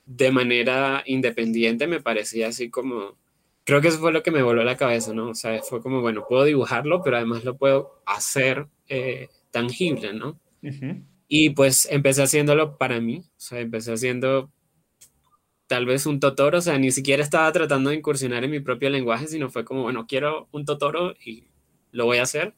de 0.05 0.31
manera 0.31 1.03
independiente 1.05 1.87
me 1.87 2.01
parecía 2.01 2.47
así 2.47 2.69
como... 2.69 3.17
Creo 3.65 3.79
que 3.79 3.87
eso 3.87 3.99
fue 3.99 4.11
lo 4.11 4.23
que 4.23 4.31
me 4.31 4.43
voló 4.43 4.63
la 4.63 4.75
cabeza, 4.75 5.13
¿no? 5.13 5.29
O 5.29 5.35
sea, 5.35 5.61
fue 5.61 5.81
como, 5.81 6.01
bueno, 6.01 6.25
puedo 6.27 6.43
dibujarlo, 6.43 7.01
pero 7.01 7.15
además 7.15 7.45
lo 7.45 7.55
puedo 7.55 8.01
hacer 8.05 8.67
eh, 8.89 9.29
tangible, 9.51 10.13
¿no? 10.13 10.37
Y 11.29 11.51
pues 11.51 11.87
empecé 11.89 12.23
haciéndolo 12.23 12.77
para 12.77 12.99
mí, 12.99 13.19
o 13.19 13.39
sea, 13.39 13.59
empecé 13.59 13.93
haciendo 13.93 14.51
tal 15.67 15.85
vez 15.85 16.05
un 16.05 16.19
Totoro, 16.19 16.57
o 16.57 16.61
sea, 16.61 16.77
ni 16.77 16.91
siquiera 16.91 17.23
estaba 17.23 17.51
tratando 17.51 17.89
de 17.89 17.95
incursionar 17.95 18.43
en 18.43 18.51
mi 18.51 18.59
propio 18.59 18.89
lenguaje, 18.89 19.27
sino 19.27 19.49
fue 19.49 19.65
como, 19.65 19.83
bueno, 19.83 20.05
quiero 20.07 20.47
un 20.51 20.65
Totoro 20.65 21.15
y 21.23 21.45
lo 21.91 22.05
voy 22.05 22.17
a 22.17 22.23
hacer. 22.23 22.53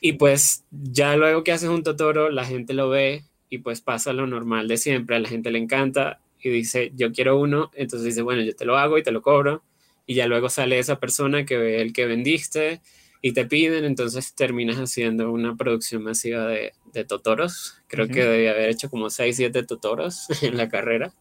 Y 0.00 0.12
pues 0.12 0.64
ya 0.70 1.16
luego 1.16 1.44
que 1.44 1.52
haces 1.52 1.68
un 1.68 1.82
Totoro, 1.82 2.30
la 2.30 2.44
gente 2.44 2.72
lo 2.72 2.88
ve 2.88 3.24
y 3.48 3.58
pues 3.58 3.80
pasa 3.80 4.12
lo 4.12 4.26
normal 4.26 4.68
de 4.68 4.76
siempre, 4.76 5.16
a 5.16 5.18
la 5.18 5.28
gente 5.28 5.50
le 5.50 5.58
encanta 5.58 6.20
y 6.48 6.52
dice, 6.52 6.92
yo 6.94 7.12
quiero 7.12 7.38
uno, 7.38 7.70
entonces 7.74 8.06
dice, 8.06 8.22
bueno, 8.22 8.42
yo 8.42 8.54
te 8.54 8.64
lo 8.64 8.78
hago 8.78 8.98
y 8.98 9.02
te 9.02 9.12
lo 9.12 9.22
cobro. 9.22 9.62
Y 10.06 10.14
ya 10.14 10.26
luego 10.26 10.48
sale 10.48 10.78
esa 10.78 10.98
persona 10.98 11.44
que 11.44 11.56
ve 11.56 11.80
el 11.80 11.92
que 11.92 12.06
vendiste 12.06 12.80
y 13.22 13.32
te 13.32 13.44
piden, 13.44 13.84
entonces 13.84 14.34
terminas 14.34 14.76
haciendo 14.76 15.30
una 15.30 15.56
producción 15.56 16.02
masiva 16.02 16.46
de, 16.46 16.72
de 16.92 17.04
Totoros. 17.04 17.76
Creo 17.86 18.08
que 18.08 18.24
debí 18.24 18.46
haber 18.46 18.70
hecho 18.70 18.88
como 18.88 19.10
6, 19.10 19.36
7 19.36 19.62
Totoros 19.64 20.26
en 20.42 20.56
la 20.56 20.68
carrera. 20.68 21.12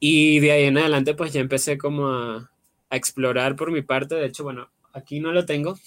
Y 0.00 0.40
de 0.40 0.52
ahí 0.52 0.64
en 0.64 0.78
adelante 0.78 1.14
pues 1.14 1.32
ya 1.32 1.40
empecé 1.40 1.78
como 1.78 2.08
a, 2.08 2.50
a, 2.90 2.96
explorar 2.96 3.56
por 3.56 3.70
mi 3.70 3.82
parte. 3.82 4.16
De 4.16 4.26
hecho, 4.26 4.44
bueno, 4.44 4.70
aquí 4.92 5.20
no 5.20 5.32
lo 5.32 5.46
tengo, 5.46 5.78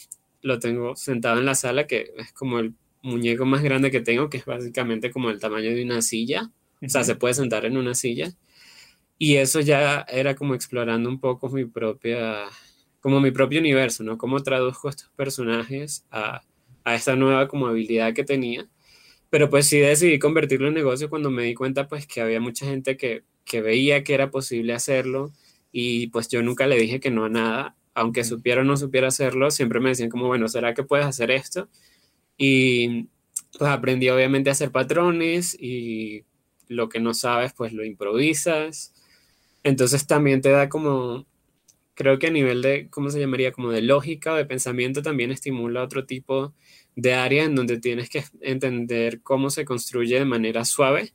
lo 0.42 0.60
tengo 0.60 0.96
sentado 0.96 1.40
en 1.40 1.46
la 1.46 1.56
sala, 1.56 1.88
que 1.88 2.14
es 2.18 2.32
como 2.34 2.60
el 2.60 2.74
muñeco 3.02 3.46
más 3.46 3.64
grande 3.64 3.92
que 3.92 4.02
tengo, 4.02 4.30
que 4.30 4.38
es 4.38 4.46
básicamente 4.46 5.12
como 5.12 5.30
el 5.30 5.40
tamaño 5.40 5.70
de 5.72 5.84
una 5.84 6.02
silla. 6.02 6.52
O 6.82 6.90
sea, 6.90 7.04
se 7.04 7.16
puede 7.16 7.34
sentar 7.34 7.66
en 7.66 7.78
una 7.78 7.96
silla. 7.96 8.32
Y 9.18 9.38
eso 9.38 9.60
ya 9.62 10.06
era 10.10 10.36
como 10.36 10.56
explorando 10.56 11.10
un 11.10 11.20
poco 11.20 11.50
mi 11.50 11.66
propia 11.66 12.46
como 13.02 13.20
mi 13.20 13.32
propio 13.32 13.60
universo, 13.60 14.04
¿no? 14.04 14.18
Cómo 14.18 14.44
traduzco 14.44 14.90
estos 14.90 15.10
personajes 15.16 16.06
a, 16.12 16.42
a 16.84 16.96
esta 16.96 17.16
nueva 17.16 17.48
como 17.48 17.68
habilidad 17.68 18.14
que 18.14 18.24
tenía. 18.24 18.68
Pero 19.30 19.50
pues 19.50 19.68
sí 19.68 19.80
decidí 19.80 20.20
convertirlo 20.20 20.68
en 20.68 20.76
negocio 20.76 21.10
cuando 21.10 21.32
me 21.32 21.44
di 21.44 21.56
cuenta 21.56 21.88
pues 21.88 22.08
que 22.08 22.22
había 22.22 22.40
mucha 22.42 22.66
gente 22.68 22.98
que, 22.98 23.24
que 23.46 23.62
veía 23.62 24.04
que 24.04 24.14
era 24.14 24.32
posible 24.32 24.74
hacerlo 24.74 25.32
y 25.72 26.08
pues 26.08 26.28
yo 26.30 26.44
nunca 26.44 26.68
le 26.68 26.78
dije 26.78 27.00
que 27.00 27.12
no 27.12 27.26
a 27.26 27.30
nada, 27.30 27.76
aunque 27.96 28.24
supiera 28.24 28.62
o 28.62 28.64
no 28.66 28.78
supiera 28.78 29.08
hacerlo, 29.08 29.52
siempre 29.52 29.80
me 29.80 29.90
decían 29.90 30.10
como, 30.10 30.28
bueno, 30.28 30.48
¿será 30.48 30.74
que 30.74 30.84
puedes 30.84 31.06
hacer 31.06 31.32
esto? 31.32 31.70
Y 32.38 33.10
pues 33.58 33.72
aprendí 33.72 34.10
obviamente 34.10 34.50
a 34.50 34.54
hacer 34.54 34.72
patrones 34.72 35.56
y 35.60 36.26
lo 36.72 36.90
que 36.90 37.00
no 37.00 37.14
sabes 37.14 37.54
pues 37.54 37.74
lo 37.74 37.86
improvisas. 37.86 38.94
Entonces 39.64 40.08
también 40.08 40.42
te 40.42 40.50
da 40.50 40.70
como 40.70 41.26
creo 41.94 42.20
que 42.20 42.28
a 42.28 42.32
nivel 42.32 42.62
de, 42.62 42.90
¿cómo 42.90 43.10
se 43.10 43.20
llamaría? 43.20 43.52
Como 43.52 43.72
de 43.72 43.82
lógica 43.82 44.34
o 44.34 44.36
de 44.36 44.46
pensamiento 44.46 45.02
también 45.02 45.32
estimula 45.32 45.84
otro 45.84 46.06
tipo 46.06 46.54
de 46.96 47.14
área 47.14 47.44
en 47.44 47.56
donde 47.56 47.80
tienes 47.80 48.10
que 48.10 48.24
entender 48.42 49.22
cómo 49.22 49.50
se 49.50 49.66
construye 49.66 50.18
de 50.18 50.26
manera 50.26 50.66
suave 50.66 51.14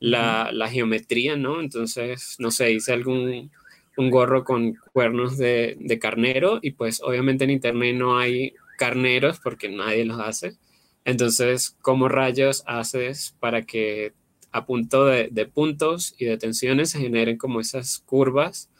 la, 0.00 0.50
la 0.52 0.68
geometría, 0.68 1.36
¿no? 1.36 1.60
Entonces, 1.60 2.36
no 2.38 2.50
sé, 2.50 2.72
hice 2.72 2.92
algún 2.92 3.50
un 3.96 4.10
gorro 4.10 4.44
con 4.44 4.74
cuernos 4.92 5.36
de, 5.38 5.76
de, 5.80 5.98
carnero 5.98 6.60
y 6.62 6.70
pues 6.70 7.02
obviamente 7.02 7.42
en 7.42 7.50
internet 7.50 7.96
no 7.96 8.16
hay 8.16 8.54
carneros 8.78 9.40
porque 9.40 9.68
nadie 9.68 10.04
los 10.04 10.20
hace. 10.20 10.56
Entonces, 11.04 11.76
¿cómo 11.82 12.08
rayos 12.08 12.62
haces 12.66 13.34
para 13.40 13.62
que 13.62 14.12
a 14.52 14.66
punto 14.66 15.06
de, 15.06 15.28
de 15.30 15.46
puntos 15.46 16.14
y 16.18 16.24
de 16.24 16.38
tensiones 16.38 16.90
se 16.90 17.00
generen 17.00 17.36
como 17.38 17.60
esas 17.60 17.98
curvas 17.98 18.70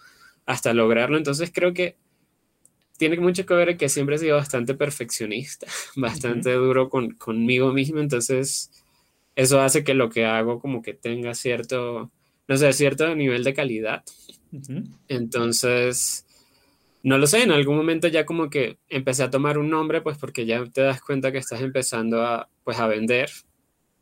hasta 0.47 0.73
lograrlo. 0.73 1.17
Entonces 1.17 1.51
creo 1.53 1.75
que 1.75 1.97
tiene 2.99 3.19
mucho 3.19 3.47
que 3.47 3.55
ver 3.55 3.77
que 3.77 3.89
siempre 3.89 4.17
he 4.17 4.19
sido 4.19 4.37
bastante 4.37 4.75
perfeccionista, 4.75 5.67
bastante 5.97 6.53
duro 6.53 6.91
con, 6.91 7.13
conmigo 7.13 7.73
mismo, 7.73 8.01
entonces 8.01 8.71
eso 9.37 9.61
hace 9.61 9.85
que 9.85 9.95
lo 9.95 10.11
que 10.11 10.27
hago 10.27 10.61
como 10.61 10.83
que 10.83 10.95
tenga 10.95 11.33
cierto, 11.35 12.11
no 12.49 12.57
sé, 12.57 12.73
cierto 12.73 13.15
nivel 13.15 13.45
de 13.45 13.55
calidad. 13.55 14.03
Entonces, 15.07 16.27
no 17.05 17.19
lo 17.19 17.27
sé, 17.29 17.45
en 17.45 17.53
algún 17.53 17.77
momento 17.77 18.09
ya 18.09 18.27
como 18.27 18.51
que 18.51 18.79
empecé 18.89 19.23
a 19.23 19.31
tomar 19.31 19.59
un 19.59 19.71
nombre, 19.71 20.01
pues 20.01 20.19
porque 20.19 20.45
ya 20.45 20.65
te 20.67 20.81
das 20.81 21.01
cuenta 21.01 21.31
que 21.31 21.39
estás 21.39 21.61
empezando 21.61 22.23
a, 22.23 22.49
pues, 22.65 22.81
a 22.81 22.89
vender. 22.89 23.31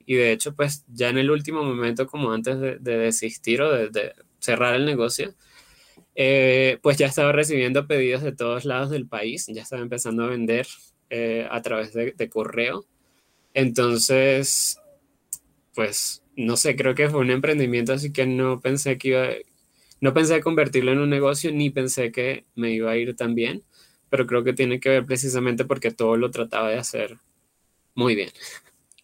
Y 0.07 0.15
de 0.15 0.33
hecho, 0.33 0.55
pues 0.55 0.85
ya 0.89 1.11
en 1.11 1.19
el 1.19 1.31
último 1.31 1.63
momento, 1.65 2.07
como 2.07 2.33
antes 2.33 2.61
de, 2.61 2.79
desistir 2.79 3.61
o 3.61 3.71
de 3.71 4.15
cerrar 4.39 4.77
el 4.77 4.87
negocio, 4.87 5.35
eh, 6.19 6.79
pues 6.83 6.97
ya 6.97 7.07
estaba 7.07 7.33
recibiendo 7.33 7.87
pedidos 7.87 8.23
de 8.23 8.33
todos 8.33 8.65
lados 8.65 8.91
del 8.91 9.07
país, 9.07 9.47
ya 9.49 9.63
estaba 9.63 9.83
empezando 9.83 10.25
a 10.25 10.29
vender 10.29 10.67
eh, 11.11 11.47
a 11.51 11.61
través 11.63 11.93
de, 11.93 12.31
correo. 12.31 12.87
Entonces, 13.55 14.81
pues 15.75 16.23
no 16.37 16.57
sé, 16.57 16.77
creo 16.77 16.95
que 16.95 17.11
fue 17.11 17.21
un 17.21 17.31
emprendimiento, 17.31 17.93
así 17.93 18.13
que 18.13 18.27
no 18.27 18.61
pensé 18.61 18.99
que 18.99 19.09
iba, 19.09 19.29
no 20.01 20.15
pensé 20.15 20.41
convertirlo 20.41 20.93
en 20.93 21.01
un 21.01 21.11
negocio, 21.11 21.53
ni 21.53 21.71
pensé 21.71 22.13
que 22.13 22.47
me 22.55 22.73
iba 22.73 22.91
a 22.91 22.97
ir 22.97 23.15
tan 23.17 23.35
bien, 23.35 23.63
pero 24.11 24.27
creo 24.27 24.45
que 24.45 24.55
tiene 24.55 24.81
que 24.81 24.89
ver 24.91 25.07
precisamente 25.07 25.65
porque 25.67 25.91
todo 25.93 26.17
lo 26.17 26.31
trataba 26.31 26.71
de 26.71 26.79
hacer 26.79 27.19
muy 27.95 28.15
bien. 28.15 28.31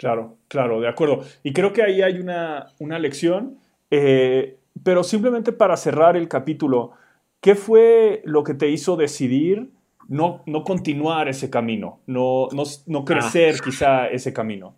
Claro, 0.03 0.37
claro, 0.49 0.81
de 0.81 0.89
acuerdo. 0.89 1.25
Y 1.45 1.53
creo 1.53 1.73
que 1.73 1.83
ahí 1.83 2.03
hay 2.03 2.19
una, 2.19 2.67
una 2.81 2.99
lección, 2.99 3.59
eh, 3.91 4.59
pero 4.83 5.05
simplemente 5.05 5.53
para 5.53 5.77
cerrar 5.77 6.17
el 6.17 6.29
capítulo, 6.29 6.95
¿Qué 7.43 7.57
fue 7.57 8.23
lo 8.25 8.45
que 8.45 8.55
te 8.55 8.71
hizo 8.71 8.97
decidir 8.97 9.73
no, 10.09 10.45
no 10.47 10.63
continuar 10.63 11.29
ese 11.29 11.51
camino, 11.51 12.01
no, 12.07 12.49
no, 12.53 12.63
no 12.87 12.99
ah. 13.01 13.05
crecer 13.05 13.61
quizá 13.61 14.07
ese 14.07 14.33
camino? 14.33 14.77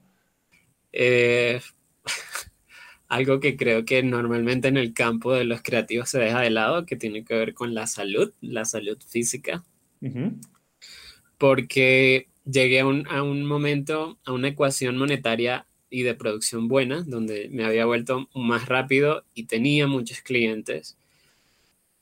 Eh, 0.91 1.61
algo 3.09 3.39
que 3.39 3.59
creo 3.59 3.85
que 3.85 4.03
normalmente 4.03 4.69
en 4.69 4.79
el 4.79 4.95
campo 4.95 5.35
de 5.35 5.45
los 5.45 5.61
creativos 5.61 6.09
se 6.09 6.19
deja 6.19 6.41
de 6.41 6.49
lado, 6.49 6.87
que 6.87 6.97
tiene 6.97 7.23
que 7.23 7.35
ver 7.35 7.53
con 7.53 7.75
la 7.75 7.87
salud, 7.87 8.33
la 8.41 8.65
salud 8.65 8.97
física. 9.07 9.63
Porque 11.37 12.29
llegué 12.45 12.81
a 12.81 12.87
un, 12.87 13.07
a 13.09 13.23
un 13.23 13.45
momento, 13.47 14.19
a 14.25 14.33
una 14.33 14.49
ecuación 14.49 14.97
monetaria 14.97 15.67
y 15.91 16.03
de 16.03 16.15
producción 16.15 16.69
buena, 16.69 17.03
donde 17.07 17.49
me 17.51 17.65
había 17.65 17.87
vuelto 17.87 18.29
más 18.35 18.67
rápido 18.69 19.25
y 19.35 19.45
tenía 19.45 19.87
muchos 19.87 20.21
clientes 20.21 20.97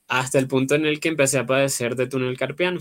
hasta 0.07 0.39
el 0.39 0.47
punto 0.47 0.75
en 0.75 0.85
el 0.85 0.99
que 0.99 1.09
empecé 1.09 1.39
a 1.39 1.45
padecer 1.45 1.95
de 1.95 2.07
túnel 2.07 2.37
carpiano, 2.37 2.79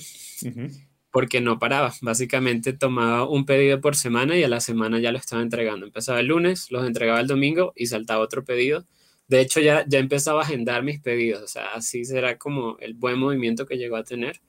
porque 1.11 1.41
no 1.41 1.59
paraba. 1.59 1.93
Básicamente 2.01 2.73
tomaba 2.73 3.29
un 3.29 3.45
pedido 3.47 3.81
por 3.81 3.97
semana 3.97 4.37
y 4.37 4.43
a 4.45 4.49
la 4.49 4.61
semana 4.61 4.99
ya 4.99 5.13
lo 5.13 5.19
estaba 5.19 5.43
entregando. 5.43 5.87
Empezaba 5.87 6.21
el 6.21 6.27
lunes, 6.27 6.71
los 6.71 6.87
entregaba 6.87 7.21
el 7.21 7.27
domingo 7.27 7.73
y 7.77 7.87
saltaba 7.87 8.23
otro 8.23 8.45
pedido 8.45 8.87
De 9.29 9.41
hecho, 9.41 9.61
ya, 9.61 9.85
ya 9.89 9.99
empezaba 9.99 10.41
a 10.41 10.45
agendar 10.45 10.83
mis 10.83 11.01
pedidos, 11.01 11.43
o 11.43 11.49
sea, 11.49 11.73
así 11.75 12.05
será 12.05 12.39
como 12.39 12.77
el 12.81 12.95
buen 12.95 13.19
movimiento 13.19 13.67
que 13.67 13.79
llegó 13.79 13.97
a 13.97 14.05
tener. 14.05 14.41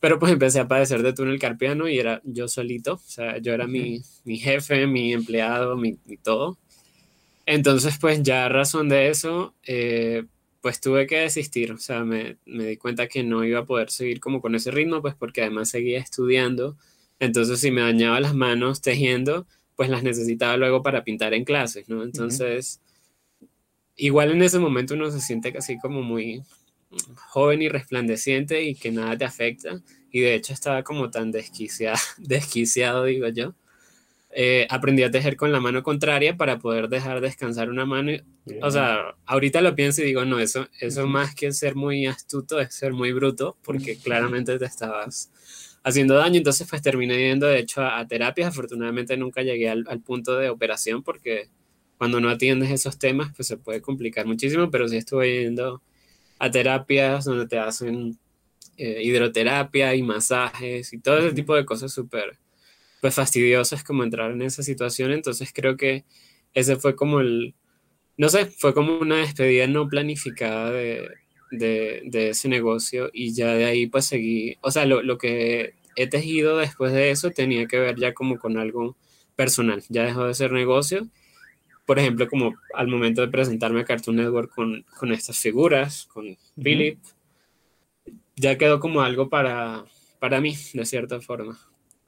Pero 0.00 0.18
pues 0.18 0.32
empecé 0.32 0.60
a 0.60 0.68
padecer 0.68 1.02
de 1.02 1.12
túnel 1.12 1.38
carpiano 1.38 1.88
y 1.88 1.98
era 1.98 2.20
yo 2.24 2.48
solito, 2.48 2.94
o 2.94 2.98
sea, 2.98 3.38
yo 3.38 3.54
era 3.54 3.66
mi, 3.66 4.02
mi 4.24 4.38
jefe, 4.38 4.86
mi 4.86 5.12
empleado, 5.12 5.76
mi, 5.76 5.96
todo. 6.22 6.58
Entonces, 7.46 7.96
pues 7.98 8.22
ya 8.22 8.46
a 8.46 8.48
razón 8.48 8.88
de 8.88 9.08
eso, 9.08 9.54
eh, 9.64 10.24
pues 10.60 10.80
tuve 10.80 11.06
que 11.06 11.20
desistir, 11.20 11.72
o 11.72 11.78
sea, 11.78 12.04
me, 12.04 12.38
me, 12.44 12.66
di 12.66 12.76
cuenta 12.76 13.06
que 13.08 13.22
no 13.22 13.44
iba 13.44 13.60
a 13.60 13.64
poder 13.66 13.90
seguir 13.90 14.20
como 14.20 14.40
con 14.40 14.54
ese 14.54 14.70
ritmo, 14.70 15.00
pues 15.00 15.14
porque 15.14 15.42
además 15.42 15.70
seguía 15.70 16.00
estudiando, 16.00 16.76
entonces 17.20 17.60
si 17.60 17.70
me 17.70 17.82
dañaba 17.82 18.20
las 18.20 18.34
manos 18.34 18.82
tejiendo, 18.82 19.46
pues 19.76 19.90
las 19.90 20.02
necesitaba 20.02 20.56
luego 20.56 20.82
para 20.82 21.04
pintar 21.04 21.34
en 21.34 21.44
clases, 21.44 21.88
¿no? 21.88 22.02
Entonces, 22.02 22.80
igual 23.94 24.32
en 24.32 24.42
ese 24.42 24.58
momento 24.58 24.94
uno 24.94 25.10
se 25.10 25.20
siente 25.20 25.52
casi 25.52 25.78
como 25.78 26.02
muy 26.02 26.42
joven 27.16 27.62
y 27.62 27.68
resplandeciente 27.68 28.62
y 28.62 28.74
que 28.74 28.90
nada 28.90 29.16
te 29.16 29.24
afecta, 29.24 29.80
y 30.10 30.20
de 30.20 30.34
hecho 30.34 30.52
estaba 30.52 30.82
como 30.82 31.10
tan 31.10 31.30
desquiciado, 31.30 31.98
desquiciado 32.18 33.04
digo 33.04 33.28
yo, 33.28 33.54
eh, 34.38 34.66
aprendí 34.68 35.02
a 35.02 35.10
tejer 35.10 35.34
con 35.34 35.50
la 35.50 35.60
mano 35.60 35.82
contraria 35.82 36.36
para 36.36 36.58
poder 36.58 36.90
dejar 36.90 37.22
descansar 37.22 37.70
una 37.70 37.86
mano. 37.86 38.12
O 38.60 38.70
sea, 38.70 39.16
ahorita 39.24 39.62
lo 39.62 39.74
pienso 39.74 40.02
y 40.02 40.04
digo, 40.04 40.26
no, 40.26 40.38
eso, 40.38 40.68
eso 40.78 41.06
más 41.06 41.34
que 41.34 41.50
ser 41.52 41.74
muy 41.74 42.04
astuto 42.04 42.60
es 42.60 42.74
ser 42.74 42.92
muy 42.92 43.12
bruto, 43.12 43.56
porque 43.62 43.96
claramente 43.96 44.58
te 44.58 44.66
estabas 44.66 45.32
haciendo 45.82 46.16
daño. 46.16 46.36
Entonces, 46.36 46.66
pues 46.68 46.82
terminé 46.82 47.16
yendo, 47.16 47.46
de 47.46 47.60
hecho, 47.60 47.82
a, 47.82 48.06
terapias. 48.06 48.48
Afortunadamente 48.48 49.16
nunca 49.16 49.40
llegué 49.40 49.70
al, 49.70 50.00
punto 50.04 50.36
de 50.36 50.50
operación, 50.50 51.02
porque 51.02 51.48
cuando 51.96 52.20
no 52.20 52.28
atiendes 52.28 52.70
esos 52.70 52.98
temas, 52.98 53.32
pues 53.34 53.48
se 53.48 53.56
puede 53.56 53.80
complicar 53.80 54.26
muchísimo, 54.26 54.70
pero 54.70 54.86
sí 54.86 54.98
estuve 54.98 55.44
yendo 55.44 55.80
a 56.38 56.50
terapias 56.50 57.24
donde 57.24 57.46
te 57.46 57.58
hacen 57.58 58.18
eh, 58.76 59.02
hidroterapia 59.02 59.94
y 59.94 60.02
masajes 60.02 60.92
y 60.92 60.98
todo 60.98 61.18
ese 61.18 61.34
tipo 61.34 61.54
de 61.54 61.64
cosas 61.64 61.92
súper 61.92 62.38
pues 63.00 63.14
fastidioso 63.14 63.74
es 63.74 63.84
como 63.84 64.04
entrar 64.04 64.32
en 64.32 64.42
esa 64.42 64.62
situación, 64.62 65.12
entonces 65.12 65.50
creo 65.54 65.76
que 65.76 66.04
ese 66.54 66.76
fue 66.76 66.96
como 66.96 67.20
el, 67.20 67.54
no 68.16 68.28
sé, 68.28 68.46
fue 68.46 68.74
como 68.74 68.98
una 68.98 69.18
despedida 69.18 69.66
no 69.66 69.88
planificada 69.88 70.70
de, 70.70 71.08
de, 71.50 72.28
ese 72.30 72.48
negocio 72.48 73.10
y 73.12 73.34
ya 73.34 73.54
de 73.54 73.66
ahí 73.66 73.86
pues 73.86 74.06
seguí, 74.06 74.56
o 74.60 74.70
sea, 74.70 74.86
lo, 74.86 75.02
lo, 75.02 75.18
que 75.18 75.74
he 75.96 76.06
tejido 76.08 76.58
después 76.58 76.92
de 76.92 77.10
eso 77.10 77.30
tenía 77.30 77.66
que 77.66 77.78
ver 77.78 77.96
ya 77.96 78.14
como 78.14 78.38
con 78.38 78.58
algo 78.58 78.96
personal, 79.36 79.82
ya 79.88 80.04
dejó 80.04 80.24
de 80.24 80.34
ser 80.34 80.52
negocio, 80.52 81.06
por 81.86 81.98
ejemplo, 81.98 82.28
como 82.28 82.54
al 82.74 82.88
momento 82.88 83.20
de 83.20 83.28
presentarme 83.28 83.80
a 83.80 83.84
Cartoon 83.84 84.16
Network 84.16 84.52
con, 84.54 84.84
con 84.98 85.12
estas 85.12 85.38
figuras, 85.38 86.06
con 86.06 86.36
Philip, 86.60 86.98
ya 88.34 88.58
quedó 88.58 88.80
como 88.80 89.00
algo 89.00 89.28
para, 89.30 89.84
para 90.18 90.40
mí, 90.40 90.54
de 90.74 90.84
cierta 90.84 91.20
forma. 91.20 91.58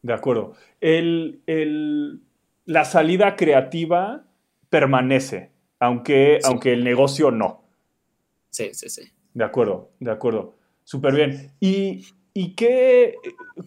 De 0.03 0.13
acuerdo. 0.13 0.55
El, 0.81 2.21
la 2.67 2.85
salida 2.85 3.37
creativa 3.37 4.25
permanece, 4.69 5.51
aunque, 5.79 6.41
aunque 6.45 6.73
el 6.73 6.85
negocio 6.85 7.31
no. 7.31 7.65
Sí, 8.51 8.71
sí, 8.73 8.89
sí. 8.89 9.03
De 9.33 9.45
acuerdo, 9.45 9.93
de 10.01 10.11
acuerdo. 10.11 10.57
Súper 10.85 11.15
bien. 11.15 11.53
¿Y, 11.61 12.07
y 12.35 12.55
qué, 12.55 13.17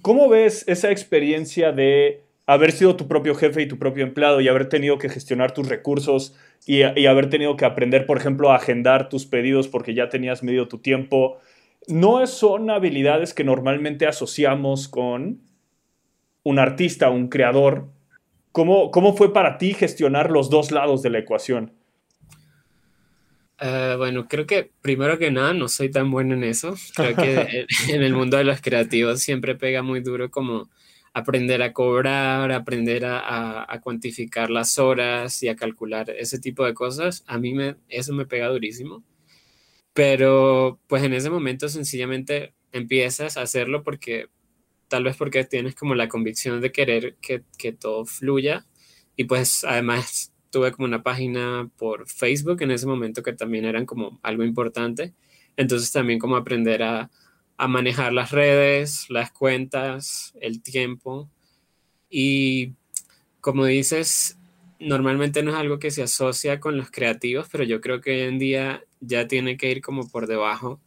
cómo 0.02 0.28
ves 0.28 0.68
esa 0.68 0.92
experiencia 0.92 1.72
de 1.72 2.24
haber 2.54 2.72
sido 2.72 2.96
tu 2.96 3.08
propio 3.08 3.36
jefe 3.36 3.62
y 3.62 3.68
tu 3.68 3.78
propio 3.78 4.04
empleado 4.04 4.42
y 4.42 4.48
haber 4.48 4.70
tenido 4.70 4.98
que 4.98 5.10
gestionar 5.10 5.54
tus 5.54 5.68
recursos 5.68 6.36
y, 6.66 6.82
y, 7.00 7.06
haber 7.06 7.30
tenido 7.30 7.56
que 7.56 7.66
aprender, 7.66 8.06
por 8.06 8.18
ejemplo, 8.18 8.52
a 8.52 8.56
agendar 8.56 9.10
tus 9.10 9.26
pedidos 9.26 9.68
porque 9.68 9.94
ya 9.94 10.10
tenías 10.10 10.44
medio 10.44 10.68
tu 10.68 10.80
tiempo? 10.80 11.40
No 11.88 12.26
son 12.28 12.70
habilidades 12.70 13.34
que 13.34 13.44
normalmente 13.44 14.06
asociamos 14.06 14.88
con 14.88 15.42
un 16.44 16.60
artista, 16.60 17.10
un 17.10 17.30
creador, 17.30 17.88
¿cómo, 18.52 18.92
cómo 18.92 19.16
fue 19.16 19.34
para 19.34 19.58
ti 19.58 19.74
gestionar 19.74 20.32
los 20.32 20.50
dos 20.50 20.72
lados 20.72 21.02
de 21.02 21.10
la 21.10 21.20
ecuación? 21.20 21.74
Eh, 23.60 23.94
bueno, 23.98 24.28
creo 24.28 24.48
que 24.48 24.72
primero 24.82 25.20
que 25.20 25.30
nada 25.30 25.54
no 25.54 25.68
soy 25.68 25.92
tan 25.92 26.10
bueno 26.10 26.34
en 26.34 26.44
eso. 26.44 26.74
Creo 26.96 27.16
que 27.16 27.68
en 27.90 28.02
el 28.02 28.14
mundo 28.14 28.38
de 28.38 28.44
los 28.44 28.60
creativos 28.60 29.22
siempre 29.22 29.56
pega 29.56 29.84
muy 29.84 30.02
duro 30.02 30.32
como 30.32 30.70
aprender 31.14 31.62
a 31.62 31.74
cobrar, 31.74 32.52
aprender 32.52 33.06
a, 33.06 33.66
a, 33.72 33.82
cuantificar 33.82 34.50
las 34.50 34.80
horas 34.80 35.44
y 35.44 35.50
a 35.50 35.56
calcular 35.56 36.10
ese 36.10 36.40
tipo 36.40 36.66
de 36.66 36.74
cosas. 36.74 37.24
A 37.28 37.38
mí 37.38 37.54
me, 37.54 37.76
eso 37.90 38.14
me 38.14 38.26
pega 38.26 38.48
durísimo. 38.48 39.04
Pero 39.94 40.80
pues 40.88 41.04
en 41.04 41.14
ese 41.14 41.30
momento 41.30 41.68
sencillamente 41.70 42.54
empiezas 42.72 43.38
a 43.38 43.42
hacerlo 43.42 43.84
porque 43.84 44.30
tal 44.88 45.04
vez 45.04 45.18
porque 45.18 45.44
tienes 45.44 45.76
como 45.76 45.96
la 45.96 46.08
convicción 46.08 46.62
de 46.62 46.72
querer 46.72 47.18
que, 47.22 47.44
que 47.58 47.74
todo 47.74 48.06
fluya. 48.06 48.66
Y 49.18 49.26
pues 49.26 49.66
además 49.66 50.34
tuve 50.50 50.72
como 50.72 50.88
una 50.88 51.04
página 51.04 51.70
por 51.78 52.08
Facebook 52.08 52.62
en 52.62 52.72
ese 52.72 52.88
momento 52.88 53.24
que 53.24 53.34
también 53.34 53.66
eran 53.66 53.86
como 53.86 54.20
algo 54.24 54.44
importante. 54.44 55.14
Entonces 55.58 55.92
también 55.92 56.20
como 56.20 56.38
aprender 56.38 56.84
a, 56.84 57.12
a 57.62 57.68
manejar 57.68 58.14
las 58.14 58.32
redes, 58.32 59.06
las 59.10 59.32
cuentas, 59.32 60.34
el 60.42 60.62
tiempo. 60.62 61.30
Y 62.10 62.74
como 63.42 63.66
dices, 63.66 64.38
normalmente 64.80 65.44
no 65.44 65.52
es 65.52 65.58
algo 65.58 65.80
que 65.80 65.92
se 65.92 66.04
asocia 66.04 66.60
con 66.60 66.78
los 66.78 66.92
creativos, 66.92 67.48
pero 67.52 67.64
yo 67.64 67.82
creo 67.82 68.02
que 68.02 68.12
hoy 68.12 68.22
en 68.30 68.40
día 68.40 68.84
ya 69.00 69.28
tiene 69.28 69.58
que 69.58 69.72
ir 69.72 69.82
como 69.82 70.08
por 70.10 70.28
debajo 70.28 70.80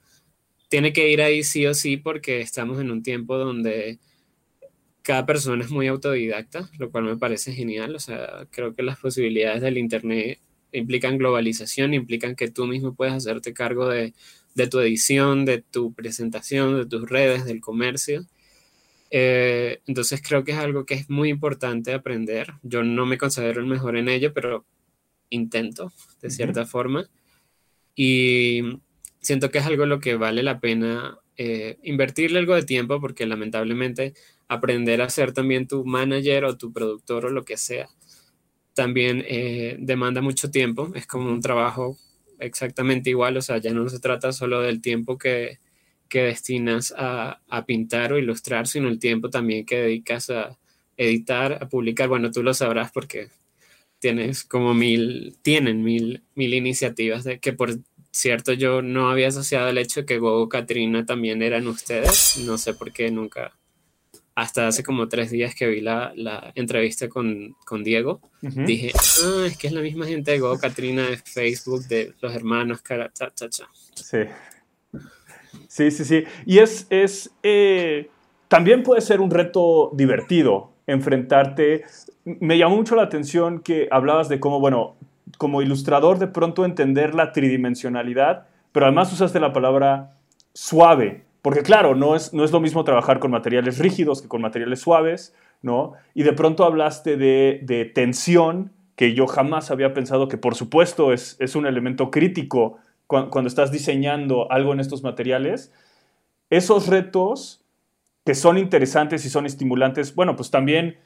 tiene 0.74 0.92
que 0.92 1.08
ir 1.08 1.22
ahí 1.22 1.44
sí 1.44 1.66
o 1.66 1.72
sí 1.72 1.96
porque 1.96 2.40
estamos 2.40 2.80
en 2.80 2.90
un 2.90 3.04
tiempo 3.04 3.38
donde 3.38 4.00
cada 5.02 5.24
persona 5.24 5.62
es 5.62 5.70
muy 5.70 5.86
autodidacta, 5.86 6.68
lo 6.80 6.90
cual 6.90 7.04
me 7.04 7.16
parece 7.16 7.52
genial. 7.52 7.94
O 7.94 8.00
sea, 8.00 8.48
creo 8.50 8.74
que 8.74 8.82
las 8.82 8.98
posibilidades 8.98 9.62
del 9.62 9.78
Internet 9.78 10.40
implican 10.72 11.16
globalización, 11.16 11.94
implican 11.94 12.34
que 12.34 12.50
tú 12.50 12.66
mismo 12.66 12.92
puedes 12.92 13.14
hacerte 13.14 13.54
cargo 13.54 13.88
de, 13.88 14.14
tu 14.68 14.80
edición, 14.80 15.44
de 15.44 15.62
tu 15.62 15.92
presentación, 15.92 16.76
de 16.76 16.86
tus 16.86 17.08
redes, 17.08 17.44
del 17.44 17.60
comercio. 17.60 18.24
Eh, 19.10 19.80
entonces 19.86 20.22
creo 20.26 20.44
que 20.44 20.52
es 20.52 20.58
algo 20.58 20.86
que 20.86 20.94
es 20.94 21.10
muy 21.10 21.28
importante 21.28 21.92
aprender. 21.92 22.54
Yo 22.62 22.82
no 22.82 23.06
me 23.06 23.18
considero 23.18 23.60
el 23.60 23.66
mejor 23.66 23.96
en 23.96 24.08
ello, 24.08 24.32
pero 24.32 24.64
intento 25.30 25.92
de 26.20 26.30
cierta 26.30 26.66
forma. 26.66 27.08
Y 27.94 28.62
siento 29.20 29.50
que 29.50 29.58
es 29.58 29.66
algo 29.66 29.86
lo 29.86 30.00
que 30.00 30.16
vale 30.16 30.42
la 30.42 30.60
pena 30.60 31.18
eh, 31.36 31.78
invertirle 31.82 32.38
algo 32.38 32.54
de 32.54 32.62
tiempo 32.62 33.00
porque 33.00 33.26
lamentablemente 33.26 34.14
aprender 34.48 35.02
a 35.02 35.10
ser 35.10 35.32
también 35.32 35.66
tu 35.66 35.84
manager 35.84 36.44
o 36.44 36.56
tu 36.56 36.72
productor 36.72 37.26
o 37.26 37.30
lo 37.30 37.44
que 37.44 37.56
sea 37.56 37.88
también 38.74 39.24
eh, 39.26 39.76
demanda 39.78 40.20
mucho 40.20 40.50
tiempo. 40.50 40.90
Es 40.94 41.06
como 41.06 41.30
un 41.30 41.40
trabajo 41.40 41.96
exactamente 42.38 43.10
igual, 43.10 43.36
o 43.36 43.42
sea, 43.42 43.58
ya 43.58 43.72
no 43.72 43.88
se 43.88 44.00
trata 44.00 44.32
solo 44.32 44.60
del 44.60 44.80
tiempo 44.80 45.18
que, 45.18 45.58
que 46.08 46.22
destinas 46.22 46.94
a, 46.96 47.42
a, 47.48 47.66
pintar 47.66 48.12
o 48.12 48.18
ilustrar, 48.18 48.66
sino 48.66 48.88
el 48.88 48.98
tiempo 48.98 49.30
también 49.30 49.66
que 49.66 49.76
dedicas 49.76 50.30
a 50.30 50.58
editar, 50.96 51.58
a 51.62 51.68
publicar. 51.68 52.08
Bueno, 52.08 52.30
tú 52.30 52.42
lo 52.42 52.54
sabrás 52.54 52.92
porque 52.92 53.28
tienes 53.98 54.44
como 54.44 54.74
mil, 54.74 55.36
tienen 55.42 55.82
mil, 55.82 56.22
mil 56.34 56.54
iniciativas 56.54 57.24
de 57.24 57.40
que 57.40 57.52
por 57.52 57.78
cierto, 58.14 58.52
yo 58.52 58.80
no 58.80 59.10
había 59.10 59.28
asociado 59.28 59.68
el 59.68 59.78
hecho 59.78 60.00
de 60.00 60.06
que 60.06 60.18
Gogo 60.18 60.48
Katrina 60.48 61.04
también 61.04 61.42
eran 61.42 61.66
ustedes. 61.66 62.38
No 62.38 62.58
sé 62.58 62.74
por 62.74 62.92
qué 62.92 63.10
nunca. 63.10 63.56
Hasta 64.34 64.66
hace 64.66 64.82
como 64.82 65.08
tres 65.08 65.30
días 65.30 65.54
que 65.54 65.68
vi 65.68 65.80
la, 65.80 66.12
la 66.16 66.52
entrevista 66.56 67.08
con, 67.08 67.56
con 67.64 67.84
Diego, 67.84 68.20
dije, 68.40 68.92
ah, 69.22 69.44
es 69.46 69.56
que 69.56 69.68
es 69.68 69.72
la 69.72 69.80
misma 69.80 70.06
gente 70.06 70.32
de 70.32 70.40
Gogo 70.40 70.58
Katrina 70.58 71.08
de 71.08 71.18
Facebook, 71.18 71.86
de 71.86 72.14
los 72.20 72.34
hermanos, 72.34 72.82
cara, 72.82 73.10
cha, 73.12 73.30
cha, 73.32 73.48
cha. 73.48 73.68
Sí. 73.94 74.18
Sí, 75.68 75.90
sí, 75.90 76.04
sí. 76.04 76.24
Y 76.46 76.58
es, 76.58 76.86
es 76.90 77.30
eh, 77.42 78.10
también 78.48 78.82
puede 78.82 79.00
ser 79.00 79.20
un 79.20 79.30
reto 79.30 79.90
divertido 79.94 80.72
enfrentarte. 80.86 81.84
Me 82.24 82.58
llamó 82.58 82.76
mucho 82.76 82.96
la 82.96 83.02
atención 83.02 83.60
que 83.60 83.88
hablabas 83.90 84.28
de 84.28 84.40
cómo, 84.40 84.60
bueno, 84.60 84.96
como 85.38 85.62
ilustrador 85.62 86.18
de 86.18 86.26
pronto 86.26 86.64
entender 86.64 87.14
la 87.14 87.32
tridimensionalidad, 87.32 88.46
pero 88.72 88.86
además 88.86 89.12
usaste 89.12 89.40
la 89.40 89.52
palabra 89.52 90.16
suave, 90.52 91.24
porque 91.44 91.62
claro, 91.62 91.94
no 91.94 92.16
es, 92.16 92.32
no 92.32 92.42
es 92.42 92.52
lo 92.52 92.60
mismo 92.60 92.84
trabajar 92.84 93.18
con 93.18 93.30
materiales 93.30 93.78
rígidos 93.78 94.22
que 94.22 94.28
con 94.28 94.40
materiales 94.40 94.80
suaves, 94.80 95.34
¿no? 95.60 95.92
Y 96.14 96.22
de 96.22 96.32
pronto 96.32 96.64
hablaste 96.64 97.18
de, 97.18 97.92
tensión, 97.94 98.72
que 98.96 99.12
yo 99.12 99.26
jamás 99.26 99.70
había 99.70 99.92
pensado 99.92 100.28
que 100.28 100.38
por 100.38 100.54
supuesto 100.54 101.12
es, 101.12 101.36
es 101.40 101.54
un 101.54 101.66
elemento 101.66 102.10
crítico 102.10 102.78
cuando, 103.06 103.46
estás 103.46 103.70
diseñando 103.70 104.50
algo 104.50 104.72
en 104.72 104.80
estos 104.80 105.02
materiales. 105.02 105.70
Esos 106.48 106.86
retos 106.88 107.62
que 108.24 108.34
son 108.34 108.56
interesantes 108.56 109.26
y 109.26 109.28
son 109.28 109.44
estimulantes, 109.44 110.14
bueno, 110.14 110.36
pues 110.36 110.50
también 110.50 110.96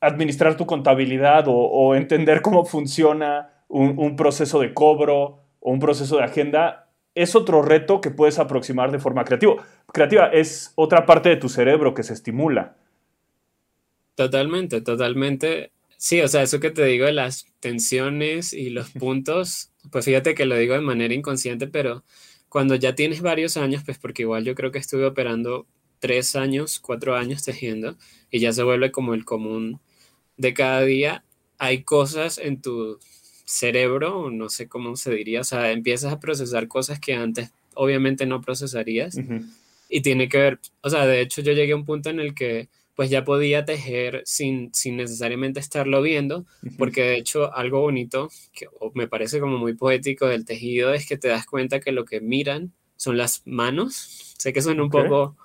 administrar 0.00 0.56
tu 0.56 0.64
contabilidad 0.64 1.44
o, 1.48 1.94
entender 1.94 2.40
cómo 2.40 2.64
funciona 2.64 3.50
un, 3.68 4.16
proceso 4.16 4.58
de 4.58 4.72
cobro 4.72 5.42
o 5.60 5.70
un 5.70 5.80
proceso 5.80 6.16
de 6.16 6.24
agenda, 6.24 6.81
es 7.14 7.34
otro 7.34 7.62
reto 7.62 8.00
que 8.00 8.10
puedes 8.10 8.38
aproximar 8.38 8.90
de 8.90 8.98
forma 8.98 9.24
creativa. 9.24 9.66
Creativa 9.92 10.26
es 10.26 10.72
otra 10.76 11.04
parte 11.06 11.28
de 11.28 11.36
tu 11.36 11.48
cerebro 11.48 11.94
que 11.94 12.02
se 12.02 12.14
estimula. 12.14 12.76
Totalmente, 14.14 14.80
totalmente. 14.80 15.72
Sí, 15.96 16.20
o 16.20 16.28
sea, 16.28 16.42
eso 16.42 16.60
que 16.60 16.70
te 16.70 16.84
digo 16.84 17.06
de 17.06 17.12
las 17.12 17.46
tensiones 17.60 18.52
y 18.52 18.70
los 18.70 18.90
puntos, 18.90 19.72
pues 19.90 20.04
fíjate 20.04 20.34
que 20.34 20.46
lo 20.46 20.56
digo 20.56 20.74
de 20.74 20.80
manera 20.80 21.14
inconsciente, 21.14 21.68
pero 21.68 22.04
cuando 22.48 22.74
ya 22.74 22.94
tienes 22.94 23.20
varios 23.22 23.56
años, 23.56 23.82
pues 23.84 23.98
porque 23.98 24.22
igual 24.22 24.44
yo 24.44 24.54
creo 24.54 24.72
que 24.72 24.78
estuve 24.78 25.06
operando 25.06 25.66
tres 26.00 26.34
años, 26.34 26.80
cuatro 26.80 27.14
años 27.14 27.44
tejiendo 27.44 27.96
y 28.30 28.40
ya 28.40 28.52
se 28.52 28.64
vuelve 28.64 28.90
como 28.90 29.14
el 29.14 29.24
común 29.24 29.80
de 30.36 30.52
cada 30.52 30.82
día, 30.82 31.24
hay 31.58 31.84
cosas 31.84 32.38
en 32.38 32.60
tu 32.60 32.98
cerebro, 33.52 34.30
no 34.30 34.48
sé 34.48 34.68
cómo 34.68 34.96
se 34.96 35.12
diría, 35.14 35.40
o 35.40 35.44
sea, 35.44 35.70
empiezas 35.72 36.12
a 36.12 36.20
procesar 36.20 36.68
cosas 36.68 36.98
que 36.98 37.14
antes 37.14 37.50
obviamente 37.74 38.26
no 38.26 38.40
procesarías 38.40 39.18
y 39.88 40.00
tiene 40.00 40.28
que 40.28 40.38
ver, 40.38 40.58
o 40.80 40.90
sea, 40.90 41.06
de 41.06 41.20
hecho 41.20 41.42
yo 41.42 41.52
llegué 41.52 41.72
a 41.72 41.76
un 41.76 41.84
punto 41.84 42.10
en 42.10 42.20
el 42.20 42.34
que 42.34 42.68
pues 42.94 43.08
ya 43.08 43.24
podía 43.24 43.64
tejer 43.64 44.22
sin, 44.26 44.72
sin 44.74 44.96
necesariamente 44.96 45.60
estarlo 45.60 46.02
viendo, 46.02 46.44
porque 46.76 47.02
de 47.02 47.16
hecho 47.16 47.54
algo 47.54 47.80
bonito, 47.80 48.28
que 48.52 48.66
me 48.94 49.08
parece 49.08 49.40
como 49.40 49.56
muy 49.58 49.74
poético 49.74 50.26
del 50.26 50.44
tejido, 50.44 50.92
es 50.92 51.06
que 51.06 51.16
te 51.16 51.28
das 51.28 51.46
cuenta 51.46 51.80
que 51.80 51.92
lo 51.92 52.04
que 52.04 52.20
miran 52.20 52.72
son 52.96 53.16
las 53.16 53.42
manos. 53.46 54.34
Sé 54.38 54.52
que 54.52 54.62
suena 54.62 54.82
un 54.82 54.90
poco 54.90 55.36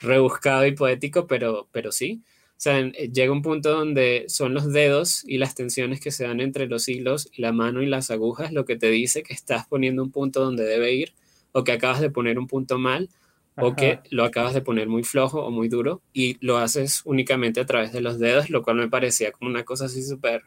rebuscado 0.00 0.66
y 0.66 0.72
poético, 0.72 1.26
pero, 1.26 1.68
pero 1.72 1.92
sí. 1.92 2.22
Sea, 2.56 2.78
eh, 2.80 3.10
llega 3.12 3.32
un 3.32 3.42
punto 3.42 3.70
donde 3.70 4.24
son 4.28 4.54
los 4.54 4.72
dedos 4.72 5.22
y 5.26 5.38
las 5.38 5.54
tensiones 5.54 6.00
que 6.00 6.10
se 6.10 6.24
dan 6.24 6.40
entre 6.40 6.66
los 6.66 6.88
hilos 6.88 7.28
y 7.32 7.42
la 7.42 7.52
mano 7.52 7.82
y 7.82 7.86
las 7.86 8.10
agujas 8.10 8.52
lo 8.52 8.64
que 8.64 8.76
te 8.76 8.90
dice 8.90 9.22
que 9.22 9.34
estás 9.34 9.66
poniendo 9.66 10.02
un 10.02 10.10
punto 10.10 10.40
donde 10.40 10.64
debe 10.64 10.94
ir 10.94 11.14
o 11.52 11.64
que 11.64 11.72
acabas 11.72 12.00
de 12.00 12.10
poner 12.10 12.38
un 12.38 12.46
punto 12.46 12.78
mal 12.78 13.08
o 13.56 13.76
que 13.76 14.00
lo 14.10 14.24
acabas 14.24 14.54
de 14.54 14.62
poner 14.62 14.88
muy 14.88 15.04
flojo 15.04 15.44
o 15.44 15.50
muy 15.50 15.68
duro 15.68 16.02
y 16.12 16.36
lo 16.44 16.58
haces 16.58 17.02
únicamente 17.04 17.60
a 17.60 17.66
través 17.66 17.92
de 17.92 18.00
los 18.00 18.18
dedos, 18.18 18.50
lo 18.50 18.62
cual 18.62 18.76
me 18.76 18.88
parecía 18.88 19.30
como 19.30 19.48
una 19.50 19.64
cosa 19.64 19.84
así 19.84 20.02
súper, 20.02 20.42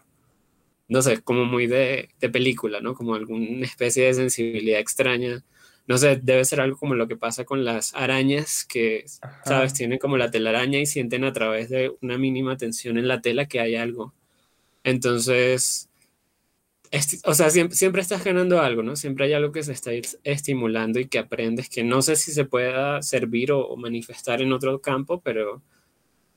no 0.89 1.01
sé, 1.01 1.21
como 1.21 1.45
muy 1.45 1.67
de, 1.67 2.09
de 2.19 2.29
película, 2.29 2.81
¿no? 2.81 2.95
Como 2.95 3.15
alguna 3.15 3.65
especie 3.65 4.05
de 4.05 4.13
sensibilidad 4.13 4.79
extraña 4.79 5.43
no 5.88 5.97
sé, 5.97 6.19
debe 6.21 6.43
ser 6.43 6.59
algo 6.59 6.77
como 6.77 6.95
lo 6.95 7.07
que 7.07 7.15
pasa 7.15 7.45
con 7.45 7.63
las 7.63 7.95
arañas 7.95 8.65
que, 8.65 9.05
sabes, 9.45 9.73
tienen 9.73 9.99
como 9.99 10.17
la 10.17 10.29
telaraña 10.29 10.79
y 10.79 10.85
sienten 10.85 11.23
a 11.23 11.31
través 11.31 11.69
de 11.69 11.95
una 12.01 12.17
mínima 12.17 12.57
tensión 12.57 12.97
en 12.97 13.07
la 13.07 13.21
tela 13.21 13.45
que 13.45 13.61
hay 13.61 13.75
algo. 13.75 14.13
Entonces, 14.83 15.89
o 17.25 17.33
sea, 17.33 17.49
siempre, 17.49 18.01
estás 18.01 18.23
ganando 18.23 18.61
algo, 18.61 18.83
¿no? 18.83 18.95
Siempre 18.95 19.25
hay 19.25 19.33
algo 19.33 19.51
que 19.51 19.63
se 19.63 19.71
está 19.71 19.91
estimulando 20.23 20.99
y 20.99 21.07
que 21.07 21.19
aprendes 21.19 21.69
que 21.69 21.83
no 21.83 22.01
sé 22.01 22.15
si 22.15 22.31
se 22.31 22.45
pueda 22.45 23.01
servir 23.01 23.51
o, 23.51 23.75
manifestar 23.77 24.41
en 24.41 24.53
otro 24.53 24.81
campo, 24.81 25.21
pero, 25.21 25.61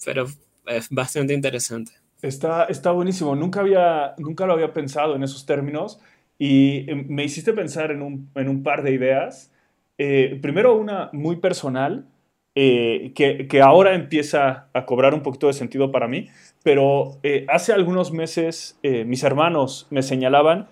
pero 0.05 0.27
es 0.67 0.89
bastante 0.91 1.35
interesante. 1.35 1.93
Está, 2.23 2.65
está 2.65 2.91
buenísimo. 2.91 3.35
Nunca, 3.35 3.61
había, 3.61 4.15
nunca 4.19 4.47
lo 4.47 4.53
había 4.53 4.73
pensado 4.73 5.17
en 5.17 5.23
esos 5.23 5.47
términos. 5.47 5.99
Y 6.41 6.91
em, 6.91 7.07
me 7.09 7.23
hiciste 7.23 7.53
pensar 7.53 7.91
en 7.91 8.01
un, 8.01 8.31
en 8.35 8.49
un 8.49 8.63
par 8.63 8.83
de 8.83 8.93
ideas. 8.93 9.53
Eh, 9.99 10.39
primero 10.41 10.75
una 10.75 11.11
muy 11.13 11.37
personal, 11.37 12.07
eh, 12.55 13.13
que, 13.15 13.47
que, 13.47 13.61
ahora 13.61 13.95
empieza 13.95 14.69
a 14.73 14.87
cobrar 14.87 15.13
un 15.13 15.23
poquito 15.23 15.49
de 15.49 15.53
sentido 15.53 15.93
para 15.93 16.09
mí, 16.09 16.29
pero 16.65 17.19
eh, 17.23 17.45
hace 17.49 17.73
algunos 17.73 18.11
meses 18.11 18.81
mis 18.83 19.23
hermanos 19.23 19.87
me 19.91 20.03
señalaban 20.03 20.67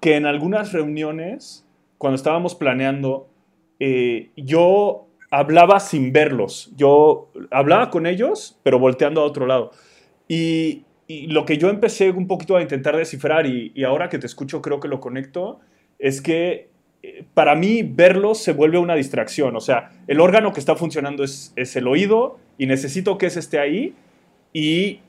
que 0.00 0.16
en 0.16 0.26
algunas 0.26 0.72
reuniones, 0.72 1.66
cuando 1.98 2.16
estábamos 2.16 2.54
planeando, 2.54 3.28
yo 4.36 5.08
hablaba 5.30 5.80
sin 5.80 6.12
verlos. 6.12 6.70
Yo 6.76 7.30
hablaba 7.50 7.90
con 7.90 8.06
ellos, 8.06 8.60
pero 8.62 8.78
volteando 8.78 9.22
a 9.22 9.24
otro 9.24 9.46
lado. 9.46 9.72
Y, 10.28 10.85
y 11.08 11.28
lo 11.28 11.44
que 11.44 11.58
yo 11.58 11.70
empecé 11.70 12.10
un 12.10 12.26
poquito 12.26 12.56
a 12.56 12.62
intentar 12.62 12.96
descifrar 12.96 13.46
y, 13.46 13.84
ahora 13.84 14.08
que 14.08 14.18
te 14.18 14.26
escucho 14.26 14.60
creo 14.60 14.80
que 14.80 14.88
lo 14.88 15.00
conecto, 15.00 15.60
es 15.98 16.20
que 16.20 16.68
eh, 17.02 17.24
para 17.32 17.54
mí 17.54 17.82
verlo 17.82 18.34
se 18.34 18.52
vuelve 18.52 18.78
una 18.78 18.96
distracción. 18.96 19.54
O 19.56 19.60
sea, 19.60 19.92
el 20.08 20.20
órgano 20.20 20.52
que 20.52 20.60
está 20.60 20.74
funcionando 20.74 21.22
es, 21.22 21.76
el 21.76 21.86
oído 21.86 22.38
y 22.58 22.66
necesito 22.66 23.18
que 23.18 23.26
ese 23.26 23.40
esté 23.40 23.58
ahí 23.58 23.94
y, 24.52 25.00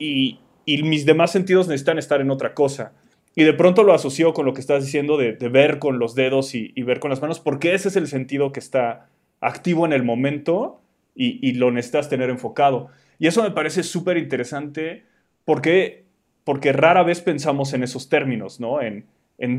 mis 0.83 1.05
demás 1.05 1.31
sentidos 1.31 1.67
necesitan 1.67 1.97
estar 1.97 2.21
en 2.21 2.29
otra 2.29 2.53
cosa. 2.53 2.93
Y 3.35 3.43
de 3.43 3.53
pronto 3.53 3.83
lo 3.83 3.93
asocio 3.93 4.33
con 4.33 4.45
lo 4.45 4.53
que 4.53 4.61
estás 4.61 4.83
diciendo 4.83 5.17
de, 5.17 5.31
ver 5.49 5.79
con 5.79 5.97
los 5.97 6.13
dedos 6.13 6.53
y, 6.53 6.71
ver 6.83 6.99
con 6.99 7.09
las 7.09 7.21
manos, 7.21 7.39
porque 7.39 7.73
ese 7.73 7.87
es 7.87 7.95
el 7.95 8.07
sentido 8.07 8.51
que 8.51 8.59
está 8.59 9.09
activo 9.41 9.85
en 9.85 9.93
el 9.93 10.03
momento 10.03 10.81
y, 11.15 11.39
y 11.47 11.53
lo 11.53 11.71
necesitas 11.71 12.09
tener 12.09 12.29
enfocado. 12.29 12.89
Y 13.17 13.25
eso 13.25 13.41
me 13.41 13.51
parece 13.51 13.81
súper 13.81 14.17
interesante 14.17 15.05
¿Por 15.47 15.61
qué? 15.61 16.03
Porque 16.43 16.73
rara 16.73 17.03
vez 17.03 17.21
pensamos 17.21 17.71
en 17.71 17.81
esos 17.81 18.09
términos, 18.09 18.59
¿no? 18.59 18.81
En, 18.81 19.05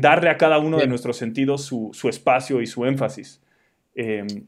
darle 0.01 0.29
a 0.29 0.37
cada 0.37 0.59
uno 0.59 0.77
de 0.77 0.85
nuestros 0.85 1.17
sentidos 1.17 1.65
su, 1.65 2.07
espacio 2.07 2.61
y 2.61 2.67
su 2.67 2.85
énfasis. 2.85 3.41
Em, 3.95 4.45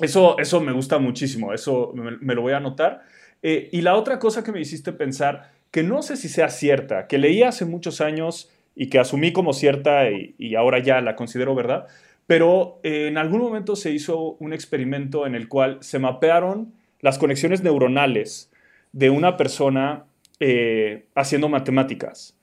eso, 0.00 0.36
eso 0.40 0.60
me 0.60 0.72
gusta 0.72 0.98
muchísimo, 0.98 1.52
eso 1.52 1.92
me, 1.94 2.34
lo 2.34 2.42
voy 2.42 2.54
a 2.54 2.56
anotar. 2.56 3.02
Eh, 3.44 3.68
y 3.70 3.82
la 3.82 3.94
otra 3.94 4.18
cosa 4.18 4.42
que 4.42 4.50
me 4.50 4.60
hiciste 4.60 4.92
pensar, 4.92 5.52
que 5.70 5.84
no 5.84 6.02
sé 6.02 6.16
si 6.16 6.28
sea 6.28 6.48
cierta, 6.48 7.06
que 7.06 7.18
leí 7.18 7.44
hace 7.44 7.64
muchos 7.64 8.00
años 8.00 8.50
y 8.74 8.88
que 8.88 8.98
asumí 8.98 9.32
como 9.32 9.52
cierta 9.52 10.10
y, 10.10 10.56
ahora 10.56 10.80
ya 10.80 11.00
la 11.00 11.14
considero 11.14 11.54
verdad, 11.54 11.86
pero 12.26 12.80
eh, 12.82 13.06
en 13.06 13.18
algún 13.18 13.40
momento 13.40 13.76
se 13.76 13.92
hizo 13.92 14.36
un 14.40 14.52
experimento 14.52 15.28
en 15.28 15.36
el 15.36 15.46
cual 15.46 15.78
se 15.80 16.00
mapearon 16.00 16.72
las 16.98 17.18
conexiones 17.18 17.62
neuronales 17.62 18.50
de 18.90 19.10
una 19.10 19.36
persona 19.36 20.06
eh, 20.44 21.06
haciendo 21.14 21.48
matemáticas. 21.48 22.36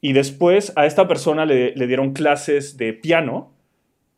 Y 0.00 0.12
después 0.12 0.72
a 0.74 0.86
esta 0.86 1.06
persona 1.06 1.46
le, 1.46 1.72
dieron 1.86 2.12
clases 2.12 2.76
de 2.76 2.92
piano 2.92 3.54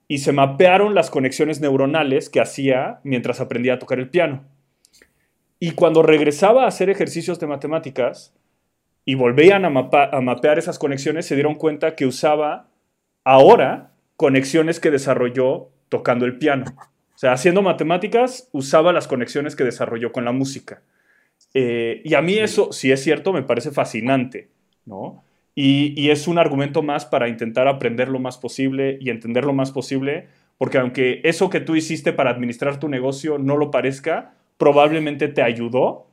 y 0.09 0.21
se 0.21 0.33
mapearon 0.33 0.95
las 0.95 1.11
conexiones 1.11 1.61
neuronales 1.61 2.31
que 2.31 2.41
hacía 2.41 3.01
mientras 3.05 3.39
aprendía 3.43 3.75
a 3.75 3.79
tocar 3.79 3.99
el 3.99 4.09
piano. 4.09 4.47
Y 5.59 5.73
cuando 5.73 6.03
regresaba 6.03 6.65
a 6.65 6.69
hacer 6.69 6.89
ejercicios 6.89 7.39
de 7.39 7.47
matemáticas 7.47 8.35
y 9.05 9.17
volvían 9.17 9.67
a, 9.67 9.69
a 9.69 10.21
mapear 10.23 10.59
esas 10.59 10.79
conexiones, 10.79 11.27
se 11.27 11.35
dieron 11.35 11.57
cuenta 11.57 11.97
que 11.97 12.07
usaba 12.07 12.71
ahora 13.23 13.93
conexiones 14.17 14.81
que 14.81 14.91
desarrolló 14.91 15.69
tocando 15.91 16.25
el 16.25 16.39
piano. 16.39 16.65
O 17.15 17.19
sea, 17.19 17.33
haciendo 17.33 17.61
matemáticas, 17.61 18.49
usaba 18.53 18.95
las 18.95 19.07
conexiones 19.07 19.57
que 19.57 19.65
desarrolló 19.65 20.11
con 20.11 20.25
la 20.25 20.33
música. 20.33 20.81
Eh, 21.55 22.03
y 22.05 22.15
a 22.15 22.23
mí 22.23 22.39
eso, 22.39 22.73
si 22.73 22.93
es 22.93 23.03
cierto, 23.03 23.33
me 23.33 23.43
parece 23.43 23.71
fascinante, 23.71 24.51
¿no? 24.85 25.25
Y, 25.55 26.11
es 26.11 26.29
un 26.29 26.39
argumento 26.39 26.83
más 26.83 27.05
para 27.05 27.29
intentar 27.29 27.69
aprender 27.69 28.09
lo 28.09 28.19
más 28.19 28.39
posible 28.39 28.99
y 29.01 29.11
entender 29.11 29.45
lo 29.45 29.53
más 29.53 29.73
posible, 29.73 30.29
porque 30.59 30.79
aunque 30.79 31.21
eso 31.25 31.51
que 31.51 31.61
tú 31.61 31.77
hiciste 31.77 32.13
para 32.13 32.31
administrar 32.31 32.79
tu 32.79 32.89
negocio 32.89 33.37
no 33.37 33.57
lo 33.57 33.71
parezca, 33.71 34.35
probablemente 34.57 35.29
te 35.29 35.43
ayudó 35.43 36.07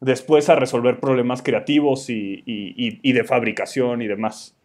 después 0.00 0.48
a 0.48 0.54
resolver 0.54 0.98
problemas 0.98 1.42
creativos 1.42 2.08
y, 2.08 3.12
de 3.12 3.24
fabricación 3.24 4.02
y 4.02 4.06
demás. 4.06 4.56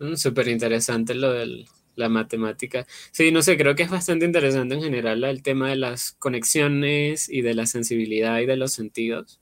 Mm, 0.00 0.14
súper 0.14 0.48
interesante 0.48 1.14
lo 1.14 1.32
del, 1.32 1.66
la 1.96 2.08
matemática. 2.08 2.86
Sí, 3.10 3.32
no 3.32 3.42
sé, 3.42 3.56
creo 3.56 3.74
que 3.74 3.82
es 3.82 3.90
bastante 3.90 4.24
interesante 4.24 4.76
en 4.76 4.82
general 4.82 5.24
el 5.24 5.42
tema 5.42 5.68
de 5.70 5.76
las 5.76 6.12
conexiones 6.12 7.28
y 7.28 7.42
de 7.42 7.54
la 7.54 7.66
sensibilidad 7.66 8.38
y 8.40 8.46
de 8.46 8.56
los 8.56 8.72
sentidos. 8.72 9.40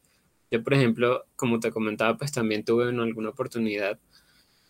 Yo, 0.51 0.63
por 0.63 0.75
ejemplo, 0.75 1.27
como 1.37 1.61
te 1.61 1.71
comentaba, 1.71 2.17
pues 2.17 2.33
también 2.33 2.65
tuve 2.65 2.89
en 2.89 3.01
alguna 3.01 3.31
oportunidad, 3.31 3.99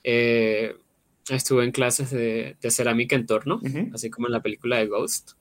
eh, 0.03 0.77
estuve 1.29 1.65
en 1.65 1.73
clases 1.73 2.11
de, 2.11 2.57
cerámica 2.71 3.17
en 3.17 3.27
torno, 3.27 3.61
así 3.93 4.11
como 4.11 4.27
en 4.27 4.33
la 4.33 4.43
película 4.43 4.79
de 4.79 4.87
Ghost. 4.87 5.33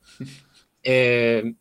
Eh, 0.85 1.53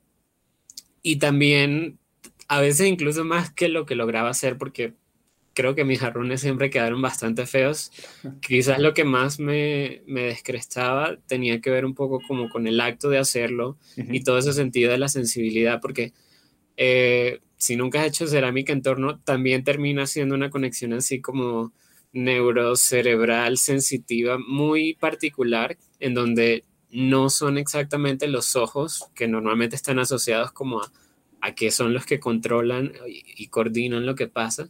y 1.00 1.16
también, 1.20 2.00
a 2.48 2.60
veces 2.60 2.88
incluso 2.88 3.24
más 3.24 3.52
que 3.52 3.68
lo 3.68 3.86
que 3.86 3.94
lograba 3.94 4.30
hacer, 4.30 4.58
porque 4.58 4.94
creo 5.54 5.74
que 5.74 5.84
mis 5.84 6.00
jarrones 6.00 6.40
siempre 6.40 6.70
quedaron 6.70 7.02
bastante 7.02 7.46
feos. 7.46 7.90
Quizás 8.40 8.78
lo 8.78 8.94
que 8.94 9.04
más 9.04 9.38
me, 9.38 10.02
me 10.06 10.22
descrestaba 10.22 11.16
tenía 11.26 11.60
que 11.60 11.70
ver 11.70 11.84
un 11.84 11.94
poco 11.94 12.20
como 12.26 12.48
con 12.48 12.66
el 12.66 12.80
acto 12.80 13.10
de 13.10 13.18
hacerlo 13.18 13.76
y 13.96 14.22
todo 14.22 14.38
ese 14.38 14.52
sentido 14.52 14.90
de 14.90 14.98
la 14.98 15.08
sensibilidad, 15.08 15.80
porque 15.80 16.12
eh, 16.76 17.40
si 17.56 17.76
nunca 17.76 18.00
has 18.00 18.08
hecho 18.08 18.26
cerámica 18.26 18.72
en 18.72 18.82
torno, 18.82 19.20
también 19.20 19.64
termina 19.64 20.06
siendo 20.06 20.34
una 20.34 20.50
conexión 20.50 20.92
así 20.94 21.20
como 21.20 21.72
neurocerebral 22.12 23.56
sensitiva 23.56 24.38
muy 24.38 24.94
particular, 24.94 25.76
en 26.00 26.14
donde 26.14 26.64
no 26.90 27.30
son 27.30 27.56
exactamente 27.56 28.26
los 28.26 28.56
ojos 28.56 29.06
que 29.14 29.28
normalmente 29.28 29.76
están 29.76 29.98
asociados 29.98 30.52
como 30.52 30.82
a, 30.82 30.92
a 31.40 31.54
que 31.54 31.70
son 31.70 31.94
los 31.94 32.04
que 32.04 32.20
controlan 32.20 32.92
y 33.06 33.46
coordinan 33.48 34.04
lo 34.06 34.14
que 34.14 34.28
pasa, 34.28 34.68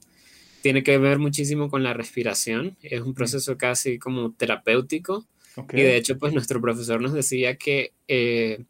tiene 0.62 0.82
que 0.82 0.96
ver 0.98 1.18
muchísimo 1.18 1.68
con 1.68 1.82
la 1.82 1.92
respiración. 1.92 2.76
Es 2.82 3.00
un 3.02 3.14
proceso 3.14 3.58
casi 3.58 3.98
como 3.98 4.32
terapéutico. 4.32 5.26
Y 5.72 5.82
de 5.82 5.96
hecho, 5.96 6.18
pues 6.18 6.32
nuestro 6.32 6.60
profesor 6.60 7.02
nos 7.02 7.12
decía 7.12 7.56
que 7.56 7.92
eh, 8.08 8.64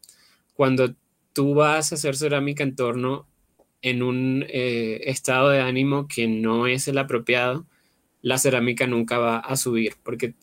cuando 0.53 0.93
tú 1.31 1.53
vas 1.53 1.91
a 1.91 1.95
hacer 1.95 2.17
cerámica 2.17 2.63
en 2.63 2.75
torno 2.75 3.25
en 3.81 4.03
un 4.03 4.45
eh, 4.49 5.01
estado 5.05 5.49
de 5.49 5.61
ánimo 5.61 6.07
que 6.07 6.27
no 6.27 6.67
es 6.67 6.87
el 6.87 6.97
apropiado, 6.97 7.65
la 8.21 8.37
cerámica 8.37 8.87
nunca 8.87 9.17
va 9.17 9.39
a 9.39 9.55
subir 9.55 9.93
porque 10.03 10.33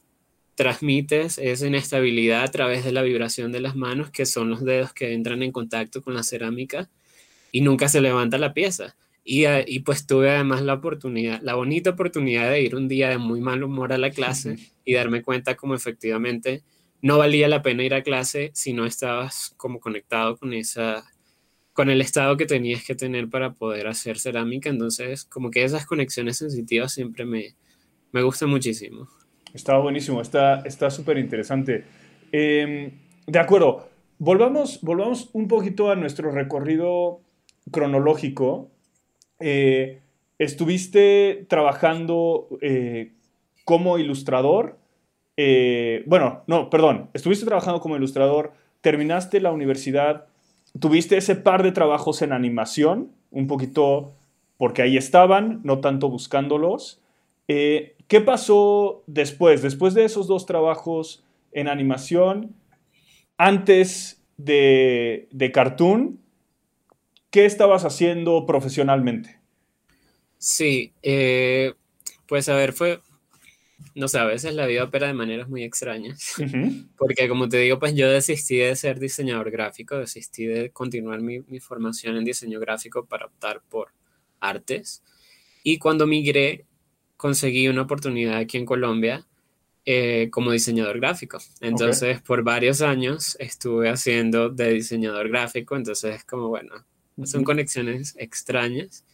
transmites 0.54 1.38
esa 1.38 1.66
inestabilidad 1.66 2.42
a 2.42 2.50
través 2.50 2.84
de 2.84 2.92
la 2.92 3.02
vibración 3.02 3.50
de 3.50 3.60
las 3.60 3.76
manos, 3.76 4.10
que 4.10 4.26
son 4.26 4.50
los 4.50 4.62
dedos 4.62 4.92
que 4.92 5.14
entran 5.14 5.42
en 5.42 5.52
contacto 5.52 6.02
con 6.02 6.14
la 6.14 6.22
cerámica 6.22 6.90
y 7.52 7.62
nunca 7.62 7.88
se 7.88 8.00
levanta 8.00 8.36
la 8.36 8.52
pieza. 8.52 8.94
Y, 9.22 9.44
ah, 9.44 9.62
y, 9.66 9.80
pues 9.80 10.06
tuve 10.06 10.30
además 10.30 10.62
la 10.62 10.74
oportunidad, 10.74 11.40
la 11.42 11.54
bonita 11.54 11.90
oportunidad 11.90 12.50
de 12.50 12.62
ir 12.62 12.74
un 12.74 12.88
día 12.88 13.10
de 13.10 13.18
muy 13.18 13.40
mal 13.40 13.62
humor 13.62 13.92
a 13.92 13.98
la 13.98 14.10
clase 14.10 14.56
y 14.84 14.94
darme 14.94 15.22
cuenta 15.22 15.56
como 15.56 15.74
efectivamente 15.74 16.62
no 17.02 17.18
valía 17.18 17.48
la 17.48 17.62
pena 17.62 17.84
ir 17.84 17.94
a 17.94 18.02
clase 18.02 18.50
si 18.54 18.72
no 18.72 18.86
estabas 18.86 19.54
como 19.56 19.78
conectado 19.78 20.36
con 20.36 20.52
esa 20.52 21.04
con 21.72 21.88
el 21.88 22.00
estado 22.00 22.36
que 22.36 22.46
tenías 22.46 22.84
que 22.84 22.94
tener 22.94 23.30
para 23.30 23.52
poder 23.52 23.86
hacer 23.86 24.18
cerámica. 24.18 24.68
Entonces, 24.68 25.24
como 25.24 25.50
que 25.50 25.64
esas 25.64 25.86
conexiones 25.86 26.38
sensitivas 26.38 26.92
siempre 26.92 27.24
me, 27.24 27.54
me 28.12 28.22
gustan 28.22 28.50
muchísimo. 28.50 29.08
Está 29.54 29.78
buenísimo, 29.78 30.20
está 30.20 30.90
súper 30.90 31.18
interesante. 31.18 31.84
Em, 32.32 32.92
de 33.26 33.38
acuerdo, 33.38 33.88
volvamos, 34.18 34.80
volvamos 34.82 35.30
un 35.32 35.48
poquito 35.48 35.90
a 35.90 35.96
nuestro 35.96 36.30
recorrido 36.30 37.22
cronológico. 37.70 38.70
Eh, 39.40 40.00
estuviste 40.38 41.46
trabajando 41.48 42.48
eh, 42.60 43.12
como 43.64 43.98
ilustrador. 43.98 44.78
Eh, 45.36 46.02
bueno, 46.06 46.44
no, 46.46 46.70
perdón, 46.70 47.10
estuviste 47.14 47.46
trabajando 47.46 47.80
como 47.80 47.96
ilustrador, 47.96 48.52
terminaste 48.80 49.40
la 49.40 49.52
universidad, 49.52 50.26
tuviste 50.78 51.16
ese 51.16 51.36
par 51.36 51.62
de 51.62 51.72
trabajos 51.72 52.22
en 52.22 52.32
animación, 52.32 53.10
un 53.30 53.46
poquito 53.46 54.12
porque 54.58 54.82
ahí 54.82 54.96
estaban, 54.96 55.60
no 55.64 55.80
tanto 55.80 56.10
buscándolos. 56.10 57.00
¿Qué 58.10 58.20
pasó 58.24 59.02
después? 59.06 59.62
Después 59.62 59.94
de 59.94 60.04
esos 60.04 60.28
dos 60.28 60.46
trabajos 60.46 61.24
en 61.52 61.68
animación, 61.68 62.54
antes 63.38 64.22
de, 64.36 65.50
Cartoon, 65.54 66.20
¿qué 67.30 67.46
estabas 67.46 67.84
haciendo 67.84 68.44
profesionalmente? 68.46 69.40
Sí, 70.38 70.92
eh, 71.02 71.74
pues 72.26 72.48
a 72.48 72.54
ver, 72.54 72.72
fue, 72.72 73.00
no 73.94 74.08
sé, 74.08 74.18
a 74.18 74.24
veces 74.24 74.54
la 74.54 74.66
vida 74.66 74.84
opera 74.84 75.06
de 75.06 75.14
maneras 75.14 75.48
muy 75.48 75.64
extrañas, 75.64 76.34
porque 76.96 77.28
como 77.28 77.48
te 77.48 77.58
digo, 77.58 77.78
pues 77.78 77.94
yo 77.94 78.10
desistí 78.10 78.56
de 78.56 78.74
ser 78.76 78.98
diseñador 78.98 79.50
gráfico, 79.50 79.98
desistí 79.98 80.46
de 80.46 80.70
continuar 80.70 81.20
mi, 81.20 81.40
mi 81.40 81.60
formación 81.60 82.16
en 82.16 82.24
diseño 82.24 82.60
gráfico 82.60 83.04
para 83.06 83.26
optar 83.26 83.62
por 83.68 83.92
artes, 84.40 85.02
y 85.62 85.78
cuando 85.78 86.06
migré 86.06 86.64
conseguí 87.16 87.68
una 87.68 87.82
oportunidad 87.82 88.38
aquí 88.38 88.56
en 88.56 88.64
Colombia 88.64 89.26
eh, 89.84 90.28
como 90.30 90.52
diseñador 90.52 91.00
gráfico. 91.00 91.38
Entonces, 91.60 92.20
por 92.22 92.42
varios 92.42 92.80
años 92.80 93.36
estuve 93.40 93.88
haciendo 93.88 94.48
de 94.48 94.72
diseñador 94.72 95.28
gráfico, 95.28 95.76
entonces 95.76 96.16
es 96.16 96.24
como, 96.24 96.48
bueno, 96.48 96.84
son 97.24 97.44
conexiones 97.44 98.14
extrañas. 98.18 99.04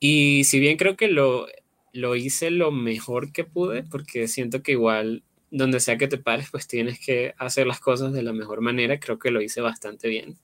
Y 0.00 0.44
si 0.44 0.60
bien 0.60 0.76
creo 0.76 0.96
que 0.96 1.08
lo, 1.08 1.46
lo 1.92 2.16
hice 2.16 2.50
lo 2.50 2.70
mejor 2.70 3.32
que 3.32 3.44
pude, 3.44 3.82
porque 3.82 4.28
siento 4.28 4.62
que 4.62 4.72
igual 4.72 5.22
donde 5.50 5.80
sea 5.80 5.96
que 5.96 6.08
te 6.08 6.18
pares, 6.18 6.48
pues 6.50 6.66
tienes 6.66 6.98
que 7.00 7.34
hacer 7.38 7.66
las 7.66 7.80
cosas 7.80 8.12
de 8.12 8.22
la 8.22 8.32
mejor 8.32 8.60
manera, 8.60 9.00
creo 9.00 9.18
que 9.18 9.30
lo 9.30 9.40
hice 9.40 9.60
bastante 9.60 10.08
bien. 10.08 10.36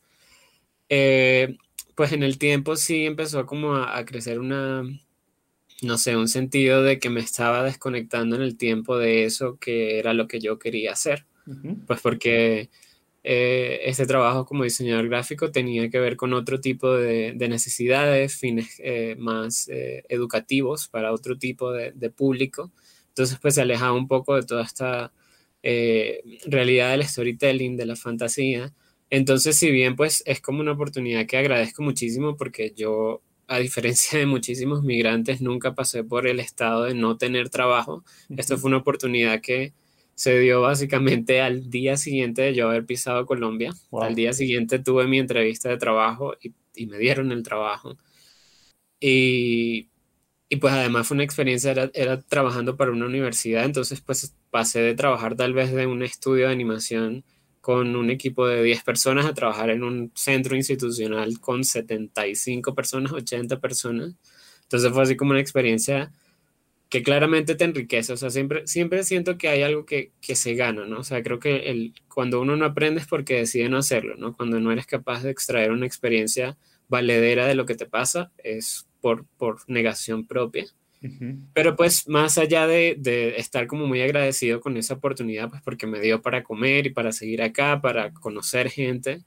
Eh, 0.88 1.56
pues 1.94 2.12
en 2.12 2.22
el 2.22 2.38
tiempo 2.38 2.76
sí 2.76 3.04
empezó 3.04 3.46
como 3.46 3.76
a 3.76 4.04
crecer 4.04 4.38
una, 4.40 4.82
no 5.82 5.98
sé, 5.98 6.16
un 6.16 6.28
sentido 6.28 6.82
de 6.82 6.98
que 6.98 7.10
me 7.10 7.20
estaba 7.20 7.62
desconectando 7.62 8.36
en 8.36 8.42
el 8.42 8.56
tiempo 8.56 8.98
de 8.98 9.24
eso 9.24 9.58
que 9.58 9.98
era 9.98 10.14
lo 10.14 10.26
que 10.26 10.40
yo 10.40 10.58
quería 10.58 10.92
hacer. 10.92 11.26
Pues 11.86 12.00
porque 12.00 12.70
eh, 13.26 13.80
este 13.86 14.04
trabajo 14.04 14.44
como 14.44 14.64
diseñador 14.64 15.08
gráfico 15.08 15.50
tenía 15.50 15.88
que 15.88 15.98
ver 15.98 16.16
con 16.16 16.34
otro 16.34 16.60
tipo 16.60 16.92
de, 16.94 17.34
necesidades, 17.48 18.36
fines 18.36 18.76
eh, 18.80 19.16
más 19.18 19.66
eh, 19.68 20.04
educativos 20.10 20.88
para 20.88 21.12
otro 21.12 21.38
tipo 21.38 21.72
de, 21.72 22.10
público. 22.10 22.70
Entonces, 23.08 23.38
pues 23.40 23.54
se 23.54 23.62
alejaba 23.62 23.94
un 23.94 24.08
poco 24.08 24.36
de 24.36 24.42
toda 24.42 24.62
esta 24.64 25.12
realidad 26.46 26.90
del 26.90 27.04
storytelling, 27.04 27.76
de 27.76 27.86
la 27.86 27.96
fantasía. 27.96 28.74
Entonces, 29.08 29.56
si 29.58 29.70
bien 29.70 29.96
pues 29.96 30.22
es 30.26 30.40
como 30.40 30.60
una 30.60 30.72
oportunidad 30.72 31.26
que 31.26 31.38
agradezco 31.38 31.82
muchísimo 31.82 32.36
porque 32.36 32.72
yo 32.76 33.22
a 33.46 33.58
diferencia 33.58 34.18
de 34.18 34.26
muchísimos 34.26 34.82
migrantes, 34.82 35.40
nunca 35.40 35.74
pasé 35.74 36.04
por 36.04 36.26
el 36.26 36.40
estado 36.40 36.84
de 36.84 36.94
no 36.94 37.16
tener 37.16 37.48
trabajo. 37.48 38.04
Esto 38.36 38.58
fue 38.58 38.68
una 38.68 38.78
oportunidad 38.78 39.40
que 39.40 39.72
se 40.14 40.38
dio 40.38 40.60
básicamente 40.60 41.40
al 41.40 41.70
día 41.70 41.96
siguiente 41.96 42.42
de 42.42 42.54
yo 42.54 42.68
haber 42.68 42.86
pisado 42.86 43.26
Colombia. 43.26 43.72
Al 43.92 44.14
día 44.14 44.32
siguiente 44.32 44.78
tuve 44.78 45.06
mi 45.06 45.18
entrevista 45.18 45.68
de 45.68 45.76
trabajo 45.76 46.34
y, 46.40 46.86
me 46.86 46.98
dieron 46.98 47.32
el 47.32 47.42
trabajo. 47.42 47.96
Y, 49.00 49.88
y, 50.48 50.56
pues 50.56 50.72
además 50.72 51.06
fue 51.06 51.16
una 51.16 51.24
experiencia, 51.24 51.70
era, 51.72 51.90
era, 51.94 52.22
trabajando 52.22 52.76
para 52.76 52.90
una 52.92 53.06
universidad, 53.06 53.64
entonces 53.64 54.00
pues 54.00 54.34
pasé 54.50 54.80
de 54.80 54.94
trabajar 54.94 55.36
tal 55.36 55.52
vez 55.52 55.72
de 55.72 55.86
un 55.86 56.02
estudio 56.02 56.46
de 56.46 56.52
animación 56.52 57.24
con 57.60 57.96
un 57.96 58.10
equipo 58.10 58.46
de 58.46 58.62
10 58.62 58.82
personas 58.84 59.26
a 59.26 59.34
trabajar 59.34 59.70
en 59.70 59.84
un 59.84 60.12
centro 60.14 60.54
institucional 60.54 61.40
con 61.40 61.64
75 61.64 62.74
personas, 62.74 63.12
80 63.12 63.58
personas. 63.58 64.14
Entonces 64.64 64.92
fue 64.92 65.02
así 65.02 65.16
como 65.16 65.30
una 65.30 65.40
experiencia 65.40 66.12
que 66.94 67.02
claramente 67.02 67.56
te 67.56 67.64
enriquece. 67.64 68.12
O 68.12 68.16
sea, 68.16 68.30
siempre, 68.30 68.68
siempre 68.68 69.02
siento 69.02 69.36
que 69.36 69.48
hay 69.48 69.62
algo 69.62 69.84
que, 69.84 70.12
que 70.20 70.36
se 70.36 70.54
gana, 70.54 70.86
¿no? 70.86 71.00
O 71.00 71.02
sea, 71.02 71.24
creo 71.24 71.40
que 71.40 71.68
el, 71.68 71.92
cuando 72.06 72.40
uno 72.40 72.54
no 72.54 72.64
aprende 72.64 73.00
es 73.00 73.08
porque 73.08 73.34
decide 73.34 73.68
no 73.68 73.78
hacerlo, 73.78 74.14
¿no? 74.16 74.32
Cuando 74.32 74.60
no 74.60 74.70
eres 74.70 74.86
capaz 74.86 75.24
de 75.24 75.32
extraer 75.32 75.72
una 75.72 75.86
experiencia 75.86 76.56
valedera 76.86 77.48
de 77.48 77.56
lo 77.56 77.66
que 77.66 77.74
te 77.74 77.86
pasa, 77.86 78.30
es 78.38 78.86
por, 79.00 79.26
por 79.38 79.68
negación 79.68 80.24
propia. 80.24 80.66
Pero 81.52 81.74
pues 81.74 82.06
más 82.06 82.38
allá 82.38 82.68
de, 82.68 83.34
estar 83.38 83.66
como 83.66 83.88
muy 83.88 84.00
agradecido 84.00 84.60
con 84.60 84.76
esa 84.76 84.94
oportunidad, 84.94 85.50
pues 85.50 85.62
porque 85.62 85.88
me 85.88 85.98
dio 85.98 86.22
para 86.22 86.44
comer 86.44 86.86
y 86.86 86.90
para 86.90 87.10
seguir 87.10 87.42
acá, 87.42 87.80
para 87.80 88.12
conocer 88.12 88.70
gente, 88.70 89.24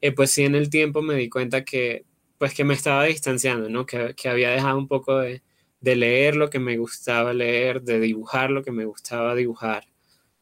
eh, 0.00 0.12
pues 0.12 0.30
sí 0.30 0.44
en 0.44 0.54
el 0.54 0.70
tiempo 0.70 1.02
me 1.02 1.16
di 1.16 1.28
cuenta 1.28 1.66
que 1.66 2.06
pues 2.38 2.54
que 2.54 2.64
me 2.64 2.72
estaba 2.72 3.04
distanciando, 3.04 3.68
¿no? 3.68 3.84
Que, 3.84 4.14
había 4.26 4.48
dejado 4.48 4.78
un 4.78 4.88
poco 4.88 5.18
de, 5.18 5.42
leer 5.82 6.36
lo 6.36 6.50
que 6.50 6.58
me 6.58 6.78
gustaba 6.78 7.32
leer, 7.32 7.82
de 7.82 8.00
dibujar 8.00 8.50
lo 8.50 8.62
que 8.62 8.72
me 8.72 8.84
gustaba 8.84 9.34
dibujar. 9.34 9.86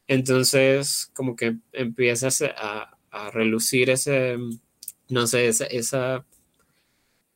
Entonces 0.06 1.10
como 1.14 1.36
que 1.36 1.56
empiezas 1.72 2.42
a, 2.42 2.98
a 3.10 3.30
relucir 3.30 3.90
ese, 3.90 4.36
no 5.08 5.26
sé, 5.26 5.48
esa 5.48 6.24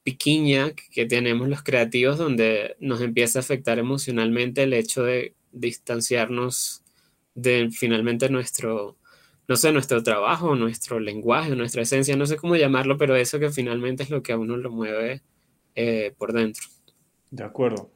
piquiña 0.03 0.73
que 0.91 1.07
tenemos 1.07 1.49
los 1.49 1.63
creativos 1.63 2.19
donde 2.19 2.77
nos 2.81 3.01
empieza 3.01 3.39
a 3.39 3.43
afectar 3.43 3.79
emocionalmente 3.79 4.65
el 4.65 4.73
hecho 4.73 5.05
de 5.05 5.35
distanciarnos 5.53 6.83
de 7.35 7.71
finalmente 7.71 8.29
nuestro, 8.29 8.97
no 9.49 9.57
sé, 9.57 9.73
nuestro 9.73 10.03
trabajo, 10.03 10.57
nuestro 10.57 10.99
lenguaje, 11.01 11.55
nuestra 11.57 11.83
esencia, 11.83 12.17
no 12.17 12.27
sé 12.27 12.37
cómo 12.37 12.57
llamarlo, 12.57 12.99
pero 12.99 13.17
eso 13.17 13.39
que 13.39 13.51
finalmente 13.51 14.03
es 14.03 14.11
lo 14.11 14.23
que 14.23 14.33
a 14.33 14.39
uno 14.39 14.57
lo 14.57 14.71
mueve 14.71 15.23
eh, 15.75 16.15
por 16.19 16.33
dentro. 16.33 16.67
De 17.33 17.43
acuerdo. 17.43 17.91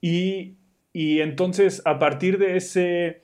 Y, 0.00 0.54
entonces, 0.94 1.82
a 1.84 1.98
partir 1.98 2.38
de 2.38 2.56
ese, 2.56 3.22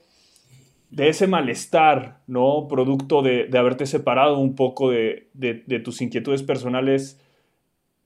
de 0.89 1.07
ese 1.07 1.27
malestar, 1.27 2.21
¿no? 2.27 2.67
Producto 2.67 3.21
de, 3.21 3.49
haberte 3.57 3.85
separado 3.85 4.37
un 4.39 4.55
poco 4.55 4.91
de, 4.91 5.29
de 5.33 5.79
tus 5.79 6.01
inquietudes 6.01 6.43
personales, 6.43 7.17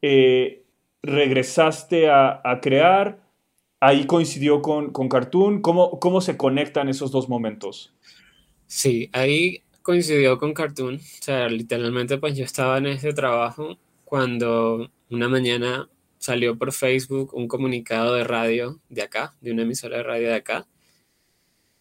eh, 0.06 0.66
regresaste 1.02 2.10
a, 2.10 2.60
crear, 2.62 3.24
ahí 3.80 4.06
coincidió 4.06 4.62
con, 4.62 4.92
con 4.92 5.08
Cartoon, 5.08 5.62
¿Cómo, 5.62 5.98
¿cómo 6.00 6.20
se 6.20 6.36
conectan 6.36 6.90
esos 6.90 7.10
dos 7.10 7.30
momentos? 7.30 7.94
Sí, 8.68 9.10
ahí 9.14 9.64
coincidió 9.82 10.38
con 10.38 10.54
Cartoon, 10.54 10.96
o 10.96 11.24
sea, 11.24 11.48
literalmente 11.48 12.18
pues 12.18 12.36
yo 12.36 12.44
estaba 12.44 12.80
en 12.80 12.88
ese 12.88 13.14
trabajo 13.14 13.78
cuando 14.04 14.90
una 15.10 15.30
mañana 15.30 15.90
salió 16.24 16.58
por 16.58 16.72
Facebook 16.72 17.34
un 17.34 17.50
comunicado 17.50 18.16
de 18.16 18.24
radio 18.24 18.80
de 18.88 19.02
acá, 19.02 19.36
de 19.42 19.52
una 19.52 19.64
emisora 19.64 19.98
de 19.98 20.04
radio 20.04 20.30
de 20.30 20.36
acá, 20.36 20.68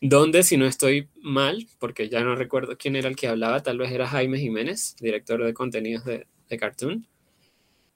donde 0.00 0.42
si 0.42 0.56
no 0.56 0.66
estoy 0.66 1.08
mal, 1.22 1.68
porque 1.78 2.08
ya 2.08 2.24
no 2.24 2.34
recuerdo 2.34 2.76
quién 2.76 2.96
era 2.96 3.08
el 3.08 3.14
que 3.14 3.28
hablaba, 3.28 3.62
tal 3.62 3.78
vez 3.78 3.92
era 3.92 4.08
Jaime 4.08 4.40
Jiménez, 4.40 4.96
director 5.00 5.44
de 5.44 5.54
contenidos 5.54 6.04
de, 6.04 6.26
de 6.48 6.58
Cartoon, 6.58 7.06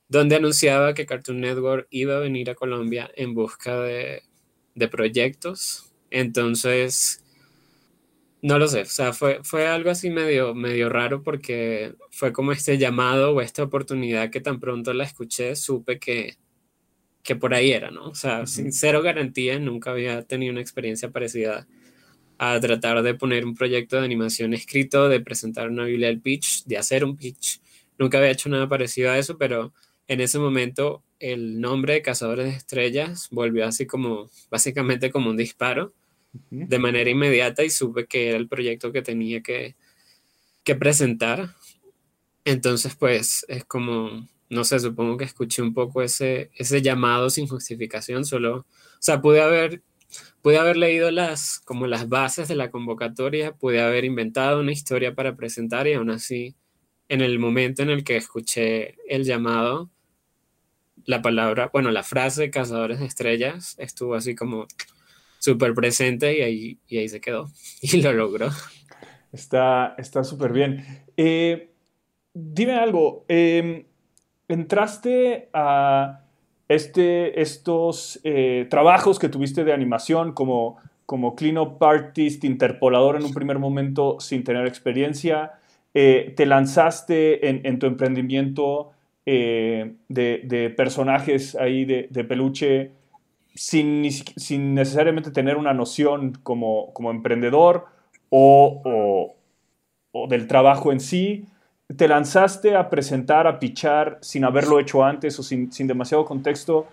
donde 0.09 0.37
anunciaba 0.37 0.95
que 0.95 1.05
Cartoon 1.05 1.41
Network 1.41 1.89
iba 1.91 2.17
a 2.17 2.21
venir 2.21 2.49
a 2.49 2.55
Colombia 2.55 3.11
en 3.17 3.35
busca 3.35 3.81
de, 3.81 4.23
de 4.77 4.89
proyectos. 4.89 5.93
Entonces, 6.11 7.25
no 8.43 8.59
lo 8.59 8.69
sé, 8.69 8.83
o 8.83 8.85
sea, 8.87 9.13
fue, 9.13 9.41
fue 9.43 9.67
algo 9.67 9.91
así 9.91 10.11
medio, 10.11 10.55
medio 10.55 10.89
raro 10.89 11.23
porque 11.23 11.95
fue 12.11 12.33
como 12.33 12.53
este 12.53 12.79
llamado 12.79 13.35
o 13.35 13.41
esta 13.41 13.63
oportunidad 13.63 14.31
que 14.31 14.41
tan 14.41 14.61
pronto 14.61 14.93
la 14.93 15.05
escuché, 15.05 15.57
supe 15.57 15.99
que, 15.99 16.37
que 17.23 17.37
por 17.37 17.55
ahí 17.55 17.73
era, 17.73 17.91
¿no? 17.91 18.09
O 18.09 18.15
sea, 18.15 18.47
sin 18.47 18.73
cero 18.73 19.03
garantía, 19.03 19.59
nunca 19.59 19.91
había 19.91 20.23
tenido 20.23 20.53
una 20.53 20.61
experiencia 20.61 21.11
parecida 21.11 21.67
a 22.39 22.61
tratar 22.61 23.03
de 23.03 23.15
poner 23.15 23.45
un 23.45 23.55
proyecto 23.55 23.97
de 23.97 24.05
animación 24.05 24.55
escrito, 24.55 25.09
de 25.09 25.21
presentar 25.21 25.69
una 25.71 25.85
Biblia 25.85 26.09
del 26.09 26.21
pitch, 26.21 26.65
de 26.67 26.79
hacer 26.79 27.05
un 27.05 27.17
pitch. 27.17 27.61
Nunca 27.99 28.19
había 28.19 28.31
hecho 28.31 28.49
nada 28.49 28.69
parecido 28.69 29.11
a 29.11 29.19
eso, 29.19 29.39
pero 29.39 29.73
en 30.07 30.21
ese 30.21 30.39
momento 30.39 31.03
el 31.19 31.61
nombre 31.61 31.95
de 31.95 32.03
Cazadores 32.03 32.47
de 32.47 32.57
Estrellas 32.57 33.29
volvió 33.31 33.67
así 33.67 33.87
como, 33.87 34.31
básicamente 34.51 35.11
como 35.11 35.31
un 35.31 35.37
disparo 35.37 35.95
de 36.51 36.79
manera 36.79 37.11
inmediata 37.11 37.65
y 37.65 37.71
supe 37.71 38.07
que 38.07 38.29
era 38.29 38.37
el 38.37 38.49
proyecto 38.49 38.93
que 38.93 39.03
tenía 39.03 39.43
que, 39.43 39.77
que 40.65 40.75
presentar. 40.75 41.55
Entonces, 42.45 42.95
pues 42.97 43.45
es 43.49 43.65
como, 43.65 44.29
no 44.49 44.65
sé, 44.65 44.79
supongo 44.81 45.17
que 45.17 45.25
escuché 45.25 45.63
un 45.63 45.75
poco 45.75 46.03
ese, 46.03 46.51
ese 46.55 46.83
llamado 46.83 47.31
sin 47.31 47.49
justificación, 47.49 48.25
solo, 48.25 48.59
o 48.59 48.67
sea, 49.01 49.21
pude 49.21 49.43
haber, 49.43 49.83
pude 50.43 50.59
haber 50.59 50.77
leído 50.77 51.11
las, 51.11 51.59
como 51.61 51.87
las 51.87 52.09
bases 52.09 52.49
de 52.49 52.57
la 52.57 52.71
convocatoria, 52.71 53.53
pude 53.53 53.81
haber 53.81 54.05
inventado 54.05 54.61
una 54.61 54.73
historia 54.73 55.15
para 55.15 55.37
presentar 55.37 55.87
y 55.87 55.95
aún 55.95 56.11
así, 56.11 56.57
en 57.09 57.21
el 57.21 57.39
momento 57.39 57.83
en 57.83 57.91
el 57.91 58.05
que 58.05 58.17
escuché 58.17 58.97
el 59.09 59.25
llamado, 59.25 59.91
la 61.05 61.23
palabra, 61.23 61.71
bueno, 61.73 61.91
la 61.91 62.03
frase 62.03 62.51
cazadores 62.51 62.99
de 62.99 63.07
estrellas 63.07 63.77
estuvo 63.79 64.15
así 64.15 64.35
como 64.35 64.67
súper 65.47 65.75
presente 65.75 66.37
y 66.37 66.43
ahí, 66.43 66.79
y 66.89 66.99
ahí 66.99 67.09
se 67.09 67.21
quedó 67.21 67.49
y 67.81 68.03
lo 68.03 68.13
logró. 68.13 68.51
Está 69.33 69.95
súper 70.25 70.53
bien. 70.53 70.85
Eh, 71.17 71.71
dime 72.35 72.73
algo, 72.73 73.25
em, 73.29 73.85
entraste 74.49 75.49
a 75.53 76.25
este, 76.69 77.41
estos 77.41 78.19
eh, 78.25 78.67
trabajos 78.69 79.19
que 79.19 79.29
tuviste 79.29 79.63
de 79.63 79.73
animación 79.73 80.33
como, 80.33 80.79
como 81.05 81.37
cleanup 81.37 81.81
artist, 81.83 82.43
interpolador 82.45 83.17
en 83.17 83.25
un 83.25 83.33
primer 83.33 83.61
momento 83.61 84.17
sin 84.19 84.43
tener 84.43 84.67
experiencia, 84.67 85.53
eh, 85.95 86.35
te 86.37 86.45
lanzaste 86.45 87.49
en, 87.49 87.79
tu 87.79 87.87
emprendimiento 87.87 88.91
de, 89.25 90.75
personajes 90.77 91.55
ahí 91.55 91.85
de, 91.85 92.09
de 92.11 92.25
peluche 92.25 92.91
sin, 93.57 94.11
sin 94.13 94.75
necesariamente 94.75 95.31
tener 95.31 95.57
una 95.57 95.73
noción 95.73 96.33
como, 96.43 96.93
como 96.93 97.11
emprendedor 97.11 97.87
o, 98.29 99.35
o, 100.13 100.29
del 100.29 100.47
trabajo 100.47 100.93
en 100.93 101.01
sí, 101.01 101.47
te 101.97 102.09
lanzaste 102.09 102.75
a 102.77 102.91
presentar, 102.91 103.47
a 103.47 103.59
pichar 103.59 104.19
sin 104.21 104.45
haberlo 104.45 104.79
hecho 104.81 105.05
antes 105.05 105.39
o 105.39 105.43
sin, 105.43 105.73
sin 105.73 105.87
demasiado 105.87 106.25
contexto. 106.25 106.87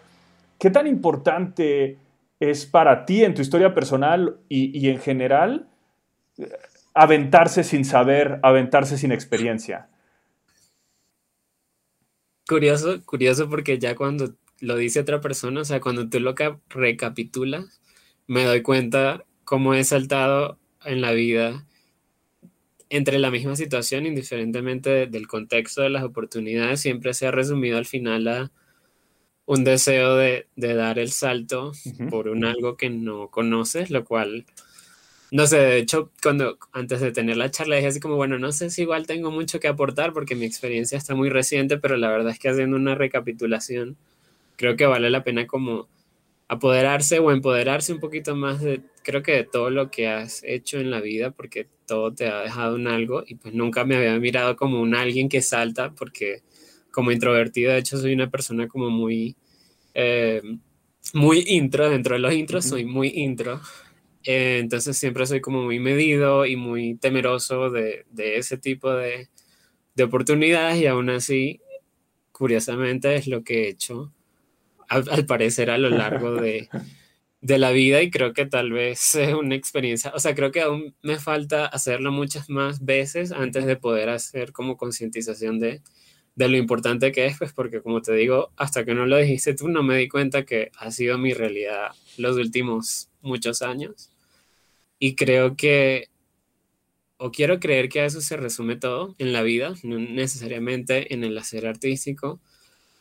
¿Qué 0.59 0.69
tan 0.69 0.87
importante 0.87 1.97
es 2.39 2.65
para 2.65 3.05
ti 3.05 3.23
en 3.23 3.33
tu 3.33 3.41
historia 3.41 3.73
personal 3.73 4.37
y, 4.49 4.77
y 4.77 4.89
en 4.89 4.99
general 4.99 5.67
aventarse 6.93 7.63
sin 7.63 7.85
saber, 7.85 8.39
aventarse 8.43 8.97
sin 8.97 9.11
experiencia? 9.11 9.89
Curioso, 12.47 13.03
curioso 13.05 13.49
porque 13.49 13.79
ya 13.79 13.95
cuando 13.95 14.35
lo 14.63 14.77
dice 14.77 15.01
otra 15.01 15.19
persona, 15.19 15.61
o 15.61 15.65
sea, 15.65 15.81
cuando 15.81 16.07
tú 16.07 16.21
lo 16.21 16.35
recapitulas, 16.69 17.81
me 18.27 18.45
doy 18.45 18.61
cuenta 18.61 19.25
cómo 19.43 19.73
he 19.73 19.83
saltado 19.83 20.57
en 20.85 21.01
la 21.01 21.11
vida 21.11 21.65
entre 22.89 23.19
la 23.19 23.29
misma 23.29 23.57
situación, 23.57 24.05
indiferentemente 24.05 25.07
del 25.07 25.27
contexto 25.27 25.81
de 25.81 25.89
las 25.89 26.03
oportunidades, 26.03 26.79
siempre 26.79 27.13
se 27.13 27.27
ha 27.27 27.31
resumido 27.31 27.77
al 27.77 27.85
final 27.85 28.27
a 28.27 28.51
un 29.45 29.65
deseo 29.65 30.15
de, 30.15 30.47
dar 30.55 30.97
el 30.97 31.11
salto 31.11 31.73
por 32.09 32.29
un 32.29 32.45
algo 32.45 32.77
que 32.77 32.89
no 32.89 33.29
conoces, 33.29 33.89
lo 33.89 34.05
cual, 34.05 34.45
no 35.31 35.45
sé, 35.45 35.57
de 35.57 35.77
hecho, 35.79 36.09
cuando 36.21 36.57
antes 36.71 37.01
de 37.01 37.11
tener 37.11 37.35
la 37.35 37.51
charla 37.51 37.75
dije 37.75 37.87
así 37.87 37.99
como, 37.99 38.15
bueno, 38.15 38.39
no 38.39 38.53
sé 38.53 38.69
si 38.69 38.83
igual 38.83 39.07
tengo 39.07 39.29
mucho 39.29 39.59
que 39.59 39.67
aportar 39.67 40.13
porque 40.13 40.35
mi 40.35 40.45
experiencia 40.45 40.97
está 40.97 41.15
muy 41.15 41.29
reciente, 41.29 41.77
pero 41.79 41.97
la 41.97 42.09
verdad 42.09 42.31
es 42.31 42.39
que 42.39 42.47
haciendo 42.47 42.77
una 42.77 42.95
recapitulación, 42.95 43.97
creo 44.63 44.77
que 44.77 44.85
vale 44.85 45.09
la 45.09 45.25
pena 45.25 45.45
como 45.45 45.89
apoderarse 46.47 47.19
o 47.19 47.31
empoderarse 47.31 47.91
un 47.91 47.99
poquito 47.99 48.33
más 48.33 48.61
de, 48.61 48.79
creo 49.03 49.21
que 49.21 49.33
de 49.33 49.43
todo 49.43 49.69
lo 49.69 49.91
que 49.91 50.07
has 50.07 50.41
hecho 50.45 50.79
en 50.79 50.89
la 50.89 51.01
vida, 51.01 51.31
porque 51.31 51.67
todo 51.85 52.13
te 52.13 52.27
ha 52.29 52.39
dejado 52.43 52.77
en 52.77 52.87
algo 52.87 53.25
y 53.27 53.35
pues 53.35 53.53
nunca 53.53 53.83
me 53.83 53.97
había 53.97 54.17
mirado 54.19 54.55
como 54.55 54.79
un 54.79 54.95
alguien 54.95 55.27
que 55.27 55.41
salta, 55.41 55.93
porque 55.93 56.43
como 56.91 57.11
introvertido, 57.11 57.73
de 57.73 57.79
hecho, 57.79 57.97
soy 57.97 58.13
una 58.13 58.29
persona 58.29 58.69
como 58.69 58.89
muy, 58.89 59.35
eh, 59.95 60.41
muy 61.13 61.43
intro, 61.45 61.89
dentro 61.89 62.15
de 62.15 62.21
los 62.21 62.33
intros 62.33 62.63
soy 62.63 62.85
muy 62.85 63.09
intro, 63.09 63.59
eh, 64.23 64.59
entonces 64.61 64.97
siempre 64.97 65.25
soy 65.25 65.41
como 65.41 65.63
muy 65.63 65.79
medido 65.79 66.45
y 66.45 66.55
muy 66.55 66.95
temeroso 66.95 67.69
de, 67.69 68.05
de 68.11 68.37
ese 68.37 68.57
tipo 68.57 68.93
de, 68.93 69.27
de 69.95 70.03
oportunidades 70.05 70.77
y 70.81 70.87
aún 70.87 71.09
así, 71.09 71.59
curiosamente, 72.31 73.13
es 73.15 73.27
lo 73.27 73.43
que 73.43 73.65
he 73.65 73.67
hecho 73.67 74.13
al, 74.93 75.25
parecer 75.25 75.69
a 75.69 75.77
lo 75.77 75.89
largo 75.89 76.35
de, 76.35 76.69
de, 77.41 77.57
la 77.57 77.71
vida 77.71 78.01
y 78.01 78.11
creo 78.11 78.33
que 78.33 78.45
tal 78.45 78.71
vez 78.71 79.15
es 79.15 79.33
una 79.33 79.55
experiencia, 79.55 80.11
o 80.15 80.19
sea, 80.19 80.35
creo 80.35 80.51
que 80.51 80.61
aún 80.61 80.95
me 81.01 81.19
falta 81.19 81.65
hacerlo 81.65 82.11
muchas 82.11 82.49
más 82.49 82.83
veces 82.85 83.31
antes 83.31 83.65
de 83.65 83.75
poder 83.75 84.09
hacer 84.09 84.51
como 84.51 84.77
concientización 84.77 85.59
de, 85.59 85.81
de 86.35 86.49
lo 86.49 86.57
importante 86.57 87.11
que 87.11 87.25
es, 87.25 87.37
pues 87.37 87.53
porque 87.53 87.81
como 87.81 88.01
te 88.01 88.13
digo, 88.13 88.51
hasta 88.57 88.85
que 88.85 88.93
no 88.93 89.05
lo 89.05 89.17
dijiste 89.17 89.53
tú, 89.53 89.67
no 89.67 89.83
me 89.83 89.97
di 89.97 90.07
cuenta 90.07 90.45
que 90.45 90.71
ha 90.77 90.91
sido 90.91 91.17
mi 91.17 91.33
realidad 91.33 91.91
los 92.17 92.37
últimos 92.37 93.09
muchos 93.21 93.61
años. 93.61 94.11
Y 94.99 95.15
creo 95.15 95.55
que, 95.55 96.09
o 97.17 97.31
quiero 97.31 97.59
creer 97.59 97.89
que 97.89 98.01
a 98.01 98.05
eso 98.05 98.21
se 98.21 98.37
resume 98.37 98.77
todo 98.77 99.15
en 99.19 99.33
la 99.33 99.43
vida, 99.43 99.73
no 99.83 99.99
necesariamente 99.99 101.13
en 101.13 101.23
el 101.23 101.37
hacer 101.37 101.67
artístico, 101.67 102.41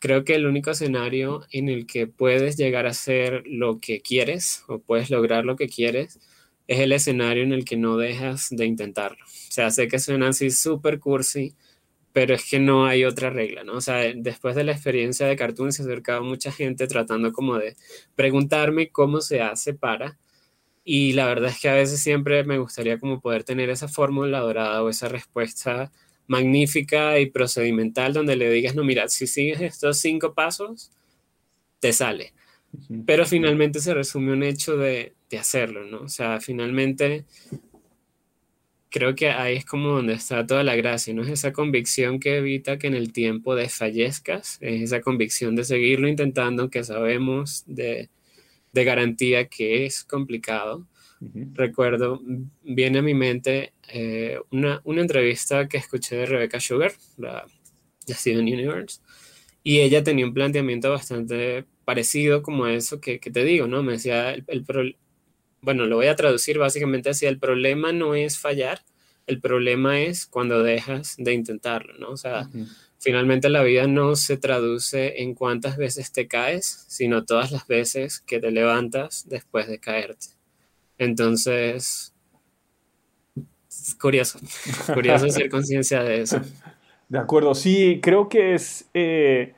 creo 0.03 0.25
que 0.25 0.35
el 0.35 0.45
único 0.45 0.71
escenario 0.71 1.43
en 1.49 1.69
el 1.69 1.87
que 1.87 2.07
puedes 2.07 2.57
llegar 2.57 2.85
a 2.85 2.89
hacer 2.89 3.43
lo 3.45 3.79
que 3.79 4.01
quieres 4.01 4.65
o 4.67 4.79
puedes 4.79 5.09
lograr 5.09 5.45
lo 5.45 5.55
que 5.55 5.69
quieres 5.69 6.19
es 6.67 6.79
el 6.81 6.91
escenario 6.91 7.41
en 7.41 7.53
el 7.53 7.63
que 7.63 7.77
no 7.77 7.95
dejas 7.95 8.49
de 8.49 8.65
intentarlo. 8.65 9.23
O 9.23 9.51
sea, 9.51 9.71
sé 9.71 9.87
que 9.87 9.99
suena 9.99 10.27
así 10.27 10.51
súper 10.51 10.99
cursi, 10.99 11.55
pero 12.11 12.35
es 12.35 12.43
que 12.49 12.59
no 12.59 12.85
hay 12.85 13.05
otra 13.05 13.29
regla, 13.29 13.63
¿no? 13.63 13.75
O 13.75 13.81
sea, 13.81 14.11
después 14.13 14.57
de 14.57 14.65
la 14.65 14.73
experiencia 14.73 15.25
de 15.25 15.37
Cartoon 15.37 15.71
se 15.71 15.83
acercaba 15.83 16.19
mucha 16.19 16.51
gente 16.51 16.85
tratando 16.87 17.31
como 17.31 17.57
de 17.57 17.77
preguntarme 18.13 18.89
cómo 18.89 19.21
se 19.21 19.39
hace 19.39 19.73
para, 19.73 20.19
y 20.83 21.13
la 21.13 21.27
verdad 21.27 21.51
es 21.51 21.61
que 21.61 21.69
a 21.69 21.75
veces 21.75 22.01
siempre 22.01 22.43
me 22.43 22.57
gustaría 22.57 22.99
como 22.99 23.21
poder 23.21 23.45
tener 23.45 23.69
esa 23.69 23.87
fórmula 23.87 24.41
dorada 24.41 24.83
o 24.83 24.89
esa 24.89 25.07
respuesta 25.07 25.93
magnífica 26.27 27.19
y 27.19 27.27
procedimental 27.27 28.13
donde 28.13 28.35
le 28.35 28.49
digas, 28.49 28.75
no, 28.75 28.83
mira, 28.83 29.07
si 29.09 29.27
sigues 29.27 29.61
estos 29.61 29.97
cinco 29.97 30.33
pasos, 30.33 30.91
te 31.79 31.93
sale. 31.93 32.33
Pero 33.05 33.25
finalmente 33.25 33.79
se 33.79 33.93
resume 33.93 34.33
un 34.33 34.43
hecho 34.43 34.77
de, 34.77 35.13
de, 35.29 35.37
hacerlo, 35.37 35.85
¿no? 35.85 36.01
O 36.01 36.09
sea, 36.09 36.39
finalmente 36.39 37.25
creo 38.89 39.15
que 39.15 39.29
ahí 39.29 39.57
es 39.57 39.65
como 39.65 39.89
donde 39.89 40.13
está 40.13 40.45
toda 40.45 40.63
la 40.63 40.75
gracia, 40.75 41.13
¿no? 41.13 41.23
Es 41.23 41.29
esa 41.29 41.51
convicción 41.51 42.19
que 42.19 42.37
evita 42.37 42.77
que 42.77 42.87
en 42.87 42.95
el 42.95 43.11
tiempo 43.11 43.55
desfallezcas, 43.55 44.57
es 44.61 44.83
esa 44.83 45.01
convicción 45.01 45.55
de 45.55 45.63
seguirlo 45.63 46.07
intentando, 46.07 46.69
que 46.69 46.83
sabemos 46.83 47.63
de, 47.67 48.09
de 48.71 48.83
garantía 48.83 49.47
que 49.47 49.85
es 49.85 50.03
complicado, 50.03 50.87
recuerdo, 51.53 52.21
viene 52.63 52.99
a 52.99 53.01
mi 53.01 53.13
mente 53.13 53.72
eh, 53.89 54.39
una, 54.51 54.81
una, 54.83 55.01
entrevista 55.01 55.67
que 55.67 55.77
escuché 55.77 56.15
de 56.15 56.25
Rebecca 56.25 56.59
Sugar, 56.59 56.93
la 57.17 57.45
de 58.05 58.13
Steven 58.13 58.41
Universe, 58.41 59.01
y 59.63 59.79
ella 59.79 60.03
tenía 60.03 60.25
un 60.25 60.33
planteamiento 60.33 60.89
bastante 60.89 61.65
parecido 61.85 62.41
como 62.41 62.67
eso 62.67 62.99
que, 62.99 63.19
que 63.19 63.31
te 63.31 63.43
digo, 63.43 63.67
¿no? 63.67 63.83
Me 63.83 63.93
decía, 63.93 64.31
el, 64.31 64.45
el 64.47 64.97
bueno, 65.61 65.85
lo 65.85 65.95
voy 65.95 66.07
a 66.07 66.15
traducir 66.15 66.57
básicamente 66.57 67.09
así, 67.09 67.25
el 67.25 67.39
problema 67.39 67.93
no 67.93 68.15
es 68.15 68.37
fallar, 68.37 68.81
el 69.27 69.39
problema 69.39 70.01
es 70.01 70.25
cuando 70.25 70.61
dejas 70.61 71.15
de 71.17 71.33
intentarlo, 71.33 71.93
¿no? 71.97 72.09
O 72.09 72.17
sea, 72.17 72.49
finalmente 72.99 73.49
la 73.49 73.63
vida 73.63 73.87
no 73.87 74.15
se 74.17 74.37
traduce 74.37 75.21
en 75.21 75.33
cuántas 75.33 75.77
veces 75.77 76.11
te 76.11 76.27
caes, 76.27 76.85
sino 76.89 77.23
todas 77.23 77.51
las 77.51 77.65
veces 77.67 78.19
que 78.19 78.39
te 78.39 78.51
levantas 78.51 79.27
después 79.29 79.67
de 79.67 79.79
caerte. 79.79 80.27
Entonces, 80.97 82.12
curioso, 83.99 84.39
curioso 84.93 85.25
hacer 85.25 85.49
conciencia 85.49 86.03
de 86.03 86.21
eso. 86.21 86.41
De 87.09 87.19
acuerdo, 87.19 87.53
sí, 87.53 87.99
creo 88.01 88.27
que 88.27 88.55
es, 88.55 88.89
eh, 88.93 89.53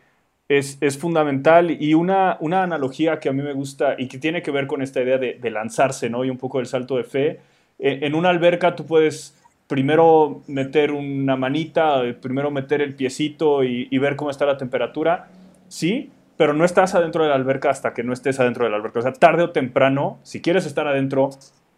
es, 0.50 0.98
fundamental 0.98 1.72
y 1.72 1.94
una, 1.94 2.38
una, 2.42 2.64
analogía 2.64 3.20
que 3.20 3.30
a 3.30 3.34
mí 3.34 3.42
me 3.42 3.54
gusta 3.54 3.96
y 3.98 4.08
que 4.08 4.18
tiene 4.18 4.42
que 4.42 4.52
ver 4.52 4.68
con 4.68 4.82
esta 4.82 5.02
idea 5.02 5.18
de, 5.18 5.50
lanzarse, 5.50 6.10
¿no? 6.10 6.26
Y 6.26 6.30
un 6.30 6.38
poco 6.38 6.60
el 6.60 6.66
salto 6.66 6.98
de 6.98 7.06
fe. 7.06 7.40
E, 7.80 8.06
en 8.06 8.14
una 8.14 8.30
alberca 8.30 8.76
tú 8.76 8.86
puedes 8.86 9.36
primero 9.68 10.42
meter 10.48 10.92
una 10.92 11.38
manita, 11.38 12.02
primero 12.22 12.52
meter 12.52 12.82
el 12.82 12.94
piecito 12.94 13.64
y, 13.64 13.88
y, 13.90 13.98
ver 14.00 14.18
cómo 14.18 14.32
está 14.32 14.46
la 14.46 14.58
temperatura, 14.58 15.30
sí, 15.70 16.12
pero 16.36 16.54
no 16.54 16.66
estás 16.66 16.94
adentro 16.94 17.24
de 17.24 17.30
la 17.30 17.36
alberca 17.36 17.70
hasta 17.70 17.94
que 17.94 18.04
no 18.04 18.12
estés 18.12 18.40
adentro 18.40 18.66
de 18.66 18.72
la 18.72 18.78
alberca. 18.78 19.00
O 19.00 19.02
sea, 19.02 19.14
tarde 19.14 19.44
o 19.44 19.52
temprano, 19.52 20.20
si 20.24 20.42
quieres 20.42 20.66
estar 20.66 20.88
adentro, 20.88 21.30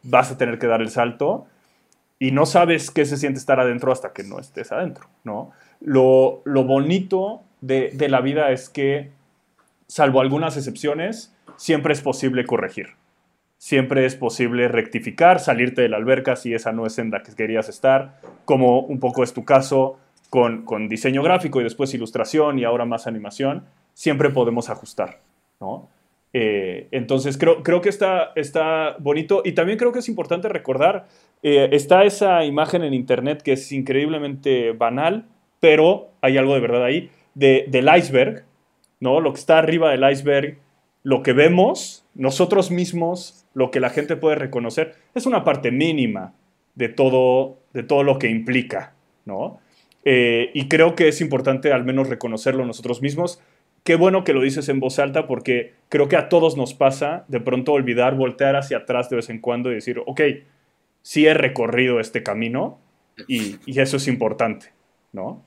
vas 0.02 0.32
a 0.32 0.38
tener 0.38 0.58
que 0.58 0.68
dar 0.68 0.82
el 0.82 0.90
salto 0.90 1.46
y 2.20 2.32
no 2.32 2.46
sabes 2.46 2.92
qué 2.92 3.06
se 3.06 3.18
siente 3.18 3.40
estar 3.40 3.60
adentro 3.60 3.92
hasta 3.92 4.14
que 4.14 4.24
no 4.24 4.40
estés 4.40 4.72
adentro, 4.72 5.08
¿no? 5.24 5.52
Lo, 5.80 6.42
lo 6.46 6.64
bonito 6.64 7.44
de, 7.62 8.10
la 8.10 8.22
vida 8.22 8.52
es 8.52 8.70
que, 8.70 9.12
salvo 9.88 10.22
algunas 10.22 10.58
excepciones, 10.58 11.36
siempre 11.56 11.94
es 11.94 12.02
posible 12.02 12.46
corregir. 12.46 12.90
Siempre 13.58 14.06
es 14.06 14.16
posible 14.16 14.68
rectificar, 14.68 15.40
salirte 15.40 15.82
de 15.82 15.90
la 15.90 15.98
alberca 15.98 16.36
si 16.36 16.54
esa 16.54 16.72
no 16.72 16.86
es 16.86 17.00
en 17.00 17.10
la 17.10 17.24
que 17.24 17.34
querías 17.34 17.70
estar, 17.70 18.20
como 18.46 18.82
un 18.82 19.00
poco 19.00 19.24
es 19.24 19.34
tu 19.34 19.46
caso 19.46 19.98
con, 20.30 20.90
diseño 20.90 21.24
gráfico 21.24 21.60
y 21.60 21.64
después 21.64 21.94
ilustración 21.94 22.60
y 22.60 22.66
ahora 22.66 22.86
más 22.86 23.08
animación, 23.08 23.66
siempre 23.94 24.30
podemos 24.30 24.70
ajustar, 24.70 25.20
¿no? 25.60 25.90
Eh, 26.34 26.90
entonces 26.92 27.38
creo, 27.38 27.64
creo 27.64 27.82
que 27.82 27.90
está, 27.90 28.32
está 28.36 28.96
bonito 29.00 29.42
y 29.44 29.54
también 29.54 29.80
creo 29.80 29.92
que 29.92 30.00
es 30.00 30.10
importante 30.10 30.50
recordar, 30.50 31.08
eh, 31.44 31.70
está 31.72 32.04
esa 32.04 32.44
imagen 32.46 32.84
en 32.84 32.94
internet 32.94 33.42
que 33.42 33.54
es 33.54 33.72
increíblemente 33.72 34.72
banal, 34.72 35.28
pero 35.60 36.10
hay 36.22 36.38
algo 36.38 36.54
de 36.54 36.60
verdad 36.60 36.84
ahí, 36.84 37.10
del 37.36 37.90
iceberg, 37.96 38.46
¿no? 39.00 39.22
Lo 39.22 39.34
que 39.34 39.40
está 39.40 39.60
arriba 39.60 39.92
del 39.92 40.10
iceberg, 40.10 40.58
lo 41.04 41.22
que 41.24 41.34
vemos, 41.34 42.06
nosotros 42.16 42.72
mismos, 42.72 43.46
lo 43.54 43.72
que 43.72 43.80
la 43.80 43.90
gente 43.90 44.16
puede 44.16 44.36
reconocer, 44.36 44.96
es 45.14 45.26
una 45.26 45.44
parte 45.44 45.72
mínima 45.72 46.34
de 46.76 46.90
todo, 46.90 47.60
de 47.74 47.84
todo 47.84 48.04
lo 48.04 48.20
que 48.20 48.30
implica, 48.30 48.94
¿no? 49.26 49.60
Eh, 50.04 50.52
y 50.54 50.68
creo 50.68 50.96
que 50.96 51.10
es 51.10 51.22
importante 51.22 51.74
al 51.74 51.84
menos 51.84 52.08
reconocerlo 52.10 52.66
nosotros 52.66 53.02
mismos. 53.02 53.42
Qué 53.84 53.96
bueno 53.96 54.24
que 54.24 54.34
lo 54.34 54.42
dices 54.42 54.70
en 54.70 54.80
voz 54.80 55.00
alta 55.00 55.28
porque 55.28 55.74
creo 55.90 56.08
que 56.08 56.16
a 56.16 56.30
todos 56.30 56.58
nos 56.58 56.74
pasa 56.74 57.26
de 57.28 57.40
pronto 57.40 57.74
olvidar, 57.74 58.16
voltear 58.16 58.56
hacia 58.56 58.78
atrás 58.78 59.10
de 59.10 59.18
vez 59.18 59.30
en 59.30 59.40
cuando 59.40 59.72
y 59.72 59.76
decir, 59.76 60.02
ok, 60.06 60.22
sí 61.08 61.26
he 61.26 61.34
recorrido 61.34 62.02
este 62.02 62.22
camino 62.22 62.82
y, 63.30 63.56
y 63.66 63.80
eso 63.80 63.96
es 63.96 64.10
importante, 64.10 64.74
¿no? 65.14 65.42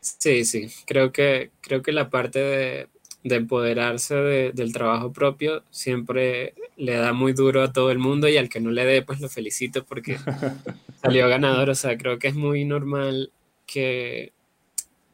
Sí, 0.00 0.44
sí, 0.44 0.68
creo 0.86 1.10
que, 1.10 1.50
creo 1.60 1.82
que 1.82 1.90
la 1.90 2.08
parte 2.08 2.38
de, 2.38 2.88
empoderarse 3.24 4.14
del 4.14 4.72
trabajo 4.72 5.12
propio 5.12 5.64
siempre 5.70 6.54
le 6.76 6.94
da 6.94 7.12
muy 7.12 7.32
duro 7.32 7.62
a 7.64 7.72
todo 7.72 7.90
el 7.90 7.98
mundo 7.98 8.28
y 8.28 8.36
al 8.36 8.48
que 8.48 8.60
no 8.60 8.70
le 8.70 8.84
dé, 8.84 9.02
pues 9.02 9.20
lo 9.20 9.28
felicito 9.28 9.84
porque 9.84 10.18
salió 11.02 11.28
ganador. 11.28 11.70
O 11.70 11.74
sea, 11.74 11.98
creo 11.98 12.20
que 12.20 12.28
es 12.28 12.36
muy 12.36 12.64
normal 12.64 13.32
que, 13.66 14.32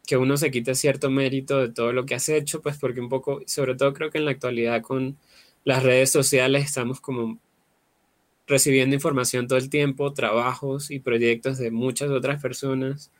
que 0.06 0.18
uno 0.18 0.36
se 0.36 0.50
quite 0.50 0.74
cierto 0.74 1.08
mérito 1.08 1.62
de 1.62 1.72
todo 1.72 1.94
lo 1.94 2.04
que 2.04 2.14
has 2.14 2.28
hecho, 2.28 2.60
pues 2.60 2.76
porque 2.76 3.00
un 3.00 3.08
poco, 3.08 3.40
sobre 3.46 3.74
todo 3.74 3.94
creo 3.94 4.10
que 4.10 4.18
en 4.18 4.26
la 4.26 4.32
actualidad 4.32 4.82
con 4.82 5.16
las 5.64 5.82
redes 5.82 6.10
sociales 6.10 6.66
estamos 6.66 7.00
como 7.00 7.40
recibiendo 8.46 8.94
información 8.94 9.46
todo 9.46 9.58
el 9.58 9.70
tiempo, 9.70 10.12
trabajos 10.12 10.90
y 10.90 11.00
proyectos 11.00 11.58
de 11.58 11.70
muchas 11.70 12.10
otras 12.10 12.40
personas 12.40 13.10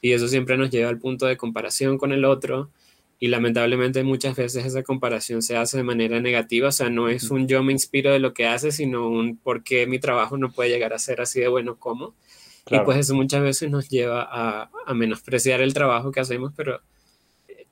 y 0.00 0.12
eso 0.12 0.28
siempre 0.28 0.56
nos 0.56 0.70
lleva 0.70 0.88
al 0.88 0.98
punto 0.98 1.26
de 1.26 1.36
comparación 1.36 1.98
con 1.98 2.12
el 2.12 2.24
otro 2.24 2.70
y 3.18 3.28
lamentablemente 3.28 4.04
muchas 4.04 4.36
veces 4.36 4.64
esa 4.66 4.82
comparación 4.82 5.42
se 5.42 5.56
hace 5.56 5.78
de 5.78 5.82
manera 5.82 6.20
negativa, 6.20 6.68
o 6.68 6.72
sea, 6.72 6.90
no 6.90 7.08
es 7.08 7.30
un 7.30 7.48
yo 7.48 7.62
me 7.62 7.72
inspiro 7.72 8.12
de 8.12 8.18
lo 8.18 8.34
que 8.34 8.46
hace, 8.46 8.72
sino 8.72 9.08
un 9.08 9.36
por 9.36 9.62
qué 9.62 9.86
mi 9.86 9.98
trabajo 9.98 10.36
no 10.36 10.52
puede 10.52 10.70
llegar 10.70 10.92
a 10.92 10.98
ser 10.98 11.20
así 11.20 11.40
de 11.40 11.48
bueno 11.48 11.76
como. 11.76 12.14
Y 12.68 12.80
pues 12.80 12.98
eso 12.98 13.14
muchas 13.14 13.42
veces 13.42 13.70
nos 13.70 13.88
lleva 13.88 14.22
a, 14.28 14.70
a, 14.86 14.92
menospreciar 14.92 15.60
el 15.60 15.72
trabajo 15.72 16.10
que 16.10 16.18
hacemos, 16.18 16.52
pero 16.56 16.80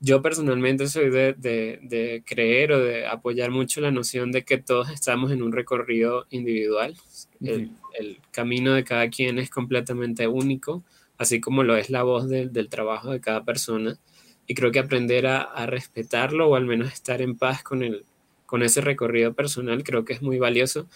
yo 0.05 0.23
personalmente 0.23 0.87
soy 0.87 1.11
de, 1.11 1.35
de, 1.35 1.79
de, 1.83 2.23
creer 2.27 2.73
o 2.73 2.79
de 2.79 3.07
apoyar 3.07 3.51
mucho 3.51 3.81
la 3.81 3.91
noción 3.91 4.33
de 4.33 4.45
que 4.45 4.59
todos 4.59 4.91
estamos 4.91 5.33
en 5.33 5.43
un 5.43 5.53
recorrido 5.53 6.27
individual. 6.31 6.97
el, 7.41 7.71
el 7.99 8.19
camino 8.31 8.75
de 8.75 8.85
cada 8.85 9.09
quien 9.09 9.39
es 9.39 9.51
completamente 9.51 10.27
único 10.29 10.83
así 11.19 11.41
como 11.41 11.63
lo 11.63 11.77
es 11.77 11.91
la 11.91 12.03
voz 12.03 12.29
del 12.29 12.69
trabajo 12.69 13.11
de 13.11 13.21
cada 13.21 13.45
persona. 13.45 13.99
Y 14.47 14.55
creo 14.55 14.73
que 14.73 14.79
aprender 14.79 15.27
a, 15.27 15.67
respetarlo 15.67 16.49
o 16.49 16.55
al 16.57 16.67
menos 16.67 16.93
estar 16.93 17.23
en 17.23 17.37
paz 17.37 17.63
con, 17.63 17.83
el, 17.83 18.05
con 18.47 18.63
ese 18.63 18.81
recorrido 18.81 19.35
personal 19.35 19.83
creo 19.85 20.05
que 20.05 20.13
es 20.13 20.23
muy 20.23 20.39
valioso, 20.39 20.87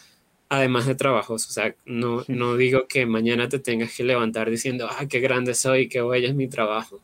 además 0.48 0.86
de 0.86 0.94
trabajos. 0.94 1.48
O 1.48 1.52
sea, 1.52 1.74
no, 1.86 2.24
no 2.28 2.56
digo 2.56 2.86
que 2.88 3.06
mañana 3.06 3.48
te 3.48 3.58
tengas 3.58 3.94
que 3.96 4.04
levantar 4.04 4.50
diciendo, 4.50 4.88
ah, 4.90 5.06
qué 5.08 5.20
grande 5.20 5.54
soy, 5.54 5.88
qué 5.88 6.02
bello 6.02 6.28
es 6.28 6.34
mi 6.34 6.48
trabajo. 6.48 7.00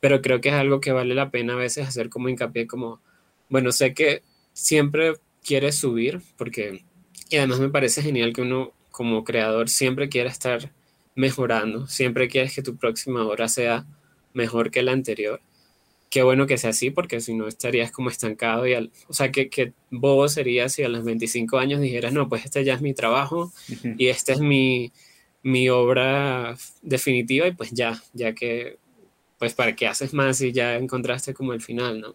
Pero 0.00 0.22
creo 0.22 0.40
que 0.40 0.50
es 0.50 0.54
algo 0.54 0.80
que 0.80 0.92
vale 0.92 1.14
la 1.14 1.30
pena 1.30 1.54
a 1.54 1.56
veces 1.56 1.88
hacer 1.88 2.08
como 2.08 2.28
hincapié, 2.28 2.66
como, 2.66 3.00
bueno, 3.48 3.72
sé 3.72 3.94
que 3.94 4.22
siempre 4.52 5.14
quieres 5.44 5.76
subir, 5.76 6.20
porque, 6.36 6.84
y 7.30 7.36
además 7.36 7.60
me 7.60 7.70
parece 7.70 8.02
genial 8.02 8.32
que 8.32 8.42
uno 8.42 8.72
como 8.90 9.24
creador 9.24 9.68
siempre 9.68 10.08
quiera 10.08 10.30
estar 10.30 10.72
mejorando, 11.14 11.86
siempre 11.86 12.28
quieres 12.28 12.54
que 12.54 12.62
tu 12.62 12.76
próxima 12.76 13.24
hora 13.26 13.48
sea 13.48 13.86
mejor 14.34 14.70
que 14.70 14.82
la 14.82 14.92
anterior. 14.92 15.40
Qué 16.10 16.22
bueno 16.22 16.46
que 16.46 16.58
sea 16.58 16.70
así, 16.70 16.90
porque 16.90 17.20
si 17.20 17.34
no 17.34 17.48
estarías 17.48 17.90
como 17.90 18.08
estancado 18.08 18.66
y 18.66 18.74
al, 18.74 18.90
o 19.08 19.12
sea, 19.12 19.30
que, 19.30 19.50
que 19.50 19.72
bobo 19.90 20.28
sería 20.28 20.68
si 20.68 20.82
a 20.82 20.88
los 20.88 21.04
25 21.04 21.58
años 21.58 21.80
dijeras, 21.80 22.12
no, 22.12 22.28
pues 22.28 22.44
este 22.44 22.64
ya 22.64 22.74
es 22.74 22.80
mi 22.80 22.94
trabajo 22.94 23.52
y 23.98 24.06
esta 24.08 24.32
es 24.32 24.40
mi, 24.40 24.92
mi 25.42 25.68
obra 25.68 26.56
definitiva 26.82 27.46
y 27.46 27.52
pues 27.52 27.70
ya, 27.72 28.02
ya 28.14 28.32
que, 28.32 28.78
pues 29.38 29.54
para 29.54 29.74
qué 29.76 29.86
haces 29.86 30.14
más 30.14 30.38
si 30.38 30.52
ya 30.52 30.76
encontraste 30.76 31.34
como 31.34 31.52
el 31.52 31.60
final, 31.60 32.00
¿no? 32.00 32.14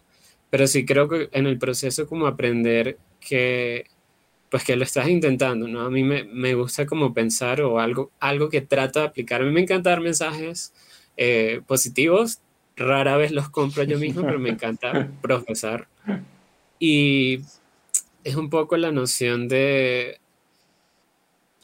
Pero 0.50 0.68
sí 0.68 0.86
creo 0.86 1.08
que 1.10 1.30
en 1.32 1.48
el 1.48 1.58
proceso 1.58 2.08
como 2.08 2.28
aprender 2.28 2.98
que 3.20 3.86
pues 4.50 4.64
que 4.64 4.76
lo 4.76 4.84
estás 4.84 5.08
intentando, 5.08 5.68
¿no? 5.68 5.82
A 5.82 5.90
mí 5.90 6.04
me, 6.04 6.26
me, 6.26 6.54
gusta 6.54 6.86
como 6.86 7.12
pensar 7.12 7.60
o 7.62 7.80
algo, 7.80 8.12
algo 8.20 8.50
que 8.50 8.62
trato 8.62 9.00
de 9.00 9.08
aplicar. 9.08 9.42
A 9.42 9.46
mí 9.46 9.52
me 9.52 9.62
encanta 9.62 9.90
dar 9.90 10.00
mensajes 10.00 10.74
eh, 11.18 11.62
positivos, 11.66 12.40
rara 12.76 13.18
vez 13.18 13.32
los 13.32 13.50
compro 13.50 13.82
yo 13.84 13.98
mismo, 13.98 14.22
pero 14.22 14.38
me 14.38 14.50
encanta 14.50 15.10
profesar. 15.24 15.88
Y 16.78 17.42
es 18.24 18.36
un 18.36 18.52
poco 18.52 18.78
la 18.78 18.92
noción 18.92 19.48
de, 19.48 20.20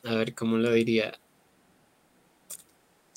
a 0.04 0.16
ver, 0.16 0.34
¿cómo 0.34 0.58
lo 0.58 0.72
diría? 0.72 1.20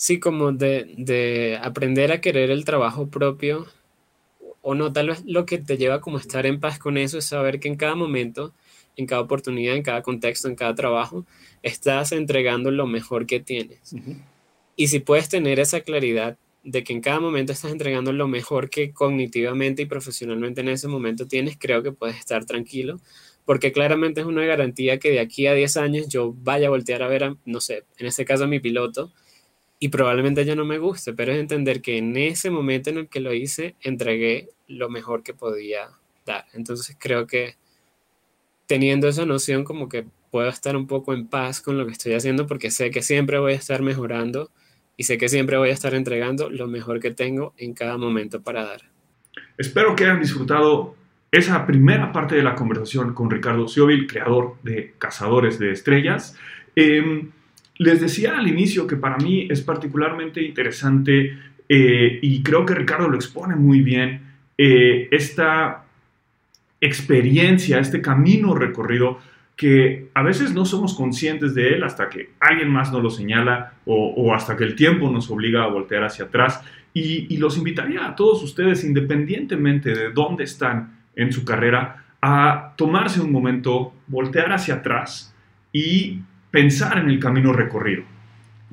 Sí, 0.02 0.18
como 0.18 0.50
de, 0.50 0.94
de 0.98 1.60
aprender 1.62 2.10
a 2.10 2.20
querer 2.20 2.50
el 2.50 2.64
trabajo 2.64 3.08
propio, 3.08 3.68
o 4.60 4.74
no, 4.74 4.92
tal 4.92 5.10
vez 5.10 5.22
lo 5.26 5.46
que 5.46 5.58
te 5.58 5.76
lleva 5.76 6.00
como 6.00 6.16
a 6.16 6.20
estar 6.20 6.44
en 6.44 6.58
paz 6.58 6.80
con 6.80 6.96
eso 6.96 7.18
es 7.18 7.26
saber 7.26 7.60
que 7.60 7.68
en 7.68 7.76
cada 7.76 7.94
momento 7.94 8.52
en 8.96 9.06
cada 9.06 9.22
oportunidad, 9.22 9.76
en 9.76 9.84
cada 9.84 10.02
contexto, 10.02 10.48
en 10.48 10.56
cada 10.56 10.74
trabajo, 10.74 11.24
estás 11.62 12.10
entregando 12.10 12.72
lo 12.72 12.88
mejor 12.88 13.26
que 13.26 13.38
tienes. 13.38 13.94
Y 14.74 14.88
si 14.88 14.98
puedes 14.98 15.28
tener 15.28 15.60
esa 15.60 15.82
claridad 15.82 16.36
de 16.64 16.82
que 16.82 16.92
en 16.92 17.00
cada 17.00 17.20
momento 17.20 17.52
estás 17.52 17.70
entregando 17.70 18.12
lo 18.12 18.26
mejor 18.26 18.70
que 18.70 18.92
cognitivamente 18.92 19.82
y 19.82 19.86
profesionalmente 19.86 20.62
en 20.62 20.68
ese 20.68 20.88
momento 20.88 21.28
tienes, 21.28 21.56
creo 21.56 21.84
que 21.84 21.92
puedes 21.92 22.16
estar 22.16 22.44
tranquilo, 22.44 23.00
porque 23.44 23.70
claramente 23.70 24.20
es 24.20 24.26
una 24.26 24.44
garantía 24.44 24.98
que 24.98 25.12
de 25.12 25.20
aquí 25.20 25.46
a 25.46 25.54
10 25.54 25.76
años 25.76 26.08
yo 26.08 26.34
vaya 26.42 26.66
a 26.66 26.70
voltear 26.70 27.04
a 27.04 27.08
ver, 27.08 27.22
a, 27.22 27.36
no 27.44 27.60
sé, 27.60 27.84
en 27.98 28.06
este 28.06 28.24
caso 28.24 28.44
a 28.44 28.48
mi 28.48 28.58
piloto, 28.58 29.12
y 29.82 29.88
probablemente 29.88 30.44
ya 30.44 30.54
no 30.54 30.64
me 30.64 30.78
guste, 30.78 31.12
pero 31.12 31.32
es 31.32 31.40
entender 31.40 31.82
que 31.82 31.98
en 31.98 32.16
ese 32.16 32.50
momento 32.52 32.88
en 32.88 32.98
el 32.98 33.08
que 33.08 33.18
lo 33.18 33.34
hice, 33.34 33.74
entregué 33.80 34.50
lo 34.68 34.88
mejor 34.88 35.24
que 35.24 35.34
podía 35.34 35.88
dar. 36.24 36.44
Entonces 36.52 36.96
creo 36.96 37.26
que 37.26 37.56
teniendo 38.68 39.08
esa 39.08 39.26
noción 39.26 39.64
como 39.64 39.88
que 39.88 40.06
puedo 40.30 40.48
estar 40.48 40.76
un 40.76 40.86
poco 40.86 41.14
en 41.14 41.26
paz 41.26 41.60
con 41.60 41.78
lo 41.78 41.84
que 41.84 41.90
estoy 41.90 42.14
haciendo 42.14 42.46
porque 42.46 42.70
sé 42.70 42.92
que 42.92 43.02
siempre 43.02 43.40
voy 43.40 43.54
a 43.54 43.56
estar 43.56 43.82
mejorando 43.82 44.52
y 44.96 45.02
sé 45.02 45.18
que 45.18 45.28
siempre 45.28 45.56
voy 45.56 45.70
a 45.70 45.72
estar 45.72 45.94
entregando 45.94 46.48
lo 46.48 46.68
mejor 46.68 47.00
que 47.00 47.10
tengo 47.10 47.52
en 47.56 47.74
cada 47.74 47.98
momento 47.98 48.40
para 48.40 48.62
dar. 48.62 48.82
Espero 49.58 49.96
que 49.96 50.04
hayan 50.04 50.20
disfrutado 50.20 50.94
esa 51.32 51.66
primera 51.66 52.12
parte 52.12 52.36
de 52.36 52.44
la 52.44 52.54
conversación 52.54 53.14
con 53.14 53.28
Ricardo 53.28 53.66
Siobil, 53.66 54.06
creador 54.06 54.58
de 54.62 54.94
Cazadores 54.98 55.58
de 55.58 55.72
Estrellas. 55.72 56.38
Em, 56.76 57.32
les 57.78 58.00
decía 58.00 58.38
al 58.38 58.48
inicio 58.48 58.86
que 58.86 58.96
para 58.96 59.16
mí 59.16 59.46
es 59.50 59.60
particularmente 59.60 60.42
interesante 60.42 61.38
eh, 61.68 62.18
y 62.20 62.42
creo 62.42 62.66
que 62.66 62.74
Ricardo 62.74 63.08
lo 63.08 63.16
expone 63.16 63.56
muy 63.56 63.80
bien, 63.80 64.20
eh, 64.58 65.08
esta 65.10 65.84
experiencia, 66.80 67.78
este 67.78 68.02
camino 68.02 68.54
recorrido 68.54 69.18
que 69.56 70.08
a 70.14 70.22
veces 70.22 70.52
no 70.52 70.64
somos 70.64 70.94
conscientes 70.94 71.54
de 71.54 71.74
él 71.74 71.84
hasta 71.84 72.08
que 72.08 72.30
alguien 72.40 72.68
más 72.68 72.92
nos 72.92 73.02
lo 73.02 73.10
señala 73.10 73.74
o, 73.86 74.34
hasta 74.34 74.56
que 74.56 74.64
el 74.64 74.74
tiempo 74.74 75.10
nos 75.10 75.30
obliga 75.30 75.62
a 75.62 75.68
voltear 75.68 76.04
hacia 76.04 76.24
atrás. 76.24 76.62
Y, 76.94 77.36
los 77.36 77.56
invitaría 77.56 78.06
a 78.06 78.16
todos 78.16 78.42
ustedes, 78.42 78.84
independientemente 78.84 79.94
de 79.94 80.10
dónde 80.10 80.44
están 80.44 80.98
en 81.16 81.32
su 81.32 81.44
carrera, 81.44 82.04
a 82.20 82.74
tomarse 82.76 83.20
un 83.20 83.32
momento, 83.32 83.94
voltear 84.08 84.52
hacia 84.52 84.74
atrás 84.74 85.34
y 85.72 86.20
pensar 86.52 86.98
en 86.98 87.08
el 87.08 87.18
camino 87.18 87.52
recorrido. 87.52 88.04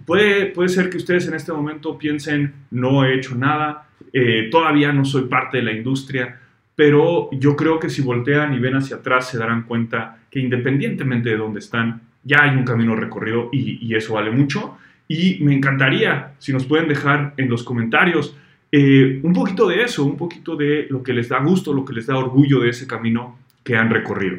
Puede, 0.05 0.47
puede 0.47 0.69
ser 0.69 0.89
que 0.89 0.97
ustedes 0.97 1.27
en 1.27 1.33
este 1.33 1.51
momento 1.51 1.97
piensen, 1.97 2.53
no 2.69 3.03
he 3.03 3.15
hecho 3.15 3.35
nada, 3.35 3.87
eh, 4.13 4.49
todavía 4.51 4.91
no 4.91 5.05
soy 5.05 5.23
parte 5.23 5.57
de 5.57 5.63
la 5.63 5.71
industria, 5.71 6.39
pero 6.75 7.29
yo 7.31 7.55
creo 7.55 7.79
que 7.79 7.89
si 7.89 8.01
voltean 8.01 8.53
y 8.53 8.59
ven 8.59 8.75
hacia 8.75 8.97
atrás 8.97 9.29
se 9.29 9.37
darán 9.37 9.63
cuenta 9.63 10.19
que 10.29 10.39
independientemente 10.39 11.29
de 11.29 11.37
dónde 11.37 11.59
están, 11.59 12.01
ya 12.23 12.43
hay 12.43 12.55
un 12.55 12.63
camino 12.63 12.95
recorrido 12.95 13.49
y, 13.51 13.93
eso 13.95 14.13
vale 14.13 14.31
mucho. 14.31 14.77
Y 15.07 15.39
me 15.41 15.55
encantaría 15.55 16.33
si 16.37 16.53
nos 16.53 16.65
pueden 16.65 16.87
dejar 16.87 17.33
en 17.37 17.49
los 17.49 17.63
comentarios 17.63 18.37
eh, 18.71 19.19
un 19.23 19.33
poquito 19.33 19.67
de 19.67 19.81
eso, 19.81 20.05
un 20.05 20.17
poquito 20.17 20.55
de 20.55 20.85
lo 20.89 21.01
que 21.01 21.13
les 21.13 21.29
da 21.29 21.39
gusto, 21.39 21.73
lo 21.73 21.83
que 21.83 21.93
les 21.93 22.05
da 22.05 22.17
orgullo 22.17 22.59
de 22.59 22.69
ese 22.69 22.85
camino 22.85 23.39
que 23.63 23.75
han 23.75 23.89
recorrido. 23.89 24.37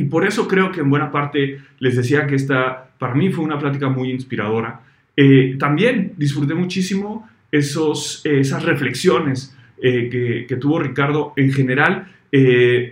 Y 0.00 0.04
por 0.04 0.26
eso 0.26 0.48
creo 0.48 0.72
que 0.72 0.80
en 0.80 0.88
buena 0.88 1.12
parte 1.12 1.58
les 1.78 1.94
decía 1.94 2.26
que 2.26 2.34
esta 2.34 2.88
para 2.98 3.14
mí 3.14 3.30
fue 3.30 3.44
una 3.44 3.58
plática 3.58 3.90
muy 3.90 4.10
inspiradora. 4.10 4.80
Eh, 5.14 5.56
también 5.58 6.14
disfruté 6.16 6.54
muchísimo 6.54 7.28
esos, 7.52 8.22
esas 8.24 8.62
reflexiones 8.64 9.54
eh, 9.82 10.46
que, 10.48 10.56
tuvo 10.56 10.78
Ricardo. 10.78 11.34
En 11.36 11.52
general, 11.52 12.06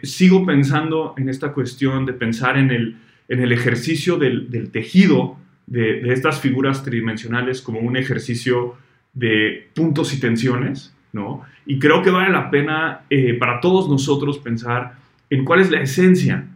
sigo 0.02 0.44
pensando 0.44 1.14
en 1.16 1.30
esta 1.30 1.52
cuestión 1.52 2.04
de 2.04 2.12
pensar 2.12 2.58
en 2.58 2.70
el, 2.70 2.96
en 3.28 3.40
el 3.40 3.52
ejercicio 3.52 4.18
del, 4.18 4.70
tejido 4.70 5.38
de, 5.66 6.12
estas 6.12 6.40
figuras 6.40 6.82
tridimensionales 6.82 7.62
como 7.62 7.80
un 7.80 7.96
ejercicio 7.96 8.76
de 9.14 9.68
puntos 9.74 10.12
y 10.12 10.20
tensiones, 10.20 10.94
¿no? 11.14 11.42
Y 11.64 11.78
creo 11.78 12.02
que 12.02 12.10
vale 12.10 12.30
la 12.30 12.50
pena 12.50 13.00
eh, 13.08 13.32
para 13.32 13.60
todos 13.60 13.88
nosotros 13.88 14.38
pensar 14.38 14.96
en 15.30 15.46
cuál 15.46 15.60
es 15.60 15.70
la 15.70 15.80
esencia 15.80 16.46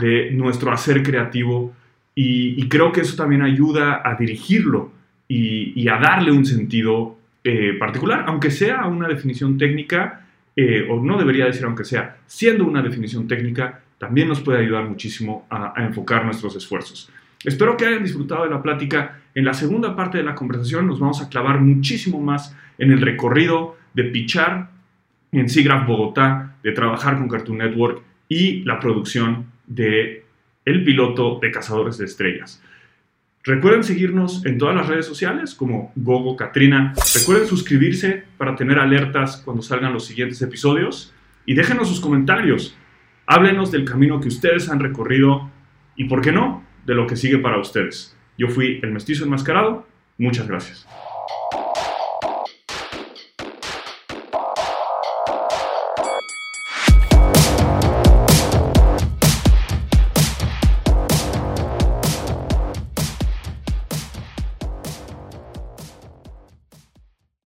de 0.00 0.30
nuestro 0.32 0.72
hacer 0.72 1.02
creativo 1.02 1.74
y, 2.14 2.68
creo 2.68 2.92
que 2.92 3.00
eso 3.00 3.16
también 3.16 3.42
ayuda 3.42 4.02
a 4.04 4.14
dirigirlo 4.16 4.92
y, 5.28 5.88
a 5.88 5.98
darle 5.98 6.32
un 6.32 6.44
sentido 6.44 7.16
eh, 7.44 7.74
particular, 7.78 8.24
aunque 8.26 8.50
sea 8.50 8.86
una 8.86 9.08
definición 9.08 9.56
técnica, 9.56 10.26
eh, 10.56 10.86
o 10.90 11.00
no 11.00 11.16
debería 11.16 11.46
decir 11.46 11.64
aunque 11.64 11.84
sea, 11.84 12.18
siendo 12.26 12.64
una 12.64 12.82
definición 12.82 13.26
técnica, 13.26 13.80
también 13.98 14.28
nos 14.28 14.40
puede 14.40 14.58
ayudar 14.58 14.88
muchísimo 14.88 15.46
a, 15.50 15.74
enfocar 15.78 16.24
nuestros 16.24 16.56
esfuerzos. 16.56 17.10
Espero 17.44 17.76
que 17.76 17.86
hayan 17.86 18.02
disfrutado 18.02 18.44
de 18.44 18.50
la 18.50 18.62
plática. 18.62 19.20
En 19.34 19.44
la 19.44 19.54
segunda 19.54 19.94
parte 19.94 20.18
de 20.18 20.24
la 20.24 20.34
conversación 20.34 20.86
nos 20.86 20.98
vamos 20.98 21.22
a 21.22 21.28
clavar 21.28 21.60
muchísimo 21.60 22.20
más 22.20 22.54
en 22.78 22.90
el 22.90 23.00
recorrido 23.00 23.76
de 23.94 24.04
pichar 24.04 24.70
en 25.32 25.48
SIGGRAPH 25.48 25.86
Bogotá, 25.86 26.56
de 26.62 26.72
trabajar 26.72 27.18
con 27.18 27.28
Cartoon 27.28 27.58
Network 27.58 28.02
y 28.28 28.62
la 28.64 28.80
producción 28.80 29.46
de 29.70 30.24
El 30.66 30.84
piloto 30.84 31.38
de 31.40 31.50
Cazadores 31.50 31.96
de 31.96 32.04
Estrellas. 32.04 32.62
Recuerden 33.42 33.84
seguirnos 33.84 34.44
en 34.44 34.58
todas 34.58 34.76
las 34.76 34.86
redes 34.86 35.06
sociales 35.06 35.54
como 35.54 35.92
Gogo 35.96 36.36
Katrina. 36.36 36.92
Recuerden 37.14 37.46
suscribirse 37.46 38.24
para 38.36 38.54
tener 38.54 38.78
alertas 38.78 39.38
cuando 39.38 39.62
salgan 39.62 39.94
los 39.94 40.04
siguientes 40.04 40.42
episodios 40.42 41.14
y 41.46 41.54
déjenos 41.54 41.88
sus 41.88 42.00
comentarios. 42.00 42.76
Háblenos 43.24 43.70
del 43.70 43.86
camino 43.86 44.20
que 44.20 44.28
ustedes 44.28 44.68
han 44.68 44.80
recorrido 44.80 45.50
y, 45.96 46.04
¿por 46.04 46.20
qué 46.20 46.32
no?, 46.32 46.62
de 46.84 46.94
lo 46.94 47.06
que 47.06 47.16
sigue 47.16 47.38
para 47.38 47.58
ustedes. 47.58 48.14
Yo 48.36 48.48
fui 48.48 48.80
el 48.82 48.90
mestizo 48.92 49.24
enmascarado. 49.24 49.86
Muchas 50.18 50.46
gracias. 50.46 50.86